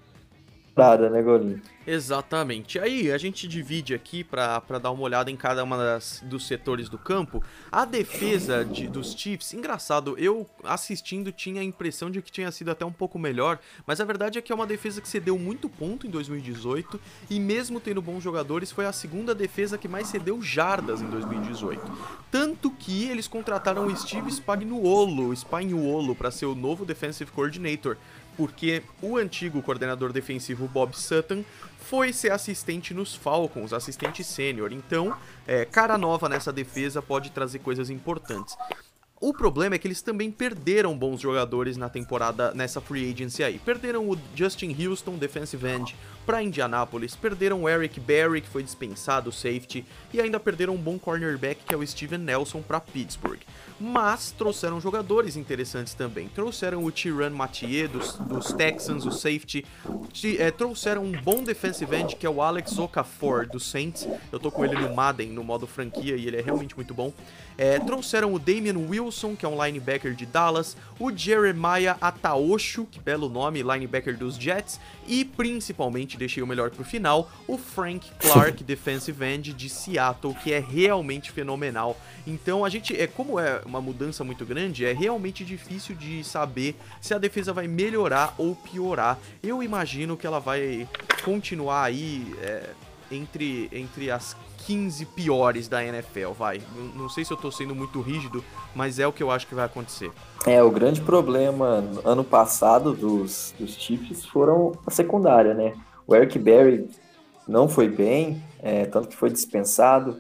né, 1.12 1.22
Golinho? 1.22 1.62
Exatamente. 1.92 2.78
Aí 2.78 3.12
a 3.12 3.18
gente 3.18 3.48
divide 3.48 3.96
aqui 3.96 4.24
para 4.24 4.60
dar 4.80 4.92
uma 4.92 5.02
olhada 5.02 5.32
em 5.32 5.36
cada 5.36 5.64
uma 5.64 5.76
das, 5.76 6.24
dos 6.24 6.46
setores 6.46 6.88
do 6.88 7.00
campo. 7.00 7.44
A 7.72 7.84
defesa 7.84 8.64
de, 8.64 8.88
dos 8.88 9.14
Chiefs, 9.14 9.56
engraçado, 9.56 10.16
eu 10.20 10.48
assistindo 10.64 11.32
tinha 11.32 11.62
a 11.62 11.64
impressão 11.64 12.12
de 12.12 12.22
que 12.22 12.32
tinha 12.32 12.52
sido 12.52 12.70
até 12.70 12.86
um 12.86 12.92
pouco 12.92 13.18
melhor, 13.18 13.58
mas 13.88 14.00
a 14.00 14.06
verdade 14.06 14.38
é 14.38 14.42
que 14.42 14.52
é 14.52 14.56
uma 14.56 14.68
defesa 14.68 15.02
que 15.02 15.08
cedeu 15.08 15.40
muito 15.40 15.68
ponto 15.68 16.06
em 16.06 16.12
2018 16.12 17.02
e 17.28 17.40
mesmo 17.40 17.80
tendo 17.80 18.04
bons 18.04 18.22
jogadores, 18.22 18.72
foi 18.72 18.86
a 18.86 18.94
segunda 18.94 19.34
defesa 19.34 19.76
que 19.76 19.88
mais 19.88 20.10
cedeu 20.10 20.40
jardas 20.44 21.02
em 21.02 21.10
2018. 21.10 21.82
Tanto 22.30 22.70
que 22.70 23.06
eles 23.06 23.28
contrataram 23.28 23.88
o 23.88 23.98
Steve 23.98 24.32
Spagnuolo, 24.32 25.34
Spagnuolo 25.36 26.14
para 26.14 26.30
ser 26.30 26.46
o 26.46 26.54
novo 26.54 26.86
defensive 26.86 27.32
coordinator 27.32 27.98
porque 28.40 28.82
o 29.02 29.18
antigo 29.18 29.62
coordenador 29.62 30.14
defensivo 30.14 30.66
Bob 30.66 30.98
Sutton 30.98 31.44
foi 31.78 32.14
ser 32.14 32.32
assistente 32.32 32.94
nos 32.94 33.14
Falcons, 33.14 33.74
assistente 33.74 34.24
sênior. 34.24 34.72
Então, 34.72 35.14
é, 35.46 35.66
cara 35.66 35.98
nova 35.98 36.30
nessa 36.30 36.54
defesa 36.54 37.02
pode 37.02 37.32
trazer 37.32 37.60
coisas 37.60 37.90
importantes. 37.90 38.56
O 39.20 39.34
problema 39.34 39.76
é 39.76 39.78
que 39.78 39.86
eles 39.86 40.02
também 40.02 40.32
perderam 40.32 40.98
bons 40.98 41.20
jogadores 41.20 41.76
na 41.76 41.90
temporada 41.90 42.54
nessa 42.54 42.80
free 42.80 43.12
agency 43.12 43.44
aí. 43.44 43.60
Perderam 43.60 44.10
o 44.10 44.18
Justin 44.34 44.74
Houston, 44.82 45.18
defensive 45.18 45.68
end, 45.68 45.94
para 46.26 46.42
Indianapolis, 46.42 47.18
perderam 47.18 47.64
o 47.64 47.68
Eric 47.68 48.00
Berry, 48.00 48.40
que 48.40 48.48
foi 48.48 48.64
dispensado, 48.64 49.34
safety, 49.34 49.86
e 50.14 50.22
ainda 50.22 50.40
perderam 50.40 50.76
um 50.76 50.82
bom 50.82 50.98
cornerback, 50.98 51.60
que 51.68 51.74
é 51.74 51.78
o 51.78 51.86
Steven 51.86 52.20
Nelson, 52.20 52.62
para 52.62 52.80
Pittsburgh 52.80 53.42
mas 53.80 54.32
trouxeram 54.32 54.82
jogadores 54.82 55.38
interessantes 55.38 55.94
também. 55.94 56.28
Trouxeram 56.28 56.84
o 56.84 56.92
Tyrann 56.92 57.32
Mathieu 57.32 57.88
dos, 57.88 58.14
dos, 58.18 58.52
Texans, 58.52 59.06
o 59.06 59.12
safety, 59.12 59.66
é, 60.38 60.52
trouxeram 60.52 61.04
um 61.04 61.12
bom 61.12 61.44
defensive 61.44 61.96
end 61.96 62.16
que 62.16 62.26
é 62.26 62.30
o 62.30 62.42
Alex 62.42 62.78
Okafor 62.78 63.48
dos 63.48 63.70
Saints. 63.70 64.08
Eu 64.32 64.40
tô 64.40 64.52
com 64.52 64.66
ele 64.66 64.76
no 64.76 64.94
Madden, 64.94 65.30
no 65.30 65.44
modo 65.44 65.66
franquia, 65.66 66.16
e 66.16 66.28
ele 66.28 66.38
é 66.38 66.42
realmente 66.42 66.76
muito 66.76 66.94
bom. 66.94 67.14
É, 67.58 67.78
trouxeram 67.78 68.34
o 68.34 68.40
Damian 68.40 68.78
Wilson, 68.78 69.36
que 69.36 69.46
é 69.46 69.50
um 69.50 69.64
linebacker 69.64 70.14
de 70.14 70.26
Dallas, 70.26 70.78
o 70.98 71.12
Jeremiah 71.12 71.98
Ataosho, 72.00 72.86
que 72.90 73.02
belo 73.02 73.28
nome, 73.28 73.62
linebacker 73.62 74.18
dos 74.18 74.36
Jets, 74.36 74.80
e 75.06 75.26
principalmente, 75.26 76.18
deixei 76.18 76.42
o 76.42 76.48
melhor 76.48 76.70
pro 76.70 76.86
final, 76.86 77.30
o 77.48 77.58
Frank 77.58 78.10
Clark, 78.18 78.64
defensive 78.64 79.26
end 79.26 79.54
de 79.54 79.70
Seattle, 79.70 80.34
que 80.36 80.54
é 80.54 80.60
realmente 80.60 81.32
fenomenal. 81.32 81.98
Então 82.26 82.64
a 82.64 82.70
gente, 82.70 82.96
é 82.96 83.08
como 83.08 83.40
é 83.40 83.62
uma 83.70 83.80
mudança 83.80 84.24
muito 84.24 84.46
grande, 84.46 84.86
é 84.86 84.92
realmente 84.92 85.46
difícil 85.46 85.96
de 85.96 86.24
saber 86.24 86.76
se 87.00 87.14
a 87.14 87.18
defesa 87.18 87.54
vai 87.54 87.68
melhorar 87.68 88.34
ou 88.38 88.56
piorar. 88.56 89.18
Eu 89.42 89.64
imagino 89.64 90.18
que 90.18 90.28
ela 90.28 90.40
vai 90.40 90.88
continuar 91.24 91.84
aí 91.84 92.36
é, 92.42 92.70
entre, 93.12 93.70
entre 93.72 94.12
as 94.12 94.36
15 94.66 95.06
piores 95.06 95.68
da 95.68 95.84
NFL, 95.84 96.32
vai. 96.38 96.62
Não, 96.76 97.04
não 97.04 97.10
sei 97.10 97.24
se 97.24 97.32
eu 97.32 97.38
tô 97.38 97.52
sendo 97.52 97.74
muito 97.74 98.02
rígido, 98.02 98.44
mas 98.76 99.00
é 99.00 99.08
o 99.08 99.14
que 99.14 99.24
eu 99.24 99.32
acho 99.32 99.48
que 99.48 99.56
vai 99.56 99.66
acontecer. 99.66 100.12
É, 100.46 100.62
o 100.62 100.70
grande 100.70 101.02
problema 101.02 101.84
ano 102.04 102.24
passado 102.24 102.94
dos, 102.94 103.54
dos 103.58 103.74
Chiefs 103.76 104.26
foram 104.26 104.74
a 104.86 104.92
secundária, 104.92 105.54
né? 105.54 105.74
O 106.06 106.16
Eric 106.16 106.38
Berry 106.40 106.90
não 107.48 107.68
foi 107.68 107.88
bem, 107.88 108.44
é, 108.62 108.86
tanto 108.86 109.08
que 109.08 109.16
foi 109.16 109.30
dispensado. 109.30 110.18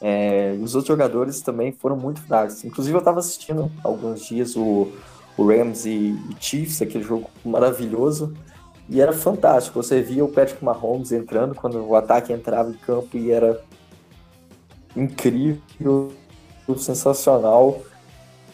É, 0.00 0.56
os 0.62 0.74
outros 0.74 0.88
jogadores 0.88 1.42
também 1.42 1.72
foram 1.72 1.96
muito 1.96 2.22
fracos. 2.22 2.64
Inclusive, 2.64 2.94
eu 2.94 3.00
estava 3.00 3.20
assistindo 3.20 3.70
alguns 3.84 4.24
dias 4.26 4.56
o, 4.56 4.90
o 5.36 5.46
Rams 5.46 5.84
e, 5.84 5.90
e 5.90 6.36
Chiefs, 6.40 6.80
aquele 6.80 7.04
jogo 7.04 7.28
maravilhoso. 7.44 8.34
E 8.88 9.00
era 9.00 9.12
fantástico. 9.12 9.82
Você 9.82 10.00
via 10.00 10.24
o 10.24 10.28
Patrick 10.28 10.64
Mahomes 10.64 11.12
entrando 11.12 11.54
quando 11.54 11.84
o 11.86 11.94
ataque 11.94 12.32
entrava 12.32 12.70
em 12.70 12.74
campo 12.74 13.16
e 13.16 13.30
era 13.30 13.62
incrível, 14.96 16.12
sensacional. 16.76 17.80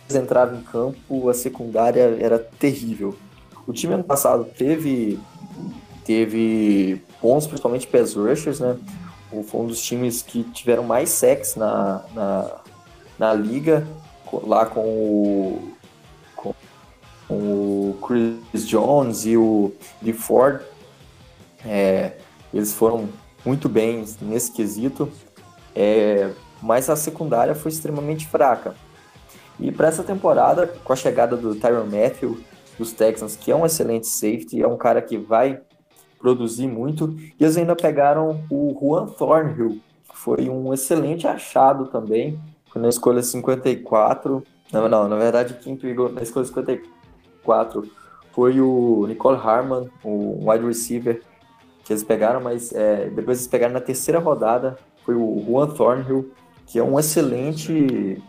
Eles 0.09 0.23
entravam 0.23 0.59
em 0.59 0.63
campo, 0.63 1.29
a 1.29 1.35
secundária 1.35 2.17
era 2.21 2.39
terrível. 2.39 3.17
O 3.67 3.73
time 3.73 3.95
ano 3.95 4.05
passado 4.05 4.45
teve 4.45 5.19
teve 6.05 7.03
bons, 7.21 7.49
principalmente 7.49 7.89
pass 7.89 8.15
rushers, 8.15 8.61
né? 8.61 8.79
Foi 9.43 9.61
um 9.61 9.67
dos 9.67 9.81
times 9.83 10.23
que 10.23 10.43
tiveram 10.45 10.83
mais 10.83 11.11
sacks 11.11 11.55
na, 11.57 12.05
na, 12.15 12.51
na 13.19 13.35
liga, 13.35 13.87
lá 14.33 14.67
com 14.67 14.81
o, 14.81 15.73
com, 16.35 16.55
o 17.29 17.99
Chris 18.07 18.67
Jones 18.67 19.25
e 19.27 19.37
o 19.37 19.73
Lee 20.03 20.13
Ford. 20.13 20.61
É, 21.65 22.13
eles 22.53 22.73
foram 22.73 23.09
muito 23.45 23.69
bem 23.69 24.05
nesse 24.21 24.53
quesito. 24.53 25.11
É, 25.75 26.31
mas 26.63 26.89
a 26.89 26.97
secundária 26.97 27.55
foi 27.55 27.71
extremamente 27.71 28.27
fraca. 28.27 28.75
E 29.59 29.71
para 29.71 29.89
essa 29.89 30.03
temporada, 30.03 30.67
com 30.67 30.93
a 30.93 30.97
chegada 30.97 31.37
do 31.37 31.55
Tyron 31.55 31.85
Matthew 31.85 32.39
dos 32.79 32.93
Texans, 32.93 33.37
que 33.37 33.51
é 33.51 33.57
um 33.57 33.65
excelente 33.65 34.07
safety, 34.07 34.63
é 34.63 34.69
um 34.69 34.77
cara 34.77 35.01
que 35.01 35.17
vai 35.17 35.61
produzir 36.19 36.67
muito, 36.67 37.15
e 37.19 37.45
eles 37.45 37.57
ainda 37.57 37.77
pegaram 37.77 38.41
o 38.51 38.77
Juan 38.81 39.07
Thornhill, 39.07 39.81
que 40.09 40.17
foi 40.17 40.49
um 40.49 40.73
excelente 40.73 41.27
achado 41.27 41.87
também, 41.87 42.39
foi 42.71 42.81
na 42.81 42.89
escolha 42.89 43.23
54, 43.23 44.43
não, 44.73 44.89
não, 44.89 45.09
na 45.09 45.17
verdade 45.17 45.55
quem 45.55 45.77
pegou 45.77 46.11
na 46.11 46.23
escolha 46.23 46.45
54 46.45 47.89
foi 48.33 48.61
o 48.61 49.07
Nicole 49.07 49.39
Harman, 49.39 49.89
o 50.05 50.51
wide 50.51 50.67
receiver 50.67 51.23
que 51.85 51.93
eles 51.93 52.03
pegaram, 52.03 52.41
mas 52.41 52.73
é, 52.73 53.09
depois 53.09 53.39
eles 53.39 53.47
pegaram 53.47 53.73
na 53.73 53.81
terceira 53.81 54.19
rodada, 54.19 54.77
foi 55.05 55.15
o 55.15 55.43
Juan 55.47 55.69
Thornhill, 55.69 56.33
que 56.67 56.79
é 56.81 56.83
um 56.83 56.99
excelente, 56.99 58.21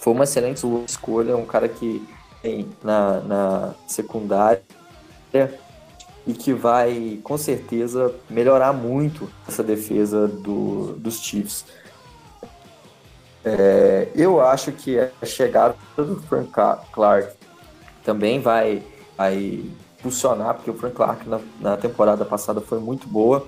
foi 0.00 0.12
uma 0.12 0.24
excelente 0.24 0.64
escolha, 0.86 1.36
um 1.36 1.44
cara 1.44 1.68
que 1.68 2.02
tem 2.42 2.66
na, 2.82 3.20
na 3.20 3.74
secundária 3.86 4.62
e 6.26 6.32
que 6.32 6.52
vai 6.52 7.20
com 7.22 7.36
certeza 7.36 8.14
melhorar 8.30 8.72
muito 8.72 9.28
essa 9.46 9.62
defesa 9.62 10.26
do, 10.26 10.94
dos 10.94 11.20
Chiefs. 11.20 11.64
É, 13.44 14.08
eu 14.14 14.40
acho 14.40 14.72
que 14.72 14.98
a 14.98 15.26
chegada 15.26 15.76
do 15.96 16.20
Frank 16.22 16.50
Clark 16.92 17.34
também 18.02 18.40
vai, 18.40 18.82
vai 19.16 19.62
impulsionar, 19.98 20.54
porque 20.54 20.70
o 20.70 20.74
Frank 20.74 20.94
Clark 20.94 21.28
na, 21.28 21.40
na 21.60 21.76
temporada 21.76 22.24
passada 22.24 22.60
foi 22.60 22.80
muito 22.80 23.06
boa. 23.06 23.46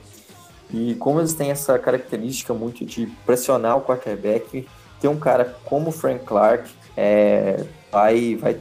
E 0.71 0.95
como 0.97 1.21
eles 1.21 1.33
têm 1.33 1.51
essa 1.51 1.79
característica 1.79 2.53
muito 2.53 2.85
de 2.85 3.07
pressionar 3.25 3.79
o 3.79 3.83
quarterback, 3.83 4.67
ter 5.01 5.09
um 5.09 5.19
cara 5.19 5.57
como 5.65 5.89
o 5.89 5.93
Frank 5.93 6.25
Clark 6.25 6.69
é, 6.97 7.65
vai, 7.91 8.37
vai 8.37 8.59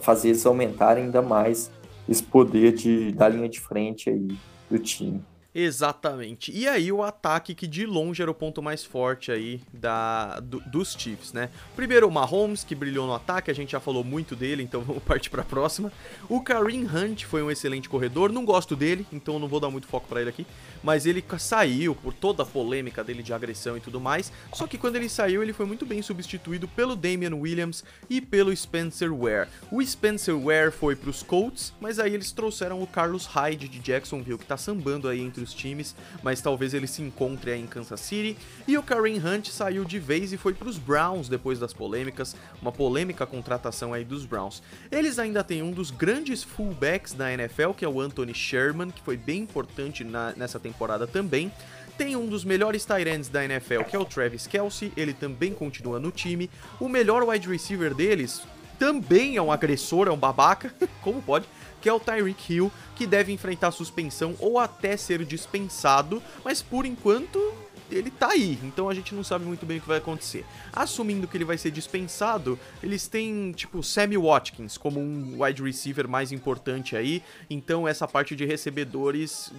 fazer 0.00 0.28
eles 0.28 0.46
aumentarem 0.46 1.04
ainda 1.04 1.20
mais 1.20 1.70
esse 2.12 2.22
poder 2.22 2.72
de, 2.72 3.12
da 3.12 3.28
linha 3.28 3.48
de 3.48 3.58
frente 3.58 4.08
aí 4.08 4.28
do 4.70 4.78
time. 4.78 5.20
Exatamente. 5.54 6.50
E 6.50 6.66
aí 6.66 6.90
o 6.90 7.02
ataque 7.02 7.54
que 7.54 7.66
de 7.66 7.84
longe 7.84 8.22
era 8.22 8.30
o 8.30 8.34
ponto 8.34 8.62
mais 8.62 8.84
forte 8.84 9.30
aí 9.30 9.60
da, 9.72 10.40
do, 10.40 10.60
dos 10.60 10.94
Chiefs, 10.98 11.32
né? 11.32 11.50
Primeiro 11.76 12.08
o 12.08 12.10
Mahomes, 12.10 12.64
que 12.64 12.74
brilhou 12.74 13.06
no 13.06 13.12
ataque, 13.12 13.50
a 13.50 13.54
gente 13.54 13.72
já 13.72 13.80
falou 13.80 14.02
muito 14.02 14.34
dele, 14.34 14.62
então 14.62 14.80
vamos 14.84 15.02
partir 15.02 15.28
para 15.28 15.42
a 15.42 15.44
próxima. 15.44 15.92
O 16.26 16.40
Kareem 16.40 16.86
Hunt 16.86 17.24
foi 17.24 17.42
um 17.42 17.50
excelente 17.50 17.88
corredor, 17.88 18.32
não 18.32 18.46
gosto 18.46 18.74
dele, 18.74 19.06
então 19.12 19.38
não 19.38 19.46
vou 19.46 19.60
dar 19.60 19.70
muito 19.70 19.86
foco 19.86 20.08
para 20.08 20.22
ele 20.22 20.30
aqui, 20.30 20.46
mas 20.82 21.06
ele 21.06 21.24
saiu 21.38 21.94
por 21.94 22.12
toda 22.12 22.42
a 22.42 22.46
polêmica 22.46 23.04
dele 23.04 23.22
de 23.22 23.32
agressão 23.32 23.76
e 23.76 23.80
tudo 23.80 24.00
mais, 24.00 24.32
só 24.52 24.66
que 24.66 24.78
quando 24.78 24.96
ele 24.96 25.08
saiu 25.08 25.42
ele 25.42 25.52
foi 25.52 25.66
muito 25.66 25.86
bem 25.86 26.02
substituído 26.02 26.66
pelo 26.68 26.96
Damian 26.96 27.34
Williams 27.34 27.84
e 28.10 28.20
pelo 28.20 28.54
Spencer 28.54 29.14
Ware. 29.14 29.48
O 29.70 29.82
Spencer 29.84 30.36
Ware 30.36 30.72
foi 30.72 30.96
para 30.96 31.10
os 31.10 31.22
Colts, 31.22 31.72
mas 31.80 31.98
aí 31.98 32.14
eles 32.14 32.32
trouxeram 32.32 32.82
o 32.82 32.86
Carlos 32.86 33.26
Hyde 33.26 33.68
de 33.68 33.78
Jacksonville, 33.78 34.38
que 34.38 34.46
tá 34.46 34.56
sambando 34.56 35.08
aí 35.08 35.20
entre 35.20 35.42
os 35.42 35.54
times, 35.54 35.94
mas 36.22 36.40
talvez 36.40 36.74
ele 36.74 36.86
se 36.86 37.02
encontre 37.02 37.52
aí 37.52 37.60
em 37.60 37.66
Kansas 37.66 38.00
City. 38.00 38.36
E 38.66 38.76
o 38.76 38.82
Kareem 38.82 39.18
Hunt 39.18 39.48
saiu 39.48 39.84
de 39.84 39.98
vez 39.98 40.32
e 40.32 40.36
foi 40.36 40.54
para 40.54 40.68
os 40.68 40.78
Browns 40.78 41.28
depois 41.28 41.58
das 41.58 41.72
polêmicas, 41.72 42.36
uma 42.60 42.72
polêmica 42.72 43.26
contratação 43.26 43.92
aí 43.92 44.04
dos 44.04 44.24
Browns. 44.24 44.62
Eles 44.90 45.18
ainda 45.18 45.44
têm 45.44 45.62
um 45.62 45.72
dos 45.72 45.90
grandes 45.90 46.42
fullbacks 46.42 47.12
da 47.12 47.32
NFL, 47.32 47.70
que 47.72 47.84
é 47.84 47.88
o 47.88 48.00
Anthony 48.00 48.34
Sherman, 48.34 48.90
que 48.90 49.02
foi 49.02 49.16
bem 49.16 49.42
importante 49.42 50.04
na, 50.04 50.32
nessa 50.32 50.58
temporada 50.58 50.71
também. 51.06 51.52
Tem 51.96 52.16
um 52.16 52.26
dos 52.26 52.44
melhores 52.44 52.84
tight 52.84 53.08
ends 53.08 53.28
da 53.28 53.44
NFL, 53.44 53.82
que 53.82 53.94
é 53.94 53.98
o 53.98 54.04
Travis 54.04 54.46
Kelsey, 54.46 54.92
ele 54.96 55.12
também 55.12 55.52
continua 55.52 56.00
no 56.00 56.10
time. 56.10 56.50
O 56.80 56.88
melhor 56.88 57.22
wide 57.22 57.48
receiver 57.48 57.94
deles 57.94 58.42
também 58.78 59.36
é 59.36 59.42
um 59.42 59.52
agressor, 59.52 60.08
é 60.08 60.10
um 60.10 60.16
babaca, 60.16 60.74
como 61.02 61.22
pode? 61.22 61.46
que 61.82 61.88
é 61.88 61.92
o 61.92 62.00
Tyreek 62.00 62.54
Hill, 62.54 62.72
que 62.94 63.06
deve 63.06 63.32
enfrentar 63.32 63.72
suspensão 63.72 64.36
ou 64.38 64.58
até 64.58 64.96
ser 64.96 65.24
dispensado, 65.24 66.22
mas 66.44 66.62
por 66.62 66.86
enquanto 66.86 67.38
ele 67.94 68.10
tá 68.10 68.28
aí, 68.28 68.58
então 68.62 68.88
a 68.88 68.94
gente 68.94 69.14
não 69.14 69.22
sabe 69.22 69.44
muito 69.44 69.66
bem 69.66 69.78
o 69.78 69.80
que 69.80 69.88
vai 69.88 69.98
acontecer. 69.98 70.44
Assumindo 70.72 71.26
que 71.28 71.36
ele 71.36 71.44
vai 71.44 71.58
ser 71.58 71.70
dispensado, 71.70 72.58
eles 72.82 73.08
têm, 73.08 73.52
tipo, 73.52 73.82
Sammy 73.82 74.16
Watkins 74.16 74.76
como 74.76 75.00
um 75.00 75.42
wide 75.42 75.62
receiver 75.62 76.08
mais 76.08 76.32
importante 76.32 76.96
aí, 76.96 77.22
então 77.48 77.86
essa 77.86 78.06
parte 78.06 78.34
de 78.34 78.44
recebedores 78.44 79.52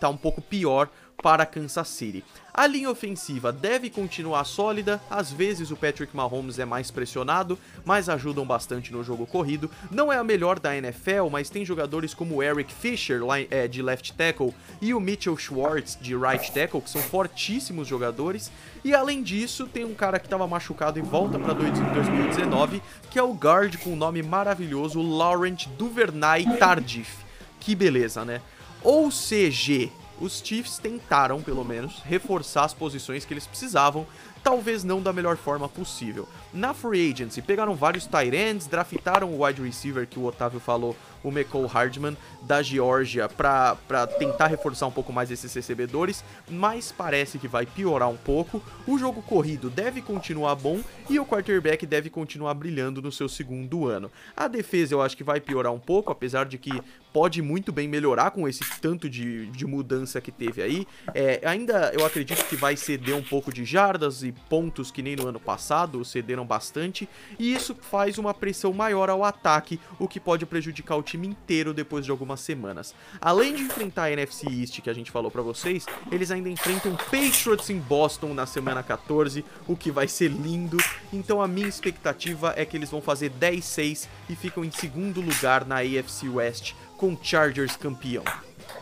tá 0.00 0.08
um 0.08 0.16
pouco 0.16 0.40
pior 0.40 0.88
para 1.22 1.46
Kansas 1.46 1.88
City. 1.88 2.24
A 2.52 2.66
linha 2.66 2.90
ofensiva 2.90 3.50
deve 3.50 3.88
continuar 3.88 4.44
sólida, 4.44 5.00
às 5.08 5.32
vezes 5.32 5.70
o 5.70 5.76
Patrick 5.76 6.14
Mahomes 6.14 6.58
é 6.58 6.66
mais 6.66 6.90
pressionado, 6.90 7.58
mas 7.82 8.10
ajudam 8.10 8.44
bastante 8.44 8.92
no 8.92 9.02
jogo 9.02 9.26
corrido. 9.26 9.70
Não 9.90 10.12
é 10.12 10.18
a 10.18 10.24
melhor 10.24 10.58
da 10.58 10.76
NFL, 10.76 11.30
mas 11.30 11.48
tem 11.48 11.64
jogadores 11.64 12.12
como 12.12 12.36
o 12.36 12.42
Eric 12.42 12.70
Fisher 12.70 13.20
é, 13.50 13.66
de 13.66 13.80
left 13.80 14.12
tackle 14.12 14.52
e 14.82 14.92
o 14.92 15.00
Mitchell 15.00 15.38
Schwartz 15.38 15.96
de 15.98 16.14
right 16.14 16.52
tackle, 16.52 16.82
que 16.82 16.90
são 16.90 17.00
fortíssimos 17.00 17.88
jogadores. 17.88 18.52
E 18.84 18.94
além 18.94 19.22
disso, 19.22 19.66
tem 19.66 19.86
um 19.86 19.94
cara 19.94 20.18
que 20.18 20.26
estava 20.26 20.46
machucado 20.46 20.98
e 20.98 21.02
volta 21.02 21.38
para 21.38 21.54
2019, 21.54 22.82
que 23.10 23.18
é 23.18 23.22
o 23.22 23.32
guard 23.32 23.78
com 23.78 23.94
o 23.94 23.96
nome 23.96 24.22
maravilhoso 24.22 25.00
Laurent 25.00 25.68
Duvernay 25.78 26.44
Tardif. 26.58 27.24
Que 27.58 27.74
beleza, 27.74 28.24
né? 28.26 28.42
Ou 28.82 29.10
seja, 29.10 29.88
os 30.20 30.40
Chiefs 30.44 30.78
tentaram, 30.78 31.42
pelo 31.42 31.64
menos, 31.64 32.00
reforçar 32.04 32.64
as 32.64 32.74
posições 32.74 33.24
que 33.24 33.32
eles 33.32 33.46
precisavam, 33.46 34.06
talvez 34.42 34.84
não 34.84 35.00
da 35.00 35.12
melhor 35.12 35.36
forma 35.36 35.68
possível. 35.68 36.28
Na 36.52 36.74
free 36.74 37.12
agency, 37.12 37.40
pegaram 37.40 37.74
vários 37.74 38.06
tight 38.06 38.34
ends, 38.34 38.66
draftaram 38.66 39.30
o 39.30 39.44
wide 39.44 39.62
receiver 39.62 40.06
que 40.06 40.18
o 40.18 40.24
Otávio 40.24 40.60
falou, 40.60 40.96
o 41.22 41.28
McCall 41.28 41.66
Hardman 41.66 42.16
da 42.42 42.62
Georgia 42.62 43.28
para 43.28 44.06
tentar 44.18 44.46
reforçar 44.46 44.86
um 44.86 44.90
pouco 44.90 45.12
mais 45.12 45.30
esses 45.30 45.52
recebedores, 45.52 46.24
mas 46.50 46.92
parece 46.92 47.38
que 47.38 47.48
vai 47.48 47.66
piorar 47.66 48.08
um 48.08 48.16
pouco. 48.16 48.62
O 48.86 48.98
jogo 48.98 49.22
corrido 49.22 49.70
deve 49.70 50.02
continuar 50.02 50.54
bom 50.54 50.80
e 51.08 51.18
o 51.18 51.26
quarterback 51.26 51.86
deve 51.86 52.10
continuar 52.10 52.54
brilhando 52.54 53.00
no 53.00 53.12
seu 53.12 53.28
segundo 53.28 53.86
ano. 53.86 54.10
A 54.36 54.48
defesa 54.48 54.94
eu 54.94 55.02
acho 55.02 55.16
que 55.16 55.24
vai 55.24 55.40
piorar 55.40 55.72
um 55.72 55.78
pouco, 55.78 56.10
apesar 56.10 56.46
de 56.46 56.58
que 56.58 56.72
pode 57.12 57.42
muito 57.42 57.70
bem 57.70 57.86
melhorar 57.86 58.30
com 58.30 58.48
esse 58.48 58.64
tanto 58.80 59.08
de, 59.08 59.46
de 59.46 59.66
mudança 59.66 60.20
que 60.20 60.32
teve 60.32 60.62
aí. 60.62 60.86
É, 61.14 61.40
ainda 61.44 61.92
eu 61.92 62.04
acredito 62.06 62.44
que 62.46 62.56
vai 62.56 62.76
ceder 62.76 63.14
um 63.14 63.22
pouco 63.22 63.52
de 63.52 63.64
jardas 63.64 64.22
e 64.22 64.32
pontos 64.32 64.90
que 64.90 65.02
nem 65.02 65.14
no 65.14 65.28
ano 65.28 65.38
passado, 65.38 66.04
cederam 66.04 66.46
bastante, 66.46 67.08
e 67.38 67.54
isso 67.54 67.74
faz 67.74 68.18
uma 68.18 68.32
pressão 68.32 68.72
maior 68.72 69.10
ao 69.10 69.22
ataque, 69.24 69.78
o 69.98 70.08
que 70.08 70.18
pode 70.18 70.46
prejudicar 70.46 70.96
o 70.96 71.02
time 71.02 71.11
inteiro 71.16 71.74
depois 71.74 72.04
de 72.04 72.10
algumas 72.10 72.40
semanas. 72.40 72.94
Além 73.20 73.54
de 73.54 73.62
enfrentar 73.62 74.04
a 74.04 74.12
NFC 74.12 74.46
East, 74.48 74.80
que 74.80 74.90
a 74.90 74.94
gente 74.94 75.10
falou 75.10 75.30
para 75.30 75.42
vocês, 75.42 75.86
eles 76.10 76.30
ainda 76.30 76.48
enfrentam 76.48 76.96
Patriots 76.96 77.70
em 77.70 77.78
Boston 77.78 78.34
na 78.34 78.46
semana 78.46 78.82
14, 78.82 79.44
o 79.66 79.76
que 79.76 79.90
vai 79.90 80.08
ser 80.08 80.28
lindo. 80.28 80.76
Então 81.12 81.42
a 81.42 81.48
minha 81.48 81.68
expectativa 81.68 82.54
é 82.56 82.64
que 82.64 82.76
eles 82.76 82.90
vão 82.90 83.00
fazer 83.00 83.30
10-6 83.30 84.08
e 84.28 84.36
ficam 84.36 84.64
em 84.64 84.70
segundo 84.70 85.20
lugar 85.20 85.66
na 85.66 85.76
AFC 85.76 86.28
West 86.28 86.74
com 86.96 87.16
Chargers 87.20 87.76
campeão. 87.76 88.24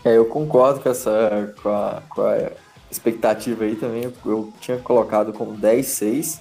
É, 0.05 0.17
eu 0.17 0.27
concordo 0.27 0.81
com 0.81 0.89
essa 0.89 1.55
com 1.63 1.69
a, 1.69 2.03
com 2.09 2.23
a 2.23 2.51
expectativa 2.91 3.65
aí 3.65 3.77
também. 3.77 4.05
Eu, 4.05 4.13
eu 4.25 4.53
tinha 4.61 4.79
colocado 4.79 5.33
como 5.33 5.57
10-6. 5.57 6.41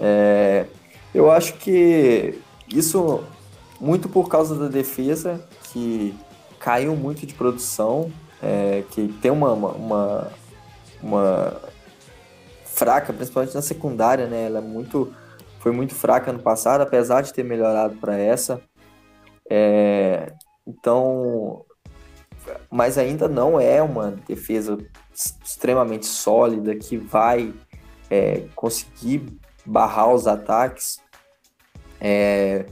É, 0.00 0.66
eu 1.14 1.30
acho 1.30 1.54
que 1.54 2.38
isso 2.68 3.22
muito 3.82 4.08
por 4.08 4.28
causa 4.28 4.54
da 4.54 4.68
defesa, 4.68 5.44
que 5.64 6.14
caiu 6.60 6.94
muito 6.94 7.26
de 7.26 7.34
produção, 7.34 8.12
é, 8.40 8.84
que 8.92 9.08
tem 9.20 9.32
uma, 9.32 9.52
uma, 9.52 10.32
uma, 11.02 11.60
fraca, 12.64 13.12
principalmente 13.12 13.56
na 13.56 13.60
secundária, 13.60 14.28
né? 14.28 14.46
Ela 14.46 14.58
é 14.58 14.62
muito, 14.62 15.12
foi 15.58 15.72
muito 15.72 15.96
fraca 15.96 16.32
no 16.32 16.38
passado, 16.38 16.82
apesar 16.82 17.22
de 17.22 17.32
ter 17.32 17.42
melhorado 17.42 17.96
para 17.96 18.16
essa. 18.16 18.62
É, 19.50 20.32
então, 20.64 21.64
mas 22.70 22.96
ainda 22.96 23.26
não 23.26 23.58
é 23.58 23.82
uma 23.82 24.12
defesa 24.28 24.78
extremamente 25.12 26.06
sólida 26.06 26.76
que 26.76 26.96
vai 26.96 27.52
é, 28.08 28.44
conseguir 28.54 29.26
barrar 29.66 30.14
os 30.14 30.28
ataques. 30.28 31.00
É, 32.00 32.64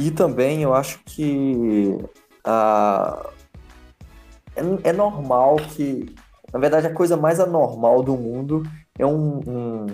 e 0.00 0.10
também 0.10 0.62
eu 0.62 0.72
acho 0.72 0.98
que 1.04 1.94
ah, 2.42 3.28
é, 4.56 4.88
é, 4.88 4.92
normal 4.94 5.56
que, 5.56 6.14
na 6.50 6.58
verdade, 6.58 6.86
a 6.86 6.94
coisa 6.94 7.18
mais 7.18 7.38
anormal 7.38 8.02
do 8.02 8.16
mundo 8.16 8.62
é 8.98 9.04
um, 9.04 9.40
um, 9.46 9.86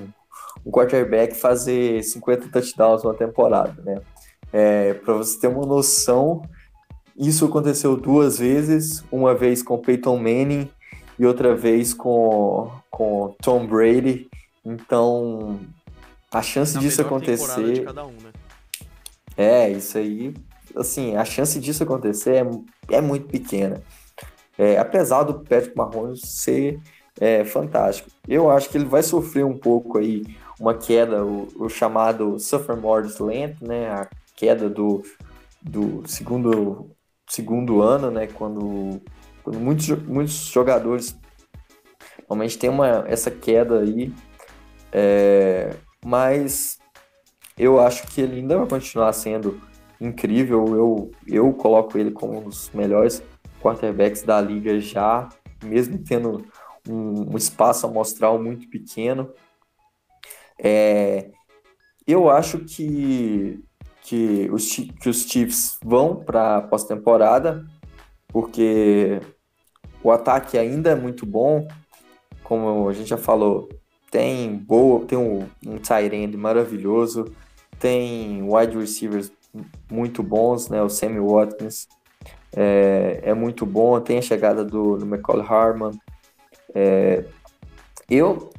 um 0.64 0.70
quarterback 0.70 1.34
fazer 1.34 2.04
50 2.04 2.48
touchdowns 2.50 3.02
numa 3.02 3.14
temporada, 3.14 3.74
né? 3.82 4.00
É, 4.52 4.94
Para 4.94 5.14
você 5.14 5.40
ter 5.40 5.48
uma 5.48 5.66
noção, 5.66 6.42
isso 7.16 7.44
aconteceu 7.44 7.96
duas 7.96 8.38
vezes, 8.38 9.04
uma 9.10 9.34
vez 9.34 9.60
com 9.60 9.76
Peyton 9.76 10.18
Manning 10.18 10.70
e 11.18 11.26
outra 11.26 11.52
vez 11.52 11.92
com, 11.92 12.70
com 12.90 13.34
Tom 13.42 13.66
Brady 13.66 14.28
Então, 14.64 15.58
a 16.30 16.42
chance 16.42 16.74
Na 16.74 16.80
disso 16.80 17.02
acontecer. 17.02 17.88
um, 17.88 18.12
né? 18.22 18.25
É, 19.36 19.68
isso 19.70 19.98
aí. 19.98 20.34
Assim, 20.74 21.16
a 21.16 21.24
chance 21.24 21.58
disso 21.60 21.82
acontecer 21.82 22.44
é, 22.90 22.96
é 22.96 23.00
muito 23.00 23.26
pequena. 23.28 23.82
É, 24.58 24.78
apesar 24.78 25.22
do 25.22 25.40
Patrick 25.40 25.76
Mahomes 25.76 26.20
ser 26.22 26.80
é, 27.20 27.44
fantástico. 27.44 28.10
Eu 28.26 28.50
acho 28.50 28.68
que 28.68 28.78
ele 28.78 28.84
vai 28.84 29.02
sofrer 29.02 29.44
um 29.44 29.56
pouco 29.56 29.98
aí 29.98 30.22
uma 30.58 30.74
queda, 30.74 31.24
o, 31.24 31.48
o 31.56 31.68
chamado 31.68 32.38
sophomore 32.38 33.06
slant, 33.06 33.60
né? 33.60 33.90
A 33.90 34.08
queda 34.34 34.68
do, 34.68 35.02
do 35.62 36.02
segundo, 36.06 36.90
segundo 37.28 37.82
ano, 37.82 38.10
né? 38.10 38.26
Quando, 38.26 39.00
quando 39.42 39.58
muitos, 39.58 39.88
muitos 40.04 40.34
jogadores 40.34 41.16
normalmente 42.20 42.58
tem 42.58 42.70
uma, 42.70 43.04
essa 43.06 43.30
queda 43.30 43.80
aí. 43.80 44.12
É, 44.92 45.74
mas 46.04 46.75
eu 47.58 47.80
acho 47.80 48.06
que 48.08 48.20
ele 48.20 48.36
ainda 48.40 48.58
vai 48.58 48.68
continuar 48.68 49.12
sendo 49.12 49.60
incrível. 50.00 50.66
Eu, 50.74 51.10
eu 51.26 51.52
coloco 51.54 51.96
ele 51.96 52.10
como 52.10 52.38
um 52.38 52.42
dos 52.42 52.70
melhores 52.70 53.22
quarterbacks 53.62 54.22
da 54.22 54.40
liga 54.40 54.78
já, 54.78 55.28
mesmo 55.64 55.98
tendo 55.98 56.46
um, 56.88 57.32
um 57.32 57.36
espaço 57.36 57.86
amostral 57.86 58.42
muito 58.42 58.68
pequeno. 58.68 59.30
É, 60.58 61.30
eu 62.06 62.30
acho 62.30 62.60
que, 62.60 63.62
que, 64.02 64.48
os, 64.52 64.70
que 64.74 65.08
os 65.08 65.22
Chiefs 65.22 65.78
vão 65.82 66.16
para 66.16 66.58
a 66.58 66.62
pós-temporada, 66.62 67.66
porque 68.28 69.20
o 70.02 70.10
ataque 70.10 70.56
ainda 70.58 70.90
é 70.90 70.94
muito 70.94 71.26
bom, 71.26 71.66
como 72.42 72.88
a 72.88 72.92
gente 72.92 73.08
já 73.08 73.16
falou, 73.16 73.68
tem 74.10 74.56
boa, 74.56 75.04
tem 75.04 75.18
um, 75.18 75.48
um 75.66 76.38
maravilhoso, 76.38 77.24
tem 77.78 78.42
wide 78.42 78.76
receivers 78.76 79.32
muito 79.90 80.22
bons, 80.22 80.68
né? 80.68 80.82
O 80.82 80.88
Sammy 80.88 81.20
Watkins 81.20 81.88
é, 82.54 83.20
é 83.22 83.34
muito 83.34 83.64
bom, 83.64 84.00
tem 84.00 84.18
a 84.18 84.22
chegada 84.22 84.64
do, 84.64 84.96
do 84.96 85.06
McCall. 85.06 85.42
É, 86.74 87.24
eu 88.08 88.50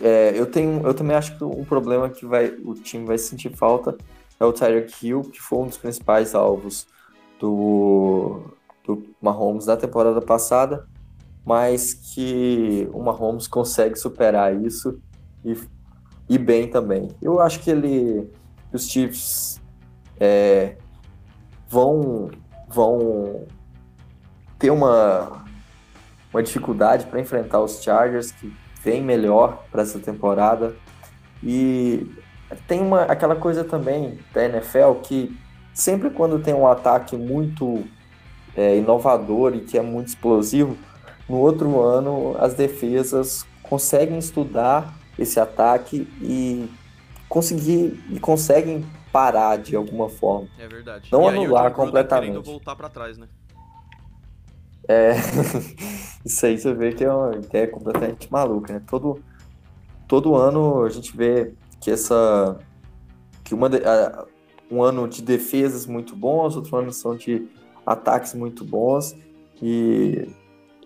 é, 0.00 0.32
eu 0.34 0.46
tenho, 0.46 0.84
eu 0.86 0.94
também 0.94 1.16
acho 1.16 1.36
que 1.36 1.44
um 1.44 1.64
problema 1.64 2.08
que 2.08 2.24
vai, 2.24 2.46
o 2.64 2.74
time 2.74 3.04
vai 3.04 3.18
sentir 3.18 3.54
falta 3.54 3.96
é 4.40 4.44
o 4.44 4.52
Tyreek 4.52 5.06
Hill, 5.06 5.22
que 5.22 5.40
foi 5.40 5.60
um 5.60 5.66
dos 5.66 5.78
principais 5.78 6.34
alvos 6.34 6.86
do, 7.38 8.40
do 8.84 9.04
Mahomes 9.20 9.66
na 9.66 9.76
temporada 9.76 10.20
passada, 10.20 10.88
mas 11.44 11.94
que 11.94 12.88
o 12.92 13.00
Mahomes 13.02 13.46
consegue 13.46 13.96
superar 13.96 14.54
isso 14.64 15.00
e, 15.44 15.56
e 16.28 16.38
bem 16.38 16.68
também. 16.68 17.08
Eu 17.20 17.40
acho 17.40 17.60
que 17.60 17.70
ele, 17.70 18.28
os 18.72 18.88
Chiefs 18.88 19.60
é, 20.18 20.76
vão, 21.68 22.30
vão 22.68 23.46
ter 24.58 24.70
uma, 24.70 25.44
uma 26.32 26.42
dificuldade 26.42 27.06
para 27.06 27.20
enfrentar 27.20 27.60
os 27.60 27.82
Chargers, 27.82 28.30
que 28.32 28.54
vem 28.82 29.02
melhor 29.02 29.64
para 29.70 29.82
essa 29.82 29.98
temporada. 29.98 30.74
E 31.42 32.10
tem 32.66 32.80
uma, 32.80 33.02
aquela 33.02 33.36
coisa 33.36 33.64
também 33.64 34.18
da 34.32 34.44
NFL 34.44 34.94
que 35.02 35.36
sempre 35.74 36.10
quando 36.10 36.38
tem 36.38 36.54
um 36.54 36.66
ataque 36.66 37.16
muito 37.16 37.84
é, 38.56 38.76
inovador 38.76 39.54
e 39.54 39.60
que 39.60 39.78
é 39.78 39.82
muito 39.82 40.08
explosivo, 40.08 40.76
no 41.28 41.36
outro 41.38 41.80
ano 41.80 42.36
as 42.38 42.54
defesas 42.54 43.46
conseguem 43.62 44.18
estudar 44.18 44.94
esse 45.18 45.40
ataque 45.40 46.08
e 46.20 46.68
conseguir 47.32 47.98
e 48.10 48.20
conseguem 48.20 48.84
parar 49.10 49.56
de 49.56 49.74
alguma 49.74 50.06
forma. 50.06 50.46
É 50.58 50.68
verdade. 50.68 51.08
Não 51.10 51.22
E 51.22 51.28
aí 51.28 51.30
anular 51.38 51.62
Gruden 51.72 51.86
completamente. 51.86 52.28
querendo 52.28 52.42
voltar 52.44 52.76
pra 52.76 52.90
trás, 52.90 53.16
né? 53.16 53.26
É, 54.86 55.12
isso 56.22 56.44
aí 56.44 56.58
você 56.58 56.74
vê 56.74 56.92
que 56.92 57.02
é 57.02 57.10
uma 57.10 57.34
ideia 57.36 57.66
completamente 57.68 58.30
maluca, 58.30 58.74
né? 58.74 58.82
Todo, 58.86 59.22
todo 60.06 60.34
ano 60.34 60.84
a 60.84 60.90
gente 60.90 61.16
vê 61.16 61.54
que 61.80 61.90
essa 61.90 62.58
que 63.42 63.54
uma 63.54 63.68
a- 63.68 64.26
um 64.70 64.82
ano 64.82 65.08
de 65.08 65.22
defesas 65.22 65.86
muito 65.86 66.14
bons, 66.14 66.54
outro 66.54 66.76
ano 66.76 66.92
são 66.92 67.16
de 67.16 67.48
ataques 67.86 68.34
muito 68.34 68.62
bons 68.62 69.16
e 69.62 70.28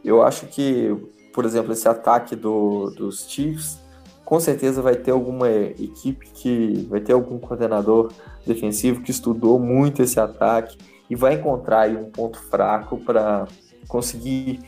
eu 0.04 0.22
acho 0.22 0.46
que, 0.46 0.94
por 1.34 1.44
exemplo, 1.44 1.72
esse 1.72 1.88
ataque 1.88 2.36
do, 2.36 2.90
dos 2.90 3.28
Chiefs 3.28 3.80
com 4.26 4.40
certeza 4.40 4.82
vai 4.82 4.96
ter 4.96 5.12
alguma 5.12 5.48
equipe 5.48 6.26
que 6.34 6.84
vai 6.90 7.00
ter 7.00 7.12
algum 7.12 7.38
coordenador 7.38 8.10
defensivo 8.44 9.00
que 9.00 9.12
estudou 9.12 9.56
muito 9.56 10.02
esse 10.02 10.18
ataque 10.18 10.76
e 11.08 11.14
vai 11.14 11.34
encontrar 11.34 11.82
aí 11.82 11.96
um 11.96 12.10
ponto 12.10 12.36
fraco 12.36 12.98
para 12.98 13.46
conseguir 13.86 14.58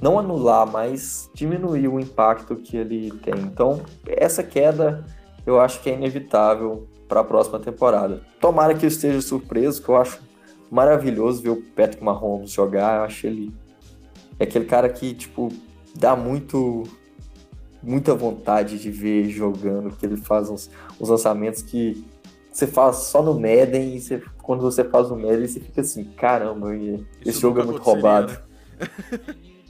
não 0.00 0.18
anular, 0.18 0.66
mas 0.66 1.30
diminuir 1.32 1.86
o 1.86 2.00
impacto 2.00 2.56
que 2.56 2.76
ele 2.76 3.12
tem. 3.22 3.34
Então, 3.34 3.80
essa 4.08 4.42
queda 4.42 5.04
eu 5.46 5.60
acho 5.60 5.80
que 5.80 5.88
é 5.88 5.94
inevitável 5.94 6.88
para 7.06 7.20
a 7.20 7.24
próxima 7.24 7.60
temporada. 7.60 8.22
Tomara 8.40 8.74
que 8.74 8.84
eu 8.84 8.88
esteja 8.88 9.20
surpreso, 9.20 9.80
que 9.80 9.88
eu 9.88 9.96
acho 9.96 10.20
maravilhoso 10.68 11.40
ver 11.40 11.50
o 11.50 11.62
Patrick 11.62 12.02
Mahomes 12.02 12.50
jogar. 12.50 12.96
Eu 12.96 13.04
acho 13.04 13.24
ele 13.24 13.54
é 14.40 14.42
aquele 14.42 14.64
cara 14.64 14.88
que 14.88 15.14
tipo 15.14 15.48
dá 15.94 16.16
muito 16.16 16.82
muita 17.84 18.14
vontade 18.14 18.78
de 18.78 18.90
ver 18.90 19.28
jogando, 19.28 19.94
que 19.96 20.06
ele 20.06 20.16
faz 20.16 20.48
uns, 20.50 20.70
uns 21.00 21.08
lançamentos 21.08 21.62
que 21.62 22.04
você 22.50 22.66
faz 22.66 22.96
só 22.96 23.22
no 23.22 23.34
Madden 23.34 23.96
e 23.96 24.00
você, 24.00 24.22
quando 24.42 24.62
você 24.62 24.84
faz 24.84 25.08
no 25.10 25.16
Madden 25.16 25.46
você 25.46 25.60
fica 25.60 25.80
assim, 25.80 26.04
caramba, 26.04 26.74
e- 26.74 26.94
esse 27.20 27.30
Isso 27.30 27.40
jogo 27.40 27.60
é 27.60 27.64
muito 27.64 27.82
roubado. 27.82 28.32
né? 28.32 28.38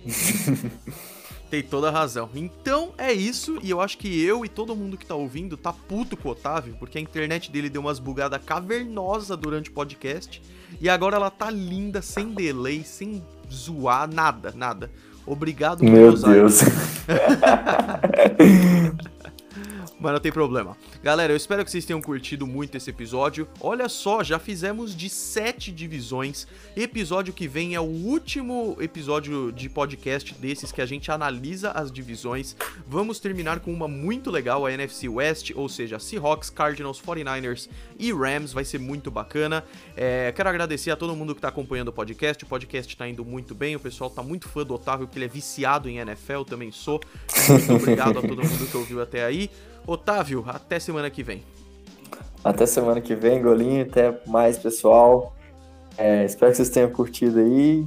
Tem 1.50 1.62
toda 1.62 1.88
a 1.88 1.90
razão. 1.90 2.28
Então 2.34 2.92
é 2.98 3.12
isso, 3.12 3.58
e 3.62 3.70
eu 3.70 3.80
acho 3.80 3.96
que 3.98 4.22
eu 4.24 4.44
e 4.44 4.48
todo 4.48 4.74
mundo 4.74 4.96
que 4.96 5.06
tá 5.06 5.14
ouvindo 5.14 5.56
tá 5.56 5.72
puto 5.72 6.16
com 6.16 6.28
o 6.28 6.32
Otávio, 6.32 6.74
porque 6.78 6.98
a 6.98 7.00
internet 7.00 7.50
dele 7.50 7.70
deu 7.70 7.80
umas 7.80 7.98
bugadas 8.00 8.42
cavernosas 8.44 9.36
durante 9.38 9.70
o 9.70 9.72
podcast, 9.72 10.42
e 10.80 10.88
agora 10.88 11.16
ela 11.16 11.30
tá 11.30 11.50
linda, 11.50 12.02
sem 12.02 12.30
delay, 12.34 12.82
sem 12.82 13.22
zoar, 13.52 14.12
nada, 14.12 14.52
nada. 14.56 14.90
Obrigado 15.26 15.78
por 15.78 15.90
Meu. 15.90 16.12
Deus. 16.12 16.60
Mas 20.04 20.12
não 20.12 20.20
tem 20.20 20.30
problema. 20.30 20.76
Galera, 21.02 21.32
eu 21.32 21.36
espero 21.36 21.64
que 21.64 21.70
vocês 21.70 21.86
tenham 21.86 22.02
curtido 22.02 22.46
muito 22.46 22.76
esse 22.76 22.90
episódio. 22.90 23.48
Olha 23.58 23.88
só, 23.88 24.22
já 24.22 24.38
fizemos 24.38 24.94
de 24.94 25.08
sete 25.08 25.72
divisões. 25.72 26.46
Episódio 26.76 27.32
que 27.32 27.48
vem 27.48 27.74
é 27.74 27.80
o 27.80 27.84
último 27.84 28.76
episódio 28.78 29.50
de 29.50 29.66
podcast 29.70 30.34
desses 30.34 30.70
que 30.70 30.82
a 30.82 30.86
gente 30.86 31.10
analisa 31.10 31.70
as 31.70 31.90
divisões. 31.90 32.54
Vamos 32.86 33.18
terminar 33.18 33.60
com 33.60 33.72
uma 33.72 33.88
muito 33.88 34.30
legal, 34.30 34.66
a 34.66 34.72
NFC 34.74 35.08
West, 35.08 35.52
ou 35.54 35.70
seja, 35.70 35.98
Seahawks, 35.98 36.50
Cardinals, 36.50 37.00
49ers 37.00 37.70
e 37.98 38.12
Rams. 38.12 38.52
Vai 38.52 38.66
ser 38.66 38.80
muito 38.80 39.10
bacana. 39.10 39.64
É, 39.96 40.30
quero 40.32 40.50
agradecer 40.50 40.90
a 40.90 40.96
todo 40.96 41.16
mundo 41.16 41.34
que 41.34 41.40
tá 41.40 41.48
acompanhando 41.48 41.88
o 41.88 41.92
podcast. 41.92 42.44
O 42.44 42.46
podcast 42.46 42.94
tá 42.94 43.08
indo 43.08 43.24
muito 43.24 43.54
bem. 43.54 43.74
O 43.74 43.80
pessoal 43.80 44.10
tá 44.10 44.22
muito 44.22 44.50
fã 44.50 44.64
do 44.64 44.74
Otávio, 44.74 45.06
porque 45.06 45.18
ele 45.18 45.24
é 45.24 45.28
viciado 45.28 45.88
em 45.88 45.96
NFL, 45.96 46.42
também 46.42 46.70
sou. 46.70 47.00
Muito 47.48 47.72
obrigado 47.72 48.18
a 48.18 48.20
todo 48.20 48.42
mundo 48.42 48.70
que 48.70 48.76
ouviu 48.76 49.00
até 49.00 49.24
aí. 49.24 49.48
Otávio, 49.86 50.44
até 50.46 50.78
semana 50.78 51.10
que 51.10 51.22
vem. 51.22 51.42
Até 52.42 52.66
semana 52.66 53.00
que 53.00 53.14
vem, 53.14 53.42
Golinho. 53.42 53.82
Até 53.82 54.20
mais, 54.26 54.58
pessoal. 54.58 55.34
É, 55.96 56.24
espero 56.24 56.50
que 56.50 56.56
vocês 56.56 56.68
tenham 56.70 56.90
curtido 56.90 57.38
aí. 57.38 57.86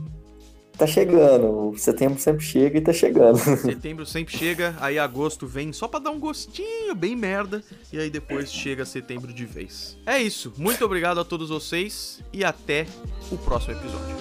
Tá 0.77 0.85
chegando, 0.85 1.73
setembro 1.75 2.19
sempre 2.19 2.45
chega 2.45 2.77
e 2.77 2.81
tá 2.81 2.93
chegando. 2.93 3.39
Setembro 3.57 4.05
sempre 4.05 4.37
chega, 4.37 4.75
aí 4.79 4.99
agosto 4.99 5.47
vem 5.47 5.73
só 5.73 5.87
pra 5.87 5.99
dar 5.99 6.11
um 6.11 6.19
gostinho 6.19 6.93
bem 6.93 7.15
merda, 7.15 7.63
e 7.91 7.97
aí 7.97 8.11
depois 8.11 8.53
chega 8.53 8.85
setembro 8.85 9.33
de 9.33 9.43
vez. 9.43 9.97
É 10.05 10.21
isso, 10.21 10.53
muito 10.55 10.85
obrigado 10.85 11.19
a 11.19 11.25
todos 11.25 11.49
vocês 11.49 12.21
e 12.31 12.45
até 12.45 12.85
o 13.31 13.37
próximo 13.39 13.73
episódio. 13.73 14.15